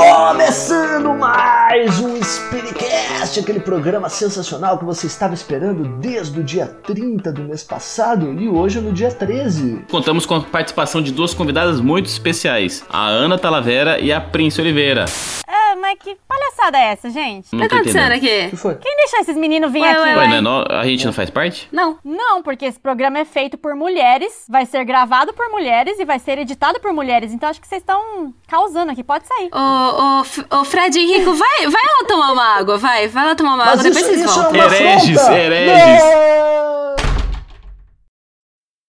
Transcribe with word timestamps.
Começando 0.00 1.10
mais 1.10 2.00
um 2.00 2.16
Spiritcast, 2.22 3.38
aquele 3.38 3.60
programa 3.60 4.08
sensacional 4.08 4.78
que 4.78 4.84
você 4.86 5.06
estava 5.06 5.34
esperando 5.34 5.98
desde 5.98 6.40
o 6.40 6.42
dia 6.42 6.66
30 6.66 7.30
do 7.30 7.42
mês 7.42 7.62
passado 7.62 8.32
e 8.32 8.48
hoje 8.48 8.78
é 8.78 8.80
no 8.80 8.94
dia 8.94 9.10
13. 9.10 9.84
Contamos 9.90 10.24
com 10.24 10.36
a 10.36 10.40
participação 10.40 11.02
de 11.02 11.12
duas 11.12 11.34
convidadas 11.34 11.82
muito 11.82 12.06
especiais, 12.06 12.82
a 12.88 13.08
Ana 13.08 13.36
Talavera 13.36 14.00
e 14.00 14.10
a 14.10 14.18
Prince 14.22 14.58
Oliveira. 14.58 15.04
Ah, 15.46 15.59
mas 15.90 15.98
que 15.98 16.16
palhaçada 16.28 16.78
é 16.78 16.92
essa, 16.92 17.10
gente? 17.10 17.48
Não 17.52 17.58
O 17.58 17.62
que 17.62 17.68
tô 17.68 17.74
tá 17.74 17.76
acontecendo. 17.80 18.12
O 18.12 18.14
aqui? 18.14 18.50
que 18.50 18.56
foi? 18.56 18.74
Quem 18.76 18.96
deixou 18.96 19.20
esses 19.20 19.36
meninos 19.36 19.72
vir 19.72 19.80
Ué, 19.82 19.90
aqui? 19.90 20.00
ué, 20.00 20.16
Ué, 20.16 20.40
não 20.40 20.62
é 20.62 20.76
a 20.76 20.84
gente 20.84 21.04
não 21.04 21.12
faz 21.12 21.30
parte? 21.30 21.68
Não. 21.72 21.98
Não, 22.04 22.42
porque 22.42 22.64
esse 22.64 22.78
programa 22.78 23.18
é 23.18 23.24
feito 23.24 23.58
por 23.58 23.74
mulheres, 23.74 24.44
vai 24.48 24.66
ser 24.66 24.84
gravado 24.84 25.32
por 25.32 25.50
mulheres 25.50 25.98
e 25.98 26.04
vai 26.04 26.18
ser 26.18 26.38
editado 26.38 26.78
por 26.80 26.92
mulheres. 26.92 27.32
Então 27.32 27.48
acho 27.48 27.60
que 27.60 27.66
vocês 27.66 27.82
estão 27.82 28.32
causando 28.46 28.92
aqui. 28.92 29.02
Pode 29.02 29.26
sair. 29.26 29.50
Ô, 29.52 29.58
ô, 29.58 30.60
ô, 30.60 30.64
Fred 30.64 30.96
Henrico, 30.98 31.34
vai, 31.34 31.66
vai 31.66 31.82
lá 31.82 32.06
tomar 32.06 32.32
uma 32.32 32.44
água, 32.58 32.78
vai. 32.78 33.08
Vai 33.08 33.26
lá 33.26 33.34
tomar 33.34 33.54
uma 33.54 33.64
água, 33.64 33.82
depois 33.82 34.04
vocês 34.06 34.22
é 34.22 34.26
voltam. 34.26 34.52
uma 34.52 34.64
Hereges, 34.76 35.28
hereges. 35.28 36.02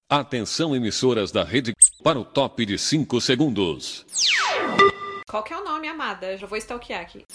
Atenção, 0.10 0.76
emissoras 0.76 1.32
da 1.32 1.44
rede 1.44 1.74
para 2.04 2.20
o 2.20 2.26
top 2.26 2.66
de 2.66 2.78
5 2.78 3.22
segundos. 3.22 4.06
Qual 5.30 5.44
que 5.44 5.54
é 5.54 5.58
o 5.58 5.64
nome, 5.64 5.88
amada? 5.88 6.38
Já 6.38 6.46
vou 6.48 6.58
stalkear 6.58 7.02
aqui. 7.02 7.26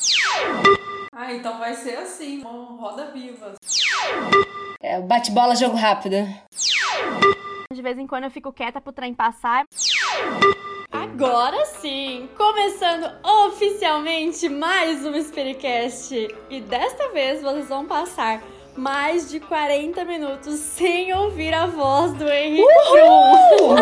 Ah, 1.12 1.32
então 1.32 1.58
vai 1.58 1.74
ser 1.74 1.96
assim, 1.96 2.42
uma 2.42 2.80
roda 2.80 3.10
viva. 3.10 3.54
É, 4.80 5.00
bate-bola, 5.00 5.56
jogo 5.56 5.76
rápido. 5.76 6.16
De 7.72 7.82
vez 7.82 7.98
em 7.98 8.06
quando 8.06 8.24
eu 8.24 8.30
fico 8.30 8.52
quieta 8.52 8.80
pro 8.80 8.92
trem 8.92 9.14
passar. 9.14 9.64
Agora 10.92 11.64
sim, 11.64 12.28
começando 12.36 13.10
oficialmente 13.46 14.48
mais 14.48 15.04
um 15.04 15.18
Spiritcast. 15.20 16.28
E 16.50 16.60
desta 16.60 17.08
vez 17.08 17.42
vocês 17.42 17.68
vão 17.68 17.86
passar 17.86 18.42
mais 18.76 19.30
de 19.30 19.40
40 19.40 20.04
minutos 20.04 20.58
sem 20.60 21.12
ouvir 21.14 21.54
a 21.54 21.66
voz 21.66 22.12
do 22.12 22.28
Henrique 22.28 22.62
Jun. 22.90 23.76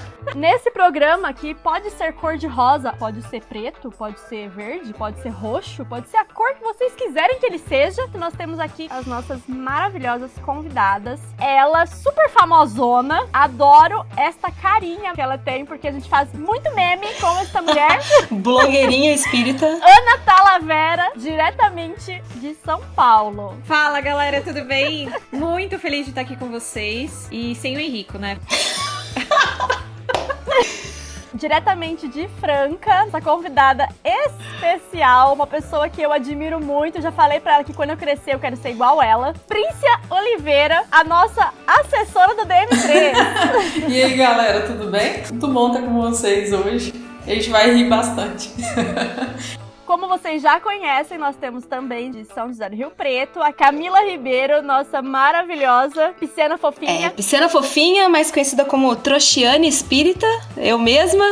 Nesse 0.34 0.70
programa 0.70 1.28
aqui 1.28 1.54
pode 1.54 1.90
ser 1.90 2.12
cor 2.12 2.36
de 2.36 2.46
rosa, 2.46 2.92
pode 2.92 3.22
ser 3.22 3.42
preto, 3.42 3.90
pode 3.90 4.18
ser 4.20 4.48
verde, 4.48 4.92
pode 4.94 5.20
ser 5.20 5.30
roxo, 5.30 5.84
pode 5.84 6.08
ser 6.08 6.18
a 6.18 6.24
cor 6.24 6.54
que 6.54 6.62
vocês 6.62 6.94
quiserem 6.94 7.38
que 7.38 7.46
ele 7.46 7.58
seja. 7.58 8.06
Nós 8.14 8.34
temos 8.34 8.58
aqui 8.58 8.88
as 8.90 9.06
nossas 9.06 9.40
maravilhosas 9.46 10.30
convidadas. 10.44 11.20
Ela 11.38 11.86
super 11.86 12.28
famosona. 12.30 13.26
Adoro 13.32 14.06
esta 14.16 14.50
carinha 14.50 15.12
que 15.14 15.20
ela 15.20 15.36
tem, 15.38 15.64
porque 15.64 15.88
a 15.88 15.92
gente 15.92 16.08
faz 16.08 16.32
muito 16.32 16.72
meme 16.74 17.06
com 17.20 17.38
esta 17.38 17.60
mulher. 17.60 18.00
Blogueirinha 18.30 19.12
espírita. 19.12 19.66
Ana 19.66 20.18
Talavera, 20.24 21.12
diretamente 21.16 22.22
de 22.36 22.54
São 22.54 22.80
Paulo. 22.94 23.56
Fala, 23.64 24.00
galera, 24.00 24.40
tudo 24.40 24.64
bem? 24.64 25.12
Muito 25.32 25.78
feliz 25.78 26.04
de 26.04 26.10
estar 26.10 26.22
aqui 26.22 26.36
com 26.36 26.50
vocês. 26.50 27.28
E 27.30 27.54
sem 27.54 27.76
o 27.76 27.80
Henrico, 27.80 28.18
né? 28.18 28.38
Diretamente 31.32 32.08
de 32.08 32.28
Franca, 32.40 33.04
essa 33.06 33.20
convidada 33.20 33.88
especial, 34.04 35.32
uma 35.32 35.46
pessoa 35.46 35.88
que 35.88 36.02
eu 36.02 36.12
admiro 36.12 36.60
muito. 36.60 37.00
Já 37.00 37.10
falei 37.12 37.40
pra 37.40 37.54
ela 37.54 37.64
que 37.64 37.72
quando 37.72 37.90
eu 37.90 37.96
crescer 37.96 38.34
eu 38.34 38.38
quero 38.38 38.56
ser 38.56 38.70
igual 38.70 39.00
ela. 39.00 39.32
Príncia 39.46 40.00
Oliveira, 40.10 40.82
a 40.90 41.04
nossa 41.04 41.52
assessora 41.66 42.34
do 42.34 42.42
DM3. 42.42 43.86
E 43.88 44.02
aí, 44.02 44.16
galera, 44.16 44.66
tudo 44.66 44.90
bem? 44.90 45.22
Muito 45.30 45.48
bom 45.48 45.68
estar 45.68 45.82
com 45.82 46.00
vocês 46.00 46.52
hoje. 46.52 46.92
A 47.26 47.30
gente 47.30 47.48
vai 47.48 47.72
rir 47.72 47.88
bastante. 47.88 48.50
Como 49.90 50.06
vocês 50.06 50.40
já 50.40 50.60
conhecem, 50.60 51.18
nós 51.18 51.34
temos 51.34 51.66
também 51.66 52.12
de 52.12 52.24
São 52.24 52.46
José 52.46 52.68
do 52.68 52.76
Rio 52.76 52.92
Preto 52.92 53.42
a 53.42 53.52
Camila 53.52 54.00
Ribeiro, 54.04 54.62
nossa 54.62 55.02
maravilhosa 55.02 56.14
pisciana 56.16 56.54
É, 56.54 56.58
fofinha. 56.58 57.10
piscina 57.10 57.48
fofinha, 57.48 58.08
mais 58.08 58.30
conhecida 58.30 58.64
como 58.64 58.94
Trouxiane 58.94 59.66
Espírita. 59.66 60.28
Eu 60.56 60.78
mesma. 60.78 61.24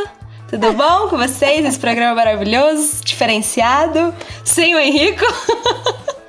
Tudo 0.49 0.73
bom 0.75 1.07
com 1.07 1.15
vocês? 1.17 1.65
Esse 1.65 1.79
programa 1.79 2.15
maravilhoso, 2.15 3.01
diferenciado, 3.01 4.13
sem 4.43 4.75
o 4.75 4.77
Henrico. 4.77 5.23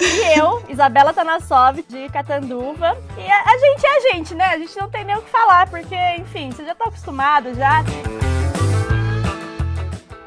E 0.01 0.39
eu, 0.39 0.63
Isabela 0.69 1.13
Tanassov, 1.13 1.83
de 1.89 2.09
Catanduva. 2.11 2.97
E 3.19 3.29
a, 3.29 3.43
a 3.45 3.59
gente 3.59 3.85
é 3.85 3.97
a 3.97 4.01
gente, 4.13 4.35
né? 4.37 4.45
A 4.45 4.59
gente 4.59 4.79
não 4.81 4.89
tem 4.89 5.03
nem 5.05 5.17
o 5.17 5.21
que 5.23 5.31
falar, 5.31 5.69
porque, 5.69 5.97
enfim, 6.17 6.53
vocês 6.53 6.65
já 6.65 6.75
estão 6.75 6.87
acostumados 6.87 7.57
já. 7.57 7.83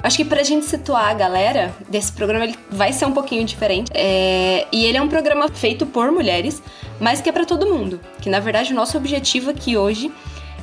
Acho 0.04 0.18
que 0.18 0.26
pra 0.26 0.44
gente 0.44 0.66
situar 0.66 1.08
a 1.08 1.14
galera 1.14 1.74
desse 1.88 2.12
programa, 2.12 2.44
ele 2.44 2.60
vai 2.70 2.92
ser 2.92 3.06
um 3.06 3.14
pouquinho 3.14 3.46
diferente. 3.46 3.90
É, 3.96 4.68
E 4.70 4.86
ele 4.86 4.98
é 4.98 5.02
um 5.02 5.08
programa 5.08 5.48
feito 5.48 5.86
por 5.86 6.12
mulheres, 6.12 6.62
mas 7.00 7.22
que 7.22 7.30
é 7.30 7.32
pra 7.32 7.46
todo 7.46 7.66
mundo. 7.66 8.02
Que 8.22 8.30
na 8.30 8.42
verdade 8.42 8.74
o 8.74 8.76
nosso 8.76 8.98
objetivo 8.98 9.50
aqui 9.50 9.78
hoje 9.78 10.12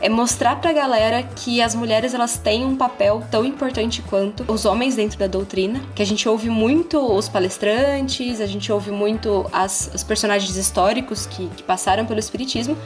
é 0.02 0.08
mostrar 0.08 0.56
pra 0.56 0.72
galera 0.72 1.22
que 1.22 1.60
as 1.60 1.74
mulheres 1.74 2.14
elas 2.14 2.38
têm 2.38 2.64
um 2.64 2.76
papel 2.76 3.22
tão 3.30 3.44
importante 3.44 4.02
quanto 4.02 4.44
os 4.50 4.64
homens 4.64 4.96
dentro 4.96 5.18
da 5.18 5.26
doutrina. 5.26 5.80
Que 5.94 6.02
a 6.02 6.06
gente 6.06 6.28
ouve 6.28 6.50
muito 6.50 6.98
os 6.98 7.28
palestrantes, 7.28 8.40
a 8.40 8.46
gente 8.46 8.70
ouve 8.70 8.90
muito 8.90 9.46
as, 9.52 9.90
os 9.94 10.02
personagens 10.02 10.56
históricos 10.56 11.26
que, 11.26 11.48
que 11.48 11.62
passaram 11.62 12.04
pelo 12.06 12.18
Espiritismo, 12.18 12.76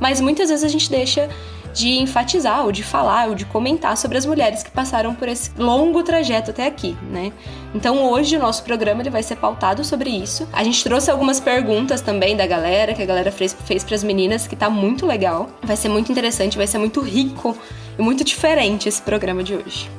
mas 0.00 0.20
muitas 0.20 0.48
vezes 0.48 0.64
a 0.64 0.68
gente 0.68 0.90
deixa 0.90 1.28
de 1.72 1.98
enfatizar, 1.98 2.64
ou 2.64 2.72
de 2.72 2.82
falar, 2.82 3.28
ou 3.28 3.34
de 3.34 3.44
comentar 3.44 3.96
sobre 3.96 4.18
as 4.18 4.26
mulheres 4.26 4.62
que 4.62 4.70
passaram 4.70 5.14
por 5.14 5.28
esse 5.28 5.50
longo 5.56 6.02
trajeto 6.02 6.50
até 6.50 6.66
aqui, 6.66 6.96
né? 7.10 7.32
Então 7.74 8.04
hoje 8.10 8.36
o 8.36 8.38
nosso 8.38 8.62
programa 8.62 9.02
ele 9.02 9.10
vai 9.10 9.22
ser 9.22 9.36
pautado 9.36 9.84
sobre 9.84 10.10
isso. 10.10 10.48
A 10.52 10.62
gente 10.62 10.82
trouxe 10.84 11.10
algumas 11.10 11.40
perguntas 11.40 12.00
também 12.00 12.36
da 12.36 12.46
galera, 12.46 12.94
que 12.94 13.02
a 13.02 13.06
galera 13.06 13.32
fez, 13.32 13.56
fez 13.64 13.82
para 13.82 13.94
as 13.94 14.04
meninas, 14.04 14.46
que 14.46 14.56
tá 14.56 14.68
muito 14.68 15.06
legal. 15.06 15.48
Vai 15.62 15.76
ser 15.76 15.88
muito 15.88 16.12
interessante, 16.12 16.56
vai 16.56 16.66
ser 16.66 16.78
muito 16.78 17.00
rico 17.00 17.56
e 17.98 18.02
muito 18.02 18.24
diferente 18.24 18.88
esse 18.88 19.00
programa 19.00 19.42
de 19.42 19.54
hoje. 19.54 19.90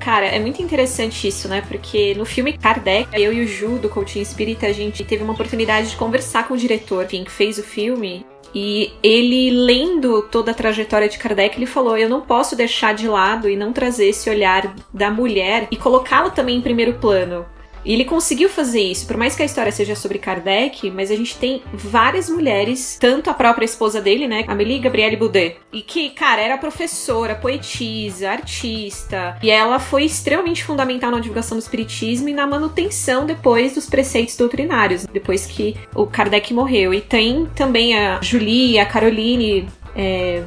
Cara, 0.00 0.26
é 0.26 0.40
muito 0.40 0.60
interessante 0.60 1.28
isso, 1.28 1.46
né? 1.46 1.62
Porque 1.68 2.12
no 2.14 2.24
filme 2.24 2.54
Kardec, 2.54 3.08
eu 3.12 3.32
e 3.32 3.44
o 3.44 3.46
Ju, 3.46 3.78
do 3.78 3.88
Coaching 3.88 4.20
Espírita, 4.20 4.66
a 4.66 4.72
gente 4.72 5.04
teve 5.04 5.22
uma 5.22 5.32
oportunidade 5.32 5.90
de 5.90 5.96
conversar 5.96 6.48
com 6.48 6.54
o 6.54 6.56
diretor, 6.56 7.04
enfim, 7.04 7.22
que 7.22 7.30
fez 7.30 7.56
o 7.56 7.62
filme. 7.62 8.26
E 8.54 8.92
ele, 9.02 9.50
lendo 9.50 10.22
toda 10.22 10.50
a 10.50 10.54
trajetória 10.54 11.08
de 11.08 11.18
Kardec, 11.18 11.56
ele 11.56 11.66
falou: 11.66 11.96
Eu 11.96 12.08
não 12.08 12.20
posso 12.20 12.54
deixar 12.54 12.94
de 12.94 13.08
lado 13.08 13.48
e 13.48 13.56
não 13.56 13.72
trazer 13.72 14.08
esse 14.08 14.28
olhar 14.28 14.74
da 14.92 15.10
mulher 15.10 15.68
e 15.70 15.76
colocá-la 15.76 16.30
também 16.30 16.58
em 16.58 16.62
primeiro 16.62 16.94
plano. 16.94 17.46
E 17.84 17.92
ele 17.92 18.04
conseguiu 18.04 18.48
fazer 18.48 18.80
isso, 18.80 19.06
por 19.06 19.16
mais 19.16 19.34
que 19.34 19.42
a 19.42 19.46
história 19.46 19.72
seja 19.72 19.94
sobre 19.94 20.18
Kardec, 20.18 20.90
mas 20.90 21.10
a 21.10 21.16
gente 21.16 21.36
tem 21.36 21.62
várias 21.72 22.28
mulheres, 22.28 22.96
tanto 23.00 23.28
a 23.28 23.34
própria 23.34 23.64
esposa 23.64 24.00
dele, 24.00 24.28
né, 24.28 24.44
Amélie 24.46 24.78
Gabrielle 24.78 25.16
Boudet, 25.16 25.56
e 25.72 25.82
que, 25.82 26.10
cara, 26.10 26.40
era 26.40 26.58
professora, 26.58 27.34
poetisa, 27.34 28.30
artista, 28.30 29.36
e 29.42 29.50
ela 29.50 29.78
foi 29.78 30.04
extremamente 30.04 30.64
fundamental 30.64 31.10
na 31.10 31.18
divulgação 31.18 31.56
do 31.56 31.60
espiritismo 31.60 32.28
e 32.28 32.32
na 32.32 32.46
manutenção 32.46 33.26
depois 33.26 33.74
dos 33.74 33.86
preceitos 33.86 34.36
doutrinários, 34.36 35.06
depois 35.06 35.46
que 35.46 35.76
o 35.94 36.06
Kardec 36.06 36.52
morreu. 36.54 36.94
E 36.94 37.00
tem 37.00 37.46
também 37.54 37.98
a 37.98 38.20
Julie, 38.22 38.78
a 38.78 38.86
Caroline, 38.86 39.68
é, 39.96 40.42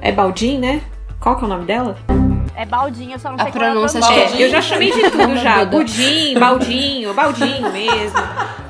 é 0.00 0.12
Baldin, 0.12 0.58
né? 0.58 0.82
Qual 1.20 1.36
que 1.36 1.42
é 1.42 1.46
o 1.46 1.48
nome 1.48 1.64
dela? 1.64 2.25
É 2.56 2.64
baldinha, 2.64 3.18
só 3.18 3.28
não 3.30 3.36
A 3.38 3.42
sei 3.42 3.52
qual 3.52 3.64
é 3.64 3.68
a 3.68 3.70
pronúncia 3.72 4.00
pronúncia. 4.00 4.28
que 4.36 4.42
É, 4.42 4.46
eu 4.46 4.50
já 4.50 4.62
chamei 4.62 4.90
de 4.90 5.10
tudo 5.10 5.36
já. 5.36 5.64
Budim, 5.66 6.38
Baldinho, 6.38 7.12
Baldinho 7.14 7.70
mesmo. 7.72 8.18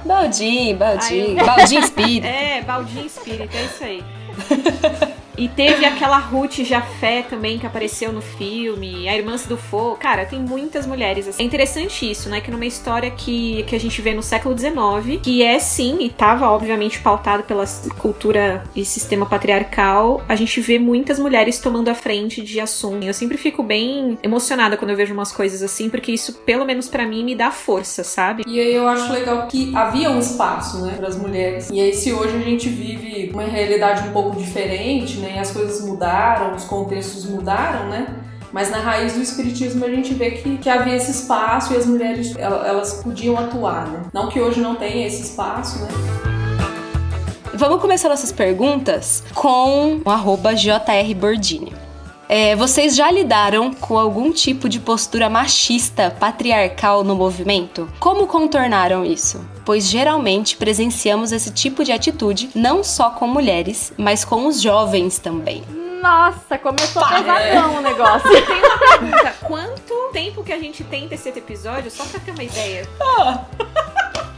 Baldinho, 0.04 0.76
baldinho, 0.76 1.40
Aí- 1.40 1.46
baldinho 1.46 1.80
espírita. 1.80 2.26
É, 2.26 2.62
Baldinho 2.62 3.06
Espírita, 3.06 3.56
é 3.56 3.64
isso 3.64 3.84
aí. 3.84 4.04
E 5.36 5.48
teve 5.48 5.84
aquela 5.84 6.18
Ruth 6.18 6.58
Jafé 6.60 7.22
também 7.22 7.58
que 7.58 7.66
apareceu 7.66 8.12
no 8.12 8.22
filme, 8.22 9.08
a 9.08 9.16
Irmã 9.16 9.36
do 9.48 9.56
Fogo. 9.56 9.96
Cara, 9.96 10.24
tem 10.24 10.40
muitas 10.40 10.86
mulheres. 10.86 11.28
Assim. 11.28 11.42
É 11.42 11.46
interessante 11.46 12.10
isso, 12.10 12.28
né? 12.28 12.40
Que 12.40 12.50
numa 12.50 12.64
história 12.64 13.10
que, 13.10 13.62
que 13.64 13.76
a 13.76 13.80
gente 13.80 14.00
vê 14.00 14.14
no 14.14 14.22
século 14.22 14.56
XIX, 14.56 15.20
que 15.22 15.42
é 15.42 15.58
sim, 15.58 15.98
e 16.00 16.08
tava 16.08 16.48
obviamente 16.48 17.00
pautado 17.00 17.42
pela 17.42 17.64
cultura 17.98 18.64
e 18.74 18.84
sistema 18.84 19.26
patriarcal, 19.26 20.22
a 20.28 20.34
gente 20.34 20.60
vê 20.60 20.78
muitas 20.78 21.18
mulheres 21.18 21.58
tomando 21.58 21.88
a 21.88 21.94
frente 21.94 22.42
de 22.42 22.60
assuntos. 22.60 23.06
Eu 23.06 23.14
sempre 23.14 23.36
fico 23.36 23.62
bem 23.62 24.18
emocionada 24.22 24.76
quando 24.76 24.90
eu 24.90 24.96
vejo 24.96 25.12
umas 25.12 25.32
coisas 25.32 25.62
assim, 25.62 25.90
porque 25.90 26.12
isso, 26.12 26.32
pelo 26.46 26.64
menos 26.64 26.88
pra 26.88 27.06
mim, 27.06 27.24
me 27.24 27.34
dá 27.34 27.50
força, 27.50 28.02
sabe? 28.02 28.44
E 28.46 28.58
aí 28.58 28.74
eu 28.74 28.88
acho 28.88 29.12
legal 29.12 29.46
que 29.46 29.74
havia 29.74 30.10
um 30.10 30.18
espaço, 30.18 30.80
né, 30.82 30.94
para 30.96 31.08
as 31.08 31.16
mulheres. 31.16 31.68
E 31.70 31.80
aí 31.80 31.92
se 31.92 32.12
hoje 32.12 32.36
a 32.36 32.40
gente 32.40 32.68
vive 32.68 33.30
uma 33.32 33.44
realidade 33.44 34.08
um 34.08 34.12
pouco 34.12 34.36
diferente, 34.36 35.18
né, 35.18 35.25
e 35.34 35.38
as 35.38 35.50
coisas 35.50 35.80
mudaram, 35.86 36.54
os 36.54 36.64
contextos 36.64 37.24
mudaram, 37.26 37.88
né? 37.88 38.06
Mas 38.52 38.70
na 38.70 38.78
raiz 38.78 39.12
do 39.14 39.20
espiritismo 39.20 39.84
a 39.84 39.88
gente 39.90 40.14
vê 40.14 40.30
que, 40.30 40.56
que 40.58 40.68
havia 40.70 40.94
esse 40.96 41.10
espaço 41.10 41.74
e 41.74 41.76
as 41.76 41.84
mulheres 41.84 42.34
el- 42.36 42.64
elas 42.64 42.94
podiam 43.02 43.36
atuar, 43.38 43.86
né? 43.88 44.02
Não 44.12 44.28
que 44.28 44.40
hoje 44.40 44.60
não 44.60 44.76
tenha 44.76 45.06
esse 45.06 45.22
espaço, 45.22 45.78
né? 45.80 45.88
Vamos 47.54 47.80
começar 47.80 48.08
nossas 48.08 48.32
perguntas 48.32 49.22
com 49.34 50.00
o 50.04 50.10
arroba 50.10 50.54
JR 50.54 51.14
Bordini. 51.18 51.72
É, 52.28 52.56
vocês 52.56 52.94
já 52.96 53.10
lidaram 53.10 53.72
com 53.72 53.96
algum 53.98 54.32
tipo 54.32 54.68
de 54.68 54.80
postura 54.80 55.30
machista, 55.30 56.14
patriarcal 56.18 57.04
no 57.04 57.14
movimento? 57.14 57.88
Como 58.00 58.26
contornaram 58.26 59.04
isso? 59.04 59.40
Pois 59.66 59.84
geralmente 59.84 60.56
presenciamos 60.56 61.32
esse 61.32 61.50
tipo 61.50 61.82
de 61.82 61.90
atitude 61.90 62.50
não 62.54 62.84
só 62.84 63.10
com 63.10 63.26
mulheres, 63.26 63.92
mas 63.98 64.24
com 64.24 64.46
os 64.46 64.62
jovens 64.62 65.18
também. 65.18 65.64
Nossa, 66.00 66.56
começou 66.56 67.04
pesadão 67.04 67.78
o 67.78 67.80
negócio. 67.80 68.30
Tem 68.30 68.58
uma 68.62 68.78
pergunta: 68.78 69.34
quanto 69.42 70.10
tempo 70.12 70.44
que 70.44 70.52
a 70.52 70.58
gente 70.60 70.84
tenta 70.84 71.16
esse 71.16 71.30
episódio? 71.30 71.90
Só 71.90 72.04
pra 72.04 72.20
ter 72.20 72.30
uma 72.30 72.44
ideia. 72.44 72.88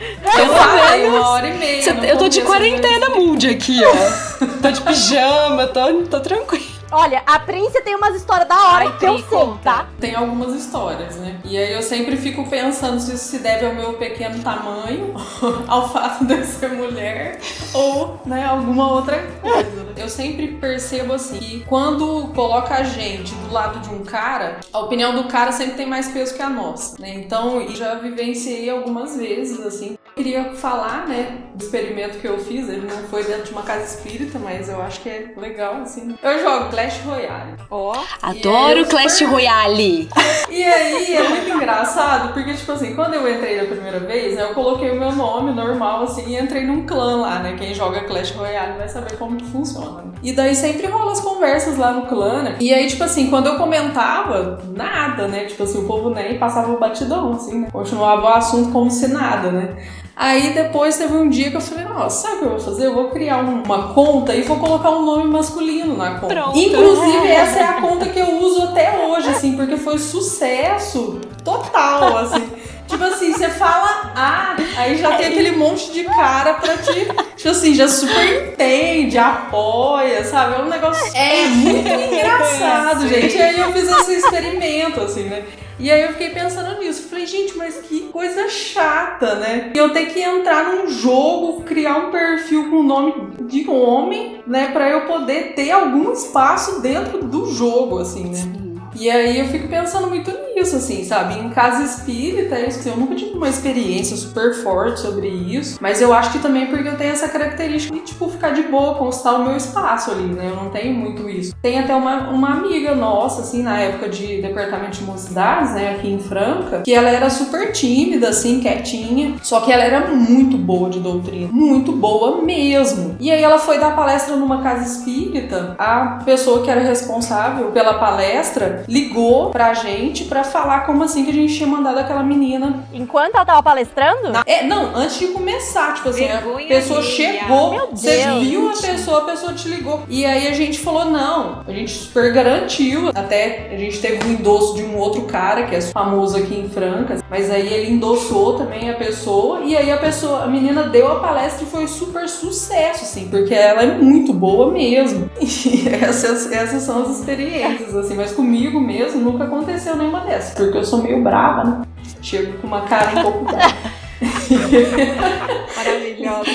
Eu 0.01 0.55
falei, 0.55 1.09
uma 1.09 1.29
hora 1.29 1.49
e 1.49 1.59
meia. 1.59 1.91
Eu 2.07 2.17
tô 2.17 2.29
de 2.29 2.41
quarentena 2.41 3.11
mood 3.11 3.51
aqui, 3.51 3.81
ó. 3.85 4.47
tô 4.63 4.71
de 4.71 4.81
pijama, 4.81 5.67
tô, 5.67 6.05
tô 6.05 6.21
tranquilo. 6.21 6.78
Olha, 6.91 7.23
a 7.27 7.39
Prince 7.39 7.83
tem 7.83 7.95
umas 7.95 8.17
histórias 8.17 8.49
da 8.49 8.55
hora 8.55 8.87
Ai, 8.87 8.99
que 8.99 9.05
eu 9.05 9.19
sei, 9.19 9.59
tá? 9.63 9.89
Tem 10.01 10.15
algumas 10.15 10.55
histórias, 10.55 11.17
né? 11.17 11.39
E 11.45 11.57
aí 11.57 11.73
eu 11.73 11.83
sempre 11.83 12.17
fico 12.17 12.49
pensando 12.49 12.99
se 12.99 13.15
isso 13.15 13.29
se 13.29 13.39
deve 13.39 13.67
ao 13.67 13.75
meu 13.75 13.95
pequeno 13.95 14.43
tamanho, 14.43 15.15
ao 15.69 15.89
fato 15.91 16.25
de 16.25 16.35
eu 16.35 16.45
ser 16.45 16.71
mulher, 16.71 17.41
ou, 17.75 18.19
né, 18.25 18.45
alguma 18.47 18.91
outra 18.93 19.23
coisa. 19.41 19.89
Eu 19.97 20.09
sempre 20.09 20.49
percebo 20.49 21.13
assim 21.13 21.39
que 21.39 21.65
quando 21.65 22.29
coloca 22.35 22.75
a 22.75 22.83
gente 22.85 23.35
do 23.35 23.53
lado 23.53 23.81
de 23.81 23.91
um 23.91 24.05
cara, 24.05 24.61
a 24.73 24.79
opinião 24.79 25.15
do 25.15 25.25
cara 25.25 25.53
sempre 25.53 25.75
tem 25.75 25.87
mais 25.87 26.09
peso 26.09 26.35
que 26.35 26.43
a 26.43 26.49
nossa, 26.49 26.97
né? 26.99 27.15
Então, 27.15 27.61
eu 27.61 27.75
já 27.75 27.95
vivenciei 27.97 28.71
algumas 28.71 29.17
vezes, 29.17 29.61
assim. 29.67 29.98
Eu 30.19 30.25
queria 30.25 30.53
falar, 30.53 31.07
né, 31.07 31.29
do 31.55 31.63
experimento 31.63 32.19
que 32.19 32.27
eu 32.27 32.39
fiz. 32.41 32.69
Ele 32.69 32.89
não 32.93 33.05
foi 33.05 33.23
dentro 33.23 33.45
de 33.45 33.53
uma 33.53 33.63
casa 33.63 33.85
espírita, 33.85 34.37
mas 34.37 34.69
eu 34.69 34.83
acho 34.83 35.01
que 35.01 35.09
é 35.09 35.33
legal, 35.37 35.77
assim. 35.83 36.13
Eu 36.21 36.41
jogo 36.41 36.71
Clash 36.71 37.01
Royale. 37.07 37.53
Ó, 37.71 37.95
Adoro 38.21 38.81
eu 38.81 38.87
Clash 38.87 39.13
super- 39.13 39.31
Royale. 39.31 40.09
E 40.51 40.65
aí 40.65 41.15
é 41.17 41.29
muito 41.29 41.49
engraçado, 41.51 42.33
porque, 42.33 42.53
tipo 42.53 42.73
assim, 42.73 42.97
quando 42.97 43.15
eu 43.15 43.33
entrei 43.33 43.61
da 43.61 43.67
primeira 43.67 44.01
vez, 44.01 44.35
né, 44.35 44.43
eu 44.43 44.55
coloquei 44.55 44.91
o 44.91 44.99
meu 44.99 45.13
nome 45.13 45.53
normal, 45.53 46.03
assim, 46.03 46.29
e 46.31 46.37
entrei 46.37 46.65
num 46.65 46.85
clã 46.85 47.19
lá, 47.21 47.39
né? 47.39 47.55
Quem 47.57 47.73
joga 47.73 48.01
Clash 48.01 48.33
Royale 48.33 48.77
vai 48.77 48.89
saber 48.89 49.17
como 49.19 49.37
que 49.37 49.45
funciona. 49.45 50.03
né? 50.03 50.13
E 50.21 50.33
daí 50.33 50.53
sempre 50.57 50.89
rola 50.89 51.13
as 51.13 51.21
conversas 51.21 51.79
lá 51.79 51.93
no 51.93 52.07
clã, 52.07 52.43
né? 52.43 52.57
E 52.59 52.75
aí, 52.75 52.89
tipo 52.89 53.05
assim, 53.05 53.31
quando 53.31 53.47
eu 53.47 53.57
comentava, 53.57 54.61
nada, 54.75 55.29
né? 55.29 55.45
Tipo 55.45 55.63
assim, 55.63 55.79
o 55.79 55.87
povo 55.87 56.11
nem 56.11 56.37
passava 56.41 56.73
o 56.73 56.79
batidão, 56.81 57.31
assim, 57.35 57.61
né? 57.61 57.69
Continuava 57.71 58.23
o 58.23 58.29
assunto 58.35 58.73
como 58.73 58.91
se 58.91 59.07
nada, 59.07 59.53
né? 59.53 59.77
Aí 60.21 60.53
depois 60.53 60.97
teve 60.99 61.15
um 61.17 61.29
dia 61.29 61.49
que 61.49 61.57
eu 61.57 61.61
falei, 61.61 61.85
nossa, 61.85 62.23
sabe 62.27 62.37
o 62.37 62.39
que 62.41 62.45
eu 62.47 62.51
vou 62.51 62.59
fazer? 62.61 62.87
Eu 62.87 62.95
vou 62.95 63.09
criar 63.11 63.39
um- 63.39 63.63
uma 63.63 63.95
conta 63.95 64.35
e 64.35 64.43
vou 64.43 64.57
colocar 64.59 64.91
um 64.91 65.05
nome 65.05 65.25
masculino 65.31 65.97
na 65.97 66.19
conta. 66.19 66.35
Pronto. 66.35 66.59
Inclusive, 66.59 67.29
essa 67.29 67.61
é 67.61 67.65
a 67.65 67.81
conta 67.81 68.07
que 68.07 68.19
eu 68.19 68.37
uso 68.41 68.65
até 68.65 69.07
hoje, 69.07 69.29
assim, 69.29 69.55
porque 69.57 69.77
foi 69.77 69.97
sucesso 69.99 71.21
total, 71.45 72.17
assim. 72.19 72.43
Tipo 72.89 73.05
assim, 73.05 73.33
você 73.33 73.51
fala 73.51 74.13
ah, 74.17 74.57
aí 74.77 74.97
já 74.97 75.17
tem 75.17 75.27
aquele 75.27 75.53
monte 75.53 75.93
de 75.93 76.05
cara 76.05 76.55
pra 76.55 76.77
te. 76.79 77.07
Tipo 77.37 77.51
assim, 77.51 77.75
já 77.75 77.87
super 77.87 78.49
entende, 78.49 79.19
apoia, 79.19 80.25
sabe? 80.25 80.55
É 80.55 80.63
um 80.63 80.69
negócio. 80.69 81.17
É 81.17 81.47
muito 81.49 81.87
engraçado, 81.89 83.07
gente. 83.07 83.37
E 83.37 83.43
aí 83.43 83.61
eu 83.61 83.73
fiz 83.73 83.89
esse 83.89 84.13
experimento, 84.15 85.01
assim, 85.01 85.25
né? 85.25 85.45
E 85.79 85.93
aí 85.93 86.03
eu 86.03 86.09
fiquei 86.09 86.31
pensando 86.31 86.81
nisso. 86.81 87.09
Falei, 87.09 87.27
gente, 87.27 87.57
mas 87.57 87.77
que 87.77 88.09
coisa 88.09 88.49
chata, 88.49 89.37
né? 89.37 89.71
E 89.73 89.79
eu 89.79 89.93
ter 89.93 90.07
que 90.07 90.21
entrar 90.21 90.65
num 90.65 90.89
jogo, 90.89 91.63
criar 91.63 91.97
um 91.97 92.11
perfil 92.11 92.69
com 92.69 92.77
o 92.77 92.83
nome 92.83 93.15
de 93.43 93.69
homem, 93.71 94.43
né? 94.47 94.71
Pra 94.73 94.89
eu 94.89 95.03
poder 95.03 95.55
ter 95.55 95.71
algum 95.71 96.13
espaço 96.13 96.81
dentro 96.81 97.23
do 97.23 97.53
jogo, 97.53 97.99
assim, 97.99 98.25
né? 98.25 98.68
E 98.99 99.09
aí 99.09 99.39
eu 99.39 99.47
fico 99.47 99.69
pensando 99.69 100.09
muito 100.09 100.31
nisso, 100.55 100.77
assim, 100.77 101.05
sabe? 101.05 101.39
Em 101.39 101.51
casa 101.51 101.85
espírita, 101.85 102.57
eu 102.85 102.97
nunca 102.97 103.15
tive 103.15 103.37
uma 103.37 103.49
experiência 103.49 104.17
super 104.17 104.53
forte 104.55 105.01
sobre 105.01 105.29
isso, 105.29 105.79
mas 105.81 106.03
eu 106.03 106.13
acho 106.13 106.33
que 106.33 106.41
também 106.41 106.67
porque 106.67 106.89
eu 106.89 106.97
tenho 106.97 107.13
essa 107.13 107.29
característica 107.29 107.95
de, 107.95 108.01
tipo, 108.01 108.29
ficar 108.29 108.51
de 108.51 108.63
boa, 108.63 108.97
constar 108.97 109.41
o 109.41 109.45
meu 109.45 109.57
espaço 109.57 110.11
ali, 110.11 110.25
né? 110.25 110.49
Eu 110.51 110.57
não 110.57 110.71
tenho 110.71 110.95
muito 110.95 111.29
isso. 111.29 111.55
Tem 111.63 111.79
até 111.79 111.95
uma, 111.95 112.31
uma 112.31 112.55
amiga 112.55 112.95
nossa, 112.95 113.43
assim, 113.43 113.63
na 113.63 113.79
época 113.79 114.09
de 114.09 114.43
departamento 114.43 114.99
de 114.99 115.05
mocidades, 115.05 115.75
né, 115.75 115.95
aqui 115.95 116.09
em 116.09 116.19
Franca, 116.19 116.83
que 116.83 116.93
ela 116.93 117.09
era 117.09 117.31
super 117.31 117.71
tímida, 117.71 118.29
assim, 118.31 118.61
quietinha, 118.61 119.37
só 119.43 119.61
que 119.61 119.71
ela 119.71 119.85
era 119.85 120.09
muito 120.09 120.57
boa 120.57 120.91
de 120.91 120.99
doutrina, 120.99 121.49
muito 121.53 121.93
boa 121.93 122.43
mesmo. 122.43 123.17
E 123.21 123.31
aí 123.31 123.43
ela 123.43 123.59
foi 123.59 123.79
dar 123.79 123.95
palestra 123.95 124.35
numa 124.35 124.63
casa 124.63 124.85
espírita, 124.85 125.77
a 125.79 126.21
pessoa 126.25 126.63
que 126.63 126.71
era 126.71 126.81
responsável 126.81 127.71
pela 127.71 127.95
palestra 127.95 128.85
ligou 128.89 129.51
pra 129.51 129.75
gente 129.75 130.25
pra 130.25 130.43
falar 130.43 130.81
como 130.87 131.05
assim 131.05 131.25
que 131.25 131.31
a 131.31 131.35
gente 131.35 131.55
tinha 131.55 131.69
mandado 131.69 131.99
aquela 131.99 132.23
menina. 132.23 132.85
Enquanto 132.93 133.35
ela 133.35 133.45
tava 133.45 133.63
palestrando, 133.63 134.33
É, 134.47 134.65
não, 134.65 134.97
antes 134.97 135.19
de 135.19 135.29
começar, 135.29 135.95
tipo 135.95 136.09
assim, 136.09 136.25
a 136.29 136.41
Vergonha 136.41 136.67
pessoa 136.69 137.01
alheia. 137.01 137.15
chegou, 137.41 137.71
Meu 137.73 137.89
você 137.93 138.25
Deus, 138.25 138.43
viu 138.43 138.69
a 138.71 138.73
pessoa, 138.77 139.19
a 139.19 139.25
pessoa 139.27 139.53
te 139.53 139.69
ligou. 139.69 140.03
E 140.09 140.25
aí 140.25 140.49
a 140.49 140.53
gente 140.53 140.79
falou, 140.81 141.05
não, 141.05 141.63
a 141.67 141.71
gente 141.73 141.93
super 141.93 142.33
garantiu. 142.33 143.11
Até 143.15 143.69
a 143.73 143.77
gente 143.77 144.01
teve 144.01 144.25
um 144.27 144.33
endosso 144.33 144.75
de 144.77 144.83
um 144.83 144.97
outro 144.97 145.23
cara 145.23 145.65
que 145.67 145.75
é 145.75 145.81
famoso 145.81 146.37
aqui 146.39 146.55
em 146.59 146.69
Franca, 146.69 147.19
mas 147.29 147.51
aí 147.51 147.67
ele 147.73 147.93
endossou 147.93 148.55
também 148.57 148.91
a 148.91 148.95
pessoa. 148.95 149.61
E 149.65 149.77
aí 149.77 149.91
a 149.91 149.99
pessoa, 149.99 150.45
a 150.45 150.47
menina 150.47 150.85
deu 150.85 151.13
a 151.13 151.21
palestra 151.21 151.65
e 151.65 151.67
foi 151.67 151.87
super 151.87 152.29
sucesso, 152.29 153.05
assim, 153.05 153.29
porque 153.29 153.53
ela 153.55 153.83
é 153.83 153.87
muito 153.99 154.33
boa 154.33 154.71
mesmo. 154.71 155.29
E 155.69 155.89
essas, 155.89 156.51
essas 156.53 156.83
são 156.83 157.03
as 157.03 157.19
experiências, 157.19 157.95
assim, 157.95 158.15
mas 158.15 158.33
comigo 158.33 158.78
mesmo 158.81 159.21
nunca 159.21 159.45
aconteceu 159.45 159.97
nenhuma 159.97 160.21
dessas, 160.21 160.55
porque 160.55 160.79
eu 160.79 160.85
sou 160.85 161.03
meio 161.03 161.23
brava, 161.23 161.65
né? 161.65 161.83
Chego 162.23 162.59
com 162.59 162.67
uma 162.67 162.81
cara 162.83 163.19
um 163.19 163.23
pouco 163.23 163.45
brava. 163.45 163.75
maravilhosa. 165.77 166.51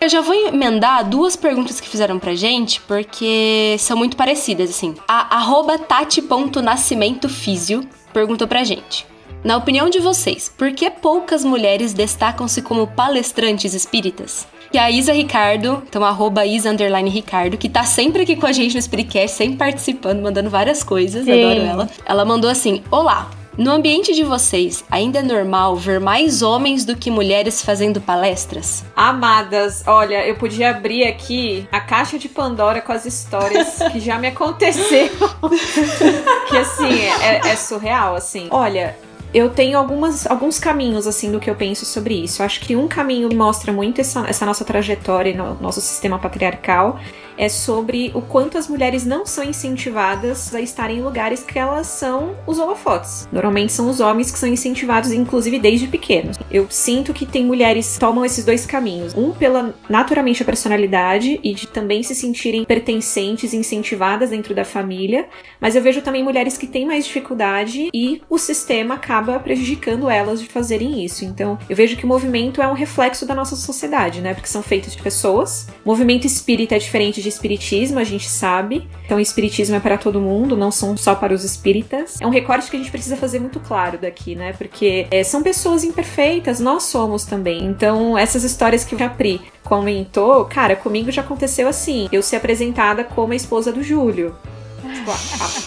Eu 0.00 0.08
já 0.08 0.20
vou 0.20 0.32
emendar 0.34 1.08
duas 1.08 1.34
perguntas 1.34 1.80
que 1.80 1.88
fizeram 1.88 2.20
pra 2.20 2.32
gente, 2.34 2.80
porque 2.82 3.74
são 3.80 3.96
muito 3.96 4.16
parecidas, 4.16 4.70
assim. 4.70 4.94
A 5.08 5.36
arroba 5.36 5.76
tati.nascimentofísio 5.78 7.84
perguntou 8.12 8.46
pra 8.46 8.62
gente. 8.62 9.04
Na 9.42 9.56
opinião 9.56 9.90
de 9.90 9.98
vocês, 9.98 10.48
por 10.48 10.70
que 10.72 10.88
poucas 10.90 11.44
mulheres 11.44 11.92
destacam-se 11.92 12.62
como 12.62 12.86
palestrantes 12.86 13.74
espíritas? 13.74 14.46
E 14.72 14.76
a 14.76 14.90
Isa 14.90 15.12
Ricardo, 15.12 15.82
então 15.88 16.04
arroba 16.04 16.44
Isa 16.44 16.70
underline 16.70 17.08
Ricardo, 17.08 17.56
que 17.56 17.68
tá 17.68 17.84
sempre 17.84 18.22
aqui 18.22 18.36
com 18.36 18.46
a 18.46 18.52
gente 18.52 18.74
no 18.74 18.82
Spiritcast, 18.82 19.36
sempre 19.36 19.56
participando, 19.56 20.20
mandando 20.20 20.50
várias 20.50 20.82
coisas, 20.82 21.24
Sim. 21.24 21.32
adoro 21.32 21.60
ela. 21.60 21.90
Ela 22.04 22.24
mandou 22.24 22.50
assim: 22.50 22.82
Olá, 22.90 23.30
no 23.58 23.72
ambiente 23.72 24.14
de 24.14 24.22
vocês, 24.22 24.84
ainda 24.88 25.18
é 25.18 25.22
normal 25.22 25.74
ver 25.74 25.98
mais 25.98 26.42
homens 26.42 26.84
do 26.84 26.94
que 26.94 27.10
mulheres 27.10 27.60
fazendo 27.60 28.00
palestras? 28.00 28.84
Amadas, 28.94 29.82
olha, 29.86 30.24
eu 30.24 30.36
podia 30.36 30.70
abrir 30.70 31.04
aqui 31.04 31.66
a 31.72 31.80
caixa 31.80 32.18
de 32.18 32.28
Pandora 32.28 32.80
com 32.80 32.92
as 32.92 33.04
histórias 33.04 33.78
que 33.90 33.98
já 33.98 34.16
me 34.16 34.28
aconteceram. 34.28 35.10
que 36.48 36.56
assim, 36.56 37.00
é, 37.22 37.48
é 37.48 37.56
surreal, 37.56 38.14
assim. 38.14 38.48
Olha. 38.50 39.07
Eu 39.32 39.50
tenho 39.50 39.76
algumas, 39.76 40.26
alguns 40.26 40.58
caminhos, 40.58 41.06
assim, 41.06 41.30
do 41.30 41.38
que 41.38 41.50
eu 41.50 41.54
penso 41.54 41.84
sobre 41.84 42.14
isso. 42.14 42.40
Eu 42.40 42.46
acho 42.46 42.60
que 42.60 42.74
um 42.74 42.88
caminho 42.88 43.28
que 43.28 43.36
mostra 43.36 43.72
muito 43.72 44.00
essa, 44.00 44.26
essa 44.26 44.46
nossa 44.46 44.64
trajetória 44.64 45.36
no 45.36 45.54
nosso 45.60 45.80
sistema 45.80 46.18
patriarcal 46.18 46.98
é 47.36 47.48
sobre 47.48 48.10
o 48.14 48.20
quanto 48.20 48.58
as 48.58 48.66
mulheres 48.66 49.06
não 49.06 49.24
são 49.24 49.44
incentivadas 49.44 50.52
a 50.54 50.60
estarem 50.60 50.98
em 50.98 51.02
lugares 51.02 51.42
que 51.44 51.58
elas 51.58 51.86
são 51.86 52.34
os 52.46 52.58
holofotes. 52.58 53.28
Normalmente 53.30 53.72
são 53.72 53.88
os 53.88 54.00
homens 54.00 54.30
que 54.30 54.38
são 54.38 54.48
incentivados, 54.48 55.12
inclusive 55.12 55.58
desde 55.58 55.86
pequenos. 55.86 56.36
Eu 56.50 56.66
sinto 56.68 57.14
que 57.14 57.24
tem 57.24 57.44
mulheres 57.44 57.94
que 57.94 58.00
tomam 58.00 58.24
esses 58.24 58.44
dois 58.44 58.66
caminhos. 58.66 59.14
Um 59.14 59.30
pela 59.30 59.72
naturalmente 59.88 60.42
a 60.42 60.46
personalidade 60.46 61.38
e 61.42 61.54
de 61.54 61.68
também 61.68 62.02
se 62.02 62.14
sentirem 62.14 62.64
pertencentes, 62.64 63.54
incentivadas 63.54 64.30
dentro 64.30 64.52
da 64.52 64.64
família, 64.64 65.28
mas 65.60 65.76
eu 65.76 65.82
vejo 65.82 66.02
também 66.02 66.24
mulheres 66.24 66.58
que 66.58 66.66
têm 66.66 66.86
mais 66.86 67.06
dificuldade 67.06 67.88
e 67.94 68.20
o 68.28 68.36
sistema 68.36 68.96
acaba 68.96 69.17
prejudicando 69.40 70.08
elas 70.08 70.40
de 70.40 70.46
fazerem 70.46 71.04
isso. 71.04 71.24
Então, 71.24 71.58
eu 71.68 71.76
vejo 71.76 71.96
que 71.96 72.04
o 72.04 72.08
movimento 72.08 72.62
é 72.62 72.68
um 72.68 72.72
reflexo 72.72 73.26
da 73.26 73.34
nossa 73.34 73.56
sociedade, 73.56 74.20
né? 74.20 74.34
Porque 74.34 74.48
são 74.48 74.62
feitos 74.62 74.94
de 74.94 75.02
pessoas. 75.02 75.68
O 75.84 75.88
movimento 75.88 76.26
espírita 76.26 76.76
é 76.76 76.78
diferente 76.78 77.22
de 77.22 77.28
espiritismo, 77.28 77.98
a 77.98 78.04
gente 78.04 78.28
sabe. 78.28 78.88
Então, 79.04 79.18
espiritismo 79.18 79.76
é 79.76 79.80
para 79.80 79.98
todo 79.98 80.20
mundo, 80.20 80.56
não 80.56 80.70
são 80.70 80.96
só 80.96 81.14
para 81.14 81.34
os 81.34 81.44
espíritas. 81.44 82.20
É 82.20 82.26
um 82.26 82.30
recorte 82.30 82.70
que 82.70 82.76
a 82.76 82.78
gente 82.78 82.90
precisa 82.90 83.16
fazer 83.16 83.38
muito 83.38 83.60
claro 83.60 83.98
daqui, 83.98 84.34
né? 84.34 84.52
Porque 84.52 85.06
é, 85.10 85.22
são 85.22 85.42
pessoas 85.42 85.84
imperfeitas, 85.84 86.60
nós 86.60 86.84
somos 86.84 87.24
também. 87.24 87.64
Então, 87.64 88.16
essas 88.16 88.44
histórias 88.44 88.84
que 88.84 88.94
o 88.94 88.98
Capri 88.98 89.40
comentou, 89.64 90.44
cara, 90.46 90.74
comigo 90.76 91.10
já 91.10 91.22
aconteceu 91.22 91.68
assim. 91.68 92.08
Eu 92.10 92.22
ser 92.22 92.36
apresentada 92.36 93.04
como 93.04 93.32
a 93.32 93.36
esposa 93.36 93.72
do 93.72 93.82
Júlio. 93.82 94.34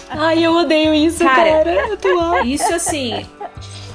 Ai, 0.10 0.46
eu 0.46 0.54
odeio 0.54 0.94
isso, 0.94 1.24
Cara, 1.24 1.52
cara. 1.52 1.88
Eu 1.90 1.98
tô 1.98 2.16
lá. 2.16 2.42
isso 2.42 2.74
assim. 2.74 3.26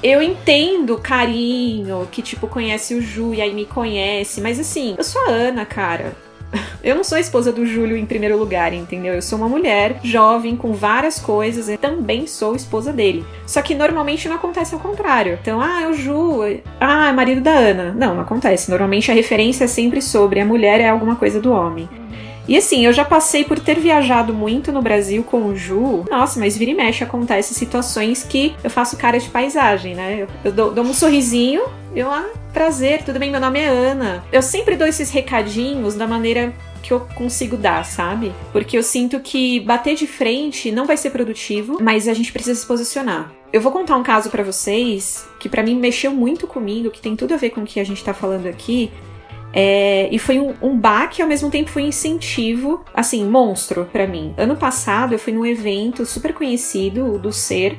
Eu 0.02 0.23
entendo 0.23 0.94
o 0.94 1.00
carinho, 1.00 2.06
que 2.12 2.23
tipo, 2.23 2.46
conhece 2.46 2.94
o 2.94 3.00
Ju 3.00 3.35
e 3.35 3.40
aí 3.40 3.54
me 3.54 3.64
conhece, 3.64 4.40
mas 4.40 4.61
assim, 4.61 4.94
eu 4.96 5.04
sou 5.04 5.23
a 5.23 5.30
Ana, 5.30 5.64
cara. 5.64 6.14
Eu 6.82 6.94
não 6.94 7.02
sou 7.02 7.16
a 7.16 7.20
esposa 7.20 7.52
do 7.52 7.66
Júlio 7.66 7.96
em 7.96 8.06
primeiro 8.06 8.38
lugar, 8.38 8.73
entendeu? 8.73 9.14
Eu 9.14 9.23
sou 9.23 9.38
uma 9.38 9.49
mulher 9.49 9.99
jovem 10.02 10.56
com 10.56 10.73
várias 10.73 11.18
coisas 11.18 11.68
e 11.68 11.76
também 11.76 12.26
sou 12.26 12.54
esposa 12.54 12.92
dele. 12.92 13.25
Só 13.46 13.61
que 13.61 13.75
normalmente 13.75 14.28
não 14.28 14.37
acontece 14.37 14.75
ao 14.75 14.80
contrário. 14.80 15.38
Então, 15.40 15.61
ah, 15.61 15.82
é 15.82 15.88
o 15.88 15.94
Ju, 15.94 16.42
ah, 16.80 17.08
é 17.08 17.12
marido 17.12 17.40
da 17.40 17.52
Ana. 17.52 17.92
Não, 17.92 18.14
não 18.14 18.23
acontece. 18.23 18.70
Normalmente 18.70 19.11
a 19.11 19.14
referência 19.14 19.64
é 19.64 19.66
sempre 19.66 20.00
sobre 20.00 20.40
a 20.40 20.46
mulher 20.46 20.80
é 20.80 20.88
alguma 20.88 21.16
coisa 21.16 21.40
do 21.40 21.52
homem. 21.52 21.88
E 22.48 22.56
assim, 22.56 22.84
eu 22.86 22.92
já 22.92 23.04
passei 23.04 23.44
por 23.44 23.58
ter 23.58 23.78
viajado 23.78 24.32
muito 24.32 24.70
no 24.70 24.80
Brasil 24.80 25.24
com 25.24 25.46
o 25.46 25.56
Ju. 25.56 26.04
Nossa, 26.10 26.38
mas 26.38 26.56
vira 26.56 26.70
e 26.70 26.74
mexe 26.74 27.02
acontece 27.02 27.54
situações 27.54 28.22
que 28.22 28.54
eu 28.62 28.70
faço 28.70 28.96
cara 28.96 29.18
de 29.18 29.28
paisagem, 29.28 29.94
né? 29.94 30.22
Eu, 30.22 30.28
eu 30.44 30.52
dou, 30.52 30.72
dou 30.72 30.84
um 30.84 30.94
sorrisinho, 30.94 31.62
eu, 31.94 32.10
ah, 32.10 32.28
prazer, 32.52 33.02
tudo 33.02 33.18
bem, 33.18 33.30
meu 33.30 33.40
nome 33.40 33.58
é 33.58 33.66
Ana. 33.66 34.24
Eu 34.30 34.42
sempre 34.42 34.76
dou 34.76 34.86
esses 34.86 35.10
recadinhos 35.10 35.94
da 35.94 36.06
maneira 36.06 36.54
que 36.82 36.92
eu 36.92 37.00
consigo 37.16 37.56
dar, 37.56 37.84
sabe? 37.84 38.32
Porque 38.52 38.78
eu 38.78 38.82
sinto 38.82 39.18
que 39.18 39.58
bater 39.60 39.96
de 39.96 40.06
frente 40.06 40.70
não 40.70 40.86
vai 40.86 40.96
ser 40.96 41.10
produtivo, 41.10 41.78
mas 41.80 42.06
a 42.06 42.14
gente 42.14 42.32
precisa 42.32 42.58
se 42.58 42.66
posicionar. 42.66 43.32
Eu 43.52 43.60
vou 43.60 43.72
contar 43.72 43.96
um 43.96 44.02
caso 44.02 44.30
para 44.30 44.44
vocês 44.44 45.26
que 45.40 45.48
para 45.48 45.62
mim 45.62 45.74
mexeu 45.74 46.12
muito 46.12 46.46
comigo, 46.46 46.90
que 46.90 47.00
tem 47.00 47.16
tudo 47.16 47.34
a 47.34 47.36
ver 47.36 47.50
com 47.50 47.62
o 47.62 47.64
que 47.64 47.80
a 47.80 47.84
gente 47.84 48.04
tá 48.04 48.12
falando 48.12 48.46
aqui, 48.46 48.92
é, 49.58 50.10
e 50.12 50.18
foi 50.18 50.38
um, 50.38 50.52
um 50.60 50.78
baque, 50.78 51.22
ao 51.22 51.28
mesmo 51.28 51.50
tempo 51.50 51.70
foi 51.70 51.84
um 51.84 51.86
incentivo, 51.86 52.84
assim, 52.92 53.25
monstro 53.25 53.88
para 53.90 54.06
mim. 54.06 54.34
Ano 54.36 54.54
passado 54.54 55.14
eu 55.14 55.18
fui 55.18 55.32
num 55.32 55.46
evento 55.46 56.04
super 56.04 56.34
conhecido 56.34 57.18
do 57.18 57.32
Ser, 57.32 57.78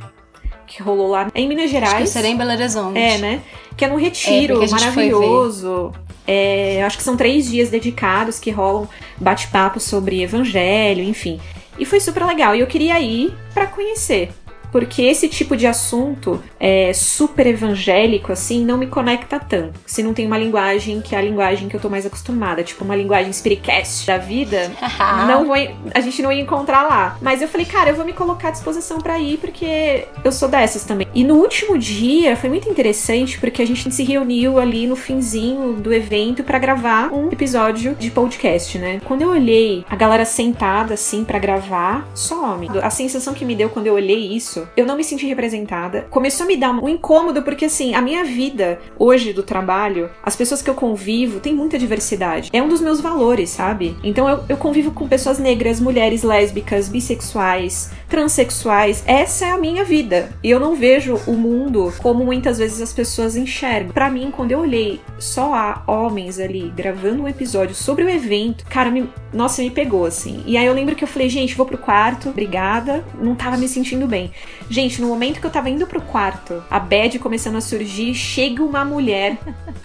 que 0.65 0.81
rolou 0.81 1.09
lá 1.09 1.27
em 1.35 1.47
Minas 1.47 1.69
Gerais. 1.69 1.93
Acho 1.93 2.03
que 2.05 2.09
será 2.09 2.27
em 2.29 2.35
Belo 2.35 2.49
Horizonte. 2.49 2.97
É, 2.97 3.19
né? 3.19 3.43
Que 3.77 3.85
é 3.85 3.87
num 3.87 3.95
retiro 3.95 4.63
É, 4.63 4.67
maravilhoso. 4.67 5.91
É, 6.25 6.83
acho 6.83 6.97
que 6.97 7.03
são 7.03 7.15
três 7.15 7.47
dias 7.47 7.69
dedicados 7.69 8.39
que 8.39 8.49
rolam 8.49 8.89
bate-papo 9.15 9.79
sobre 9.79 10.23
evangelho, 10.23 11.03
enfim. 11.03 11.39
E 11.77 11.85
foi 11.85 11.99
super 11.99 12.25
legal. 12.25 12.55
E 12.55 12.59
eu 12.59 12.65
queria 12.65 12.99
ir 12.99 13.31
pra 13.53 13.67
conhecer. 13.67 14.31
Porque 14.71 15.01
esse 15.01 15.27
tipo 15.27 15.55
de 15.55 15.65
assunto 15.65 16.41
é, 16.59 16.91
super 16.93 17.47
evangélico, 17.47 18.31
assim, 18.31 18.63
não 18.63 18.77
me 18.77 18.87
conecta 18.87 19.39
tanto. 19.39 19.79
Se 19.85 20.03
não 20.03 20.13
tem 20.13 20.25
uma 20.25 20.37
linguagem 20.37 21.01
que 21.01 21.15
é 21.15 21.17
a 21.17 21.21
linguagem 21.21 21.67
que 21.67 21.75
eu 21.75 21.79
tô 21.79 21.89
mais 21.89 22.05
acostumada, 22.05 22.63
tipo 22.63 22.83
uma 22.83 22.95
linguagem 22.95 23.31
spiritcast 23.31 24.05
da 24.05 24.17
vida, 24.17 24.71
não 25.27 25.45
vou, 25.45 25.55
a 25.93 25.99
gente 26.01 26.21
não 26.21 26.31
ia 26.31 26.41
encontrar 26.41 26.83
lá. 26.83 27.17
Mas 27.21 27.41
eu 27.41 27.47
falei, 27.47 27.65
cara, 27.65 27.89
eu 27.89 27.95
vou 27.95 28.05
me 28.05 28.13
colocar 28.13 28.49
à 28.49 28.51
disposição 28.51 28.99
pra 28.99 29.19
ir, 29.19 29.37
porque 29.37 30.07
eu 30.23 30.31
sou 30.31 30.47
dessas 30.47 30.83
também. 30.83 31.07
E 31.13 31.23
no 31.23 31.35
último 31.35 31.77
dia 31.77 32.35
foi 32.35 32.49
muito 32.49 32.69
interessante, 32.69 33.39
porque 33.39 33.61
a 33.61 33.67
gente 33.67 33.91
se 33.91 34.03
reuniu 34.03 34.59
ali 34.59 34.87
no 34.87 34.95
finzinho 34.95 35.73
do 35.73 35.93
evento 35.93 36.43
pra 36.43 36.59
gravar 36.59 37.11
um 37.13 37.31
episódio 37.31 37.95
de 37.95 38.09
podcast, 38.09 38.77
né? 38.77 39.01
Quando 39.05 39.21
eu 39.21 39.29
olhei 39.29 39.85
a 39.89 39.95
galera 39.95 40.25
sentada 40.25 40.93
assim 40.93 41.23
pra 41.23 41.39
gravar, 41.39 42.07
só 42.13 42.53
homem. 42.53 42.69
A 42.81 42.89
sensação 42.89 43.33
que 43.33 43.45
me 43.45 43.55
deu 43.55 43.69
quando 43.69 43.87
eu 43.87 43.93
olhei 43.93 44.35
isso, 44.35 44.56
eu 44.75 44.85
não 44.85 44.95
me 44.95 45.03
senti 45.03 45.25
representada. 45.25 46.07
Começou 46.09 46.45
a 46.45 46.47
me 46.47 46.55
dar 46.55 46.71
um 46.71 46.87
incômodo, 46.87 47.41
porque 47.43 47.65
assim, 47.65 47.93
a 47.93 48.01
minha 48.01 48.23
vida 48.23 48.79
hoje 48.97 49.33
do 49.33 49.43
trabalho, 49.43 50.09
as 50.23 50.35
pessoas 50.35 50.61
que 50.61 50.69
eu 50.69 50.75
convivo, 50.75 51.39
tem 51.39 51.53
muita 51.53 51.77
diversidade. 51.77 52.49
É 52.53 52.61
um 52.61 52.69
dos 52.69 52.81
meus 52.81 53.01
valores, 53.01 53.49
sabe? 53.49 53.95
Então 54.03 54.27
eu, 54.29 54.43
eu 54.49 54.57
convivo 54.57 54.91
com 54.91 55.07
pessoas 55.07 55.39
negras, 55.39 55.79
mulheres 55.79 56.23
lésbicas, 56.23 56.87
bissexuais, 56.89 57.91
transexuais. 58.07 59.03
Essa 59.05 59.47
é 59.47 59.51
a 59.51 59.57
minha 59.57 59.83
vida. 59.83 60.29
E 60.43 60.49
eu 60.49 60.59
não 60.59 60.75
vejo 60.75 61.19
o 61.27 61.33
mundo 61.33 61.93
como 62.01 62.23
muitas 62.23 62.57
vezes 62.57 62.81
as 62.81 62.93
pessoas 62.93 63.35
enxergam. 63.35 63.91
Pra 63.91 64.09
mim, 64.09 64.31
quando 64.31 64.51
eu 64.51 64.59
olhei 64.59 64.99
só 65.19 65.53
há 65.53 65.83
homens 65.87 66.39
ali 66.39 66.71
gravando 66.75 67.23
um 67.23 67.27
episódio 67.27 67.75
sobre 67.75 68.03
o 68.03 68.09
evento, 68.09 68.65
cara, 68.65 68.89
me, 68.89 69.09
nossa, 69.33 69.61
me 69.61 69.69
pegou 69.69 70.05
assim. 70.05 70.43
E 70.45 70.57
aí 70.57 70.65
eu 70.65 70.73
lembro 70.73 70.95
que 70.95 71.03
eu 71.03 71.07
falei, 71.07 71.29
gente, 71.29 71.55
vou 71.55 71.65
pro 71.65 71.77
quarto, 71.77 72.29
obrigada. 72.29 73.03
Não 73.19 73.35
tava 73.35 73.57
me 73.57 73.67
sentindo 73.67 74.07
bem. 74.07 74.31
Gente, 74.69 75.01
no 75.01 75.07
momento 75.07 75.39
que 75.39 75.45
eu 75.45 75.51
tava 75.51 75.69
indo 75.69 75.87
pro 75.87 76.01
quarto, 76.01 76.63
a 76.69 76.79
bad 76.79 77.17
começando 77.19 77.55
a 77.55 77.61
surgir, 77.61 78.13
chega 78.13 78.63
uma 78.63 78.83
mulher 78.83 79.37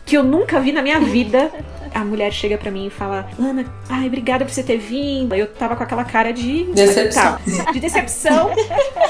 que 0.04 0.16
eu 0.16 0.24
nunca 0.24 0.60
vi 0.60 0.72
na 0.72 0.82
minha 0.82 0.98
vida. 1.00 1.50
A 1.94 2.04
mulher 2.04 2.32
chega 2.32 2.56
pra 2.56 2.70
mim 2.70 2.86
e 2.86 2.90
fala: 2.90 3.28
Ana, 3.38 3.66
ai, 3.88 4.06
obrigada 4.06 4.44
por 4.44 4.50
você 4.50 4.62
ter 4.62 4.78
vindo. 4.78 5.34
Eu 5.34 5.46
tava 5.46 5.76
com 5.76 5.82
aquela 5.82 6.04
cara 6.04 6.32
de. 6.32 6.64
Decepção. 6.72 7.38
Tá, 7.38 7.70
de 7.70 7.80
decepção. 7.80 8.50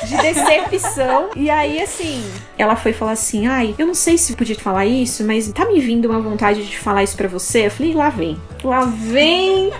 de 0.04 0.16
decepção. 0.16 1.30
E 1.36 1.48
aí, 1.48 1.80
assim, 1.80 2.24
ela 2.58 2.74
foi 2.74 2.92
falar 2.92 3.12
assim: 3.12 3.46
ai, 3.46 3.74
eu 3.78 3.86
não 3.86 3.94
sei 3.94 4.18
se 4.18 4.34
podia 4.34 4.56
te 4.56 4.62
falar 4.62 4.84
isso, 4.84 5.24
mas 5.24 5.50
tá 5.52 5.64
me 5.64 5.80
vindo 5.80 6.08
uma 6.08 6.20
vontade 6.20 6.66
de 6.66 6.78
falar 6.78 7.04
isso 7.04 7.16
pra 7.16 7.28
você. 7.28 7.66
Eu 7.66 7.70
falei: 7.70 7.94
lá 7.94 8.10
vem. 8.10 8.36
Lá 8.64 8.84
vem. 8.84 9.70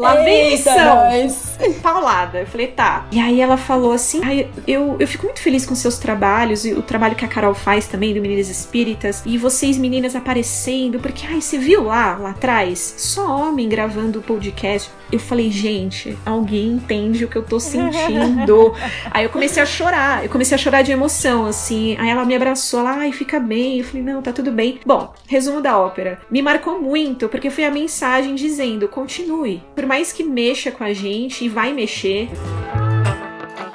Lá 0.00 0.14
vem. 0.16 0.54
Paulada. 1.82 2.40
Eu 2.40 2.46
falei, 2.46 2.68
tá. 2.68 3.06
E 3.12 3.20
aí 3.20 3.40
ela 3.40 3.56
falou 3.56 3.92
assim: 3.92 4.20
"Ai, 4.24 4.48
eu, 4.66 4.96
eu 4.98 5.06
fico 5.06 5.26
muito 5.26 5.40
feliz 5.40 5.66
com 5.66 5.74
seus 5.74 5.98
trabalhos 5.98 6.64
e 6.64 6.72
o 6.72 6.82
trabalho 6.82 7.14
que 7.14 7.24
a 7.24 7.28
Carol 7.28 7.54
faz 7.54 7.86
também 7.86 8.14
do 8.14 8.20
Meninas 8.20 8.48
Espíritas. 8.48 9.22
E 9.26 9.36
vocês, 9.36 9.76
meninas, 9.76 10.16
aparecendo, 10.16 10.98
porque, 10.98 11.26
ai, 11.26 11.40
você 11.40 11.58
viu 11.58 11.84
lá, 11.84 12.16
lá 12.16 12.30
atrás? 12.30 12.94
Só 12.96 13.26
homem 13.26 13.68
gravando 13.68 14.22
podcast. 14.22 14.90
Eu 15.12 15.18
falei, 15.18 15.50
gente, 15.50 16.16
alguém 16.24 16.68
entende 16.68 17.24
o 17.24 17.28
que 17.28 17.36
eu 17.36 17.42
tô 17.42 17.58
sentindo. 17.58 18.74
aí 19.10 19.24
eu 19.24 19.30
comecei 19.30 19.62
a 19.62 19.66
chorar. 19.66 20.24
Eu 20.24 20.30
comecei 20.30 20.54
a 20.54 20.58
chorar 20.58 20.82
de 20.82 20.92
emoção, 20.92 21.46
assim. 21.46 21.96
Aí 21.98 22.08
ela 22.08 22.24
me 22.24 22.34
abraçou, 22.34 22.80
ela, 22.80 22.92
ai, 22.92 23.12
fica 23.12 23.40
bem. 23.40 23.78
Eu 23.78 23.84
falei, 23.84 24.02
não, 24.02 24.22
tá 24.22 24.32
tudo 24.32 24.52
bem. 24.52 24.80
Bom, 24.86 25.12
resumo 25.26 25.60
da 25.60 25.78
ópera. 25.78 26.20
Me 26.30 26.40
marcou 26.40 26.80
muito, 26.80 27.28
porque 27.28 27.50
foi 27.50 27.64
a 27.64 27.70
mensagem 27.70 28.34
dizendo: 28.34 28.88
continue. 28.88 29.62
Por 29.74 29.84
mais 29.90 30.12
que 30.12 30.22
mexa 30.22 30.70
com 30.70 30.84
a 30.84 30.92
gente, 30.92 31.44
e 31.44 31.48
vai 31.48 31.72
mexer, 31.72 32.28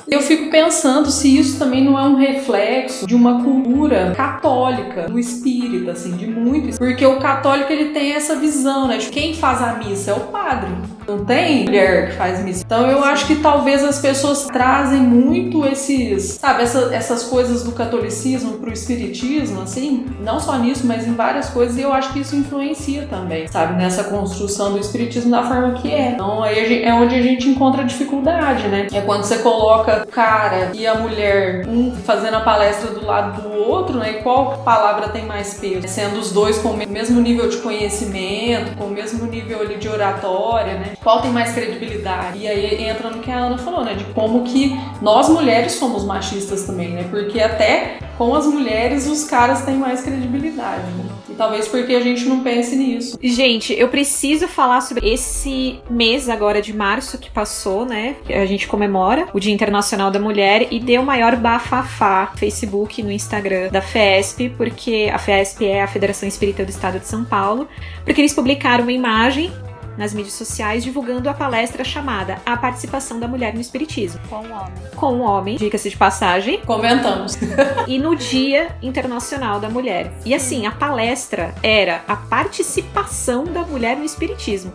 Eu 0.07 0.21
fico 0.21 0.49
pensando 0.49 1.09
se 1.09 1.35
isso 1.37 1.59
também 1.59 1.83
não 1.83 1.99
é 1.99 2.03
um 2.03 2.15
reflexo 2.15 3.05
de 3.05 3.13
uma 3.13 3.43
cultura 3.43 4.13
católica, 4.15 5.09
do 5.09 5.19
espírita, 5.19 5.91
assim, 5.91 6.15
de 6.15 6.27
muito. 6.27 6.77
Porque 6.77 7.05
o 7.05 7.19
católico 7.19 7.73
ele 7.73 7.89
tem 7.89 8.13
essa 8.13 8.35
visão, 8.35 8.87
né? 8.87 8.97
De 8.97 9.09
quem 9.09 9.33
faz 9.33 9.61
a 9.61 9.73
missa 9.73 10.11
é 10.11 10.13
o 10.13 10.21
padre. 10.27 10.71
Não 11.07 11.23
tem 11.23 11.65
mulher 11.65 12.09
que 12.09 12.15
faz 12.15 12.43
missa. 12.43 12.63
Então 12.65 12.87
eu 12.89 13.03
acho 13.03 13.27
que 13.27 13.35
talvez 13.37 13.83
as 13.83 13.99
pessoas 13.99 14.45
trazem 14.45 14.99
muito 15.01 15.65
esses, 15.65 16.23
sabe, 16.41 16.63
essa- 16.63 16.89
essas 16.93 17.23
coisas 17.23 17.63
do 17.63 17.71
catolicismo 17.73 18.53
pro 18.53 18.71
espiritismo, 18.73 19.61
assim. 19.61 20.05
Não 20.21 20.39
só 20.39 20.57
nisso, 20.57 20.85
mas 20.85 21.07
em 21.07 21.13
várias 21.13 21.49
coisas. 21.49 21.77
E 21.77 21.81
eu 21.81 21.93
acho 21.93 22.11
que 22.13 22.19
isso 22.21 22.35
influencia 22.35 23.07
também, 23.09 23.47
sabe? 23.47 23.73
Nessa 23.75 24.05
construção 24.05 24.71
do 24.73 24.79
espiritismo 24.79 25.29
da 25.31 25.43
forma 25.43 25.73
que 25.73 25.91
é. 25.91 26.11
Então 26.11 26.41
aí 26.43 26.67
gente- 26.67 26.83
é 26.83 26.93
onde 26.93 27.15
a 27.15 27.21
gente 27.21 27.47
encontra 27.49 27.83
dificuldade, 27.83 28.67
né? 28.67 28.87
É 28.93 29.01
quando 29.01 29.23
você 29.23 29.37
coloca 29.39 30.03
o 30.07 30.11
cara 30.11 30.71
e 30.73 30.87
a 30.87 30.95
mulher, 30.95 31.67
um 31.67 31.95
fazendo 31.95 32.35
a 32.37 32.41
palestra 32.41 32.91
do 32.91 33.05
lado 33.05 33.41
do 33.43 33.49
outro, 33.53 33.97
né? 33.97 34.11
E 34.19 34.23
qual 34.23 34.57
palavra 34.65 35.09
tem 35.09 35.25
mais 35.25 35.53
peso? 35.55 35.87
Sendo 35.87 36.17
os 36.19 36.31
dois 36.31 36.57
com 36.57 36.69
o 36.69 36.77
mesmo 36.87 37.21
nível 37.21 37.47
de 37.49 37.57
conhecimento, 37.57 38.75
com 38.77 38.85
o 38.85 38.89
mesmo 38.91 39.25
nível 39.25 39.61
ali 39.61 39.75
de 39.77 39.87
oratória, 39.87 40.73
né? 40.73 40.85
Qual 41.01 41.21
tem 41.21 41.31
mais 41.31 41.53
credibilidade? 41.53 42.39
E 42.39 42.47
aí 42.47 42.83
entra 42.85 43.09
no 43.09 43.19
que 43.19 43.31
a 43.31 43.37
Ana 43.37 43.57
falou, 43.57 43.83
né? 43.83 43.93
De 43.93 44.03
como 44.05 44.43
que 44.43 44.75
nós 45.01 45.29
mulheres 45.29 45.73
somos 45.73 46.03
machistas 46.03 46.63
também, 46.63 46.89
né? 46.89 47.07
Porque 47.09 47.39
até 47.39 47.99
com 48.17 48.33
as 48.33 48.45
mulheres 48.45 49.07
os 49.07 49.23
caras 49.25 49.63
têm 49.63 49.75
mais 49.75 50.01
credibilidade, 50.01 50.83
né? 50.91 51.05
E 51.29 51.33
talvez 51.33 51.67
porque 51.67 51.93
a 51.93 51.99
gente 51.99 52.25
não 52.25 52.41
pense 52.41 52.75
nisso. 52.75 53.17
Gente, 53.21 53.73
eu 53.73 53.89
preciso 53.89 54.47
falar 54.47 54.81
sobre 54.81 55.07
esse 55.07 55.79
mês 55.89 56.29
agora 56.29 56.61
de 56.61 56.73
março 56.73 57.17
que 57.17 57.29
passou, 57.29 57.85
né? 57.85 58.15
A 58.29 58.45
gente 58.45 58.67
comemora 58.67 59.27
o 59.33 59.39
Dia 59.39 59.53
Internacional 59.53 60.11
da 60.11 60.19
Mulher 60.19 60.67
e 60.71 60.79
deu 60.79 61.03
maior 61.03 61.35
bafafá 61.35 62.29
no 62.31 62.37
Facebook, 62.39 63.03
no 63.03 63.11
Instagram 63.11 63.69
da 63.69 63.81
FESP, 63.81 64.49
porque 64.49 65.09
a 65.13 65.17
FESP 65.17 65.65
é 65.65 65.83
a 65.83 65.87
Federação 65.87 66.27
Espírita 66.27 66.63
do 66.63 66.69
Estado 66.69 66.99
de 66.99 67.07
São 67.07 67.25
Paulo, 67.25 67.67
porque 68.03 68.21
eles 68.21 68.33
publicaram 68.33 68.83
uma 68.83 68.93
imagem 68.93 69.51
nas 69.97 70.13
mídias 70.13 70.33
sociais 70.33 70.83
divulgando 70.83 71.29
a 71.29 71.33
palestra 71.33 71.83
chamada 71.83 72.37
A 72.45 72.55
Participação 72.57 73.19
da 73.19 73.27
Mulher 73.27 73.53
no 73.53 73.61
Espiritismo, 73.61 74.19
Com 74.29 74.37
o 74.37 74.51
homem. 74.51 74.73
com 74.95 75.13
um 75.13 75.21
homem, 75.21 75.55
dica-se 75.57 75.89
de 75.89 75.97
passagem, 75.97 76.59
Comentamos. 76.61 77.37
e 77.87 77.97
no 77.97 78.15
Dia 78.15 78.75
Internacional 78.81 79.59
da 79.59 79.69
Mulher. 79.69 80.11
E 80.25 80.33
assim, 80.33 80.65
a 80.65 80.71
palestra 80.71 81.53
era 81.63 82.03
a 82.07 82.15
participação 82.15 83.43
da 83.45 83.61
mulher 83.61 83.95
no 83.97 84.03
espiritismo. 84.03 84.73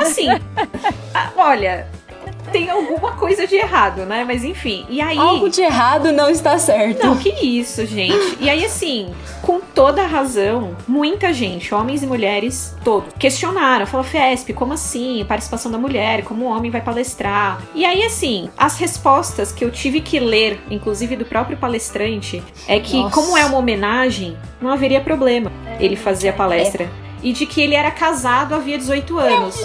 Assim, 0.00 0.28
a- 1.14 1.30
olha, 1.36 1.86
tem 2.52 2.70
alguma 2.70 3.12
coisa 3.12 3.46
de 3.46 3.56
errado, 3.56 4.06
né? 4.06 4.24
Mas 4.24 4.44
enfim. 4.44 4.86
E 4.88 5.00
aí. 5.00 5.18
Algo 5.18 5.48
de 5.48 5.60
errado 5.60 6.12
não 6.12 6.28
está 6.28 6.58
certo. 6.58 7.06
Não, 7.06 7.16
que 7.16 7.30
isso, 7.30 7.84
gente. 7.86 8.38
E 8.40 8.48
aí, 8.48 8.64
assim, 8.64 9.14
com 9.42 9.60
toda 9.60 10.02
a 10.02 10.06
razão, 10.06 10.76
muita 10.86 11.32
gente, 11.32 11.74
homens 11.74 12.02
e 12.02 12.06
mulheres, 12.06 12.74
todos, 12.84 13.12
questionaram. 13.18 13.86
Falaram, 13.86 14.08
Fiesp, 14.08 14.50
como 14.52 14.72
assim? 14.72 15.24
Participação 15.26 15.70
da 15.70 15.78
mulher, 15.78 16.24
como 16.24 16.44
o 16.46 16.48
homem 16.48 16.70
vai 16.70 16.80
palestrar? 16.80 17.60
E 17.74 17.84
aí, 17.84 18.02
assim, 18.04 18.50
as 18.56 18.78
respostas 18.78 19.52
que 19.52 19.64
eu 19.64 19.70
tive 19.70 20.00
que 20.00 20.18
ler, 20.18 20.60
inclusive 20.70 21.16
do 21.16 21.24
próprio 21.24 21.56
palestrante, 21.56 22.42
é 22.66 22.78
que, 22.80 22.96
Nossa. 22.96 23.14
como 23.14 23.36
é 23.36 23.44
uma 23.44 23.58
homenagem, 23.58 24.36
não 24.60 24.70
haveria 24.70 25.00
problema 25.00 25.52
ele 25.78 25.96
fazer 25.96 26.30
a 26.30 26.32
palestra. 26.32 26.90
e 27.22 27.32
de 27.32 27.46
que 27.46 27.60
ele 27.60 27.74
era 27.74 27.90
casado 27.90 28.54
havia 28.54 28.78
18 28.78 29.18
anos. 29.18 29.56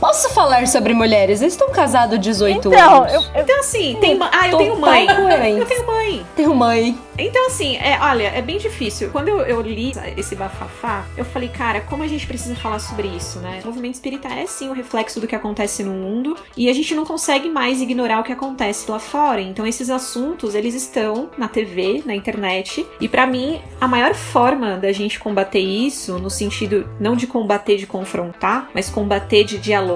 Posso 0.00 0.30
falar 0.30 0.66
sobre 0.68 0.94
mulheres? 0.94 1.40
Eles 1.40 1.54
estão 1.54 1.70
casados 1.70 2.18
18 2.20 2.68
Então, 2.68 3.02
anos. 3.02 3.12
eu, 3.12 3.20
eu- 3.20 3.42
Então, 3.42 3.58
assim, 3.58 3.96
tem. 4.00 4.16
ma- 4.16 4.30
Ah, 4.32 4.48
eu 4.48 4.56
tenho 4.58 4.78
mãe. 4.78 5.06
Eu 5.58 5.66
tenho 5.66 5.86
mãe. 5.86 6.26
Tenho 6.36 6.54
mãe. 6.54 6.98
Então, 7.18 7.46
assim, 7.48 7.76
é, 7.78 7.98
olha, 8.00 8.28
é 8.28 8.40
bem 8.40 8.58
difícil. 8.58 9.10
Quando 9.10 9.28
eu, 9.28 9.40
eu 9.40 9.60
li 9.60 9.92
esse 10.16 10.36
bafafá, 10.36 11.04
eu 11.16 11.24
falei, 11.24 11.48
cara, 11.48 11.80
como 11.80 12.04
a 12.04 12.06
gente 12.06 12.24
precisa 12.26 12.54
falar 12.54 12.78
sobre 12.78 13.08
isso, 13.08 13.40
né? 13.40 13.58
O 13.64 13.66
movimento 13.66 13.94
espírita 13.94 14.28
é 14.28 14.46
sim 14.46 14.68
o 14.68 14.72
reflexo 14.72 15.18
do 15.18 15.26
que 15.26 15.34
acontece 15.34 15.82
no 15.82 15.90
mundo 15.90 16.36
e 16.56 16.68
a 16.70 16.72
gente 16.72 16.94
não 16.94 17.04
consegue 17.04 17.48
mais 17.50 17.80
ignorar 17.82 18.20
o 18.20 18.22
que 18.22 18.32
acontece 18.32 18.88
lá 18.88 19.00
fora. 19.00 19.40
Então, 19.40 19.66
esses 19.66 19.90
assuntos, 19.90 20.54
eles 20.54 20.74
estão 20.76 21.28
na 21.36 21.48
TV, 21.48 22.02
na 22.06 22.14
internet. 22.14 22.86
E 23.00 23.08
pra 23.08 23.26
mim, 23.26 23.60
a 23.80 23.88
maior 23.88 24.14
forma 24.14 24.76
da 24.76 24.92
gente 24.92 25.18
combater 25.18 25.58
isso, 25.58 26.18
no 26.20 26.30
sentido 26.30 26.88
não 27.00 27.16
de 27.16 27.26
combater 27.26 27.76
de 27.78 27.86
confrontar, 27.86 28.70
mas 28.72 28.88
combater 28.88 29.42
de 29.42 29.58
dialogar, 29.58 29.87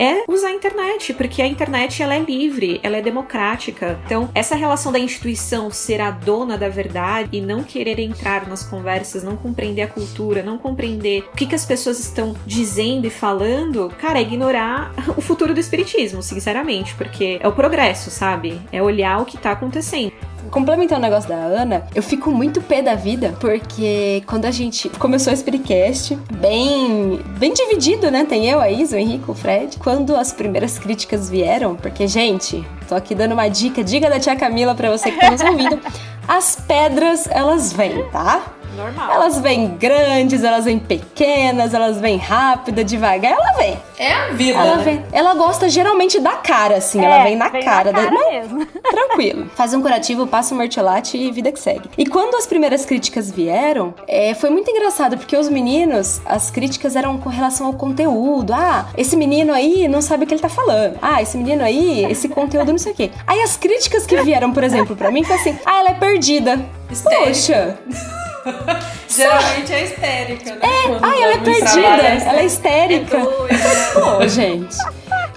é 0.00 0.24
usar 0.28 0.48
a 0.48 0.52
internet, 0.52 1.14
porque 1.14 1.42
a 1.42 1.46
internet 1.46 2.02
ela 2.02 2.14
é 2.14 2.20
livre, 2.20 2.80
ela 2.82 2.96
é 2.96 3.02
democrática. 3.02 3.98
Então, 4.04 4.28
essa 4.34 4.54
relação 4.54 4.90
da 4.92 4.98
instituição 4.98 5.70
ser 5.70 6.00
a 6.00 6.10
dona 6.10 6.56
da 6.58 6.68
verdade 6.68 7.28
e 7.32 7.40
não 7.40 7.62
querer 7.62 7.98
entrar 7.98 8.48
nas 8.48 8.62
conversas, 8.62 9.22
não 9.22 9.36
compreender 9.36 9.82
a 9.82 9.88
cultura, 9.88 10.42
não 10.42 10.58
compreender 10.58 11.28
o 11.32 11.36
que, 11.36 11.46
que 11.46 11.54
as 11.54 11.64
pessoas 11.64 11.98
estão 11.98 12.34
dizendo 12.46 13.06
e 13.06 13.10
falando, 13.10 13.92
cara, 13.98 14.18
é 14.18 14.22
ignorar 14.22 14.92
o 15.16 15.20
futuro 15.20 15.54
do 15.54 15.60
espiritismo, 15.60 16.22
sinceramente, 16.22 16.94
porque 16.94 17.38
é 17.40 17.48
o 17.48 17.52
progresso, 17.52 18.10
sabe? 18.10 18.60
É 18.72 18.82
olhar 18.82 19.20
o 19.20 19.24
que 19.24 19.38
tá 19.38 19.52
acontecendo. 19.52 20.12
Complementando 20.50 21.00
o 21.00 21.02
negócio 21.02 21.28
da 21.28 21.36
Ana, 21.36 21.86
eu 21.94 22.02
fico 22.02 22.30
muito 22.30 22.60
pé 22.60 22.82
da 22.82 22.94
vida, 22.94 23.34
porque 23.40 24.22
quando 24.26 24.44
a 24.44 24.50
gente 24.50 24.88
começou 24.90 25.32
esse 25.32 25.42
Spiritcast, 25.42 26.16
bem, 26.40 27.20
bem 27.38 27.52
dividido, 27.52 28.10
né? 28.10 28.24
Tem 28.24 28.48
eu, 28.48 28.60
a 28.60 28.70
Isa, 28.70 28.96
o 28.96 28.98
Henrique, 28.98 29.30
o 29.30 29.34
Fred. 29.34 29.78
Quando 29.78 30.16
as 30.16 30.32
primeiras 30.32 30.78
críticas 30.78 31.30
vieram, 31.30 31.76
porque, 31.76 32.06
gente, 32.06 32.66
tô 32.88 32.94
aqui 32.94 33.14
dando 33.14 33.32
uma 33.32 33.48
dica, 33.48 33.82
dica 33.84 34.08
da 34.08 34.18
tia 34.18 34.36
Camila 34.36 34.74
pra 34.74 34.90
você 34.90 35.10
que 35.10 35.20
tá 35.20 35.30
nos 35.30 35.40
ouvindo. 35.40 35.78
As 36.26 36.56
pedras, 36.56 37.28
elas 37.30 37.72
vêm, 37.72 38.02
tá? 38.10 38.42
Normal. 38.76 39.10
Elas 39.12 39.38
vêm 39.40 39.68
grandes, 39.76 40.44
elas 40.44 40.64
vêm 40.64 40.78
pequenas, 40.78 41.72
elas 41.74 41.98
vêm 42.00 42.16
rápida, 42.16 42.84
devagar, 42.84 43.32
ela 43.32 43.52
vem. 43.56 43.78
É 43.98 44.12
a 44.12 44.28
vida, 44.28 44.58
Ela 44.58 44.76
né? 44.76 44.82
vem. 44.84 45.04
Ela 45.12 45.34
gosta 45.34 45.68
geralmente 45.68 46.20
da 46.20 46.32
cara, 46.32 46.76
assim, 46.76 47.02
ela 47.04 47.20
é, 47.20 47.24
vem 47.24 47.36
na 47.36 47.48
cara. 47.50 47.92
da- 47.92 48.04
cara 48.04 48.10
mesmo. 48.30 48.66
Tranquilo. 48.90 49.46
Faz 49.54 49.72
um 49.72 49.80
curativo, 49.80 50.26
passa 50.26 50.54
um 50.54 50.58
mertiolate 50.58 51.16
e 51.16 51.30
vida 51.32 51.50
que 51.50 51.58
segue. 51.58 51.88
E 51.96 52.04
quando 52.06 52.34
as 52.36 52.46
primeiras 52.46 52.84
críticas 52.84 53.30
vieram, 53.30 53.94
é, 54.06 54.34
foi 54.34 54.50
muito 54.50 54.70
engraçado, 54.70 55.16
porque 55.16 55.36
os 55.36 55.48
meninos, 55.48 56.20
as 56.26 56.50
críticas 56.50 56.94
eram 56.94 57.16
com 57.18 57.28
relação 57.30 57.66
ao 57.68 57.72
conteúdo. 57.72 58.52
Ah, 58.52 58.86
esse 58.96 59.16
menino 59.16 59.52
aí 59.52 59.88
não 59.88 60.02
sabe 60.02 60.24
o 60.24 60.26
que 60.26 60.34
ele 60.34 60.42
tá 60.42 60.48
falando. 60.48 60.98
Ah, 61.00 61.22
esse 61.22 61.36
menino 61.38 61.64
aí, 61.64 62.04
esse 62.10 62.28
conteúdo 62.28 62.70
não 62.72 62.78
sei 62.78 62.92
o 62.92 62.94
quê. 62.94 63.10
Aí 63.26 63.40
as 63.40 63.56
críticas 63.56 64.04
que 64.04 64.16
vieram, 64.22 64.52
por 64.52 64.62
exemplo, 64.62 64.94
pra 64.94 65.10
mim, 65.10 65.24
foi 65.24 65.36
assim: 65.36 65.58
ah, 65.64 65.78
ela 65.80 65.90
é 65.90 65.94
perdida. 65.94 66.60
Histérica. 66.90 67.24
Poxa, 67.26 67.78
Geralmente 69.08 69.72
é 69.72 69.84
histérica, 69.84 70.54
né? 70.54 70.60
É, 70.62 70.98
ai, 71.02 71.22
ela 71.22 71.32
é 71.32 71.38
perdida, 71.38 71.86
ela 71.86 72.40
é 72.40 72.44
histérica. 72.44 73.18
doida. 73.18 73.56
Pô, 73.94 74.28
gente. 74.28 74.76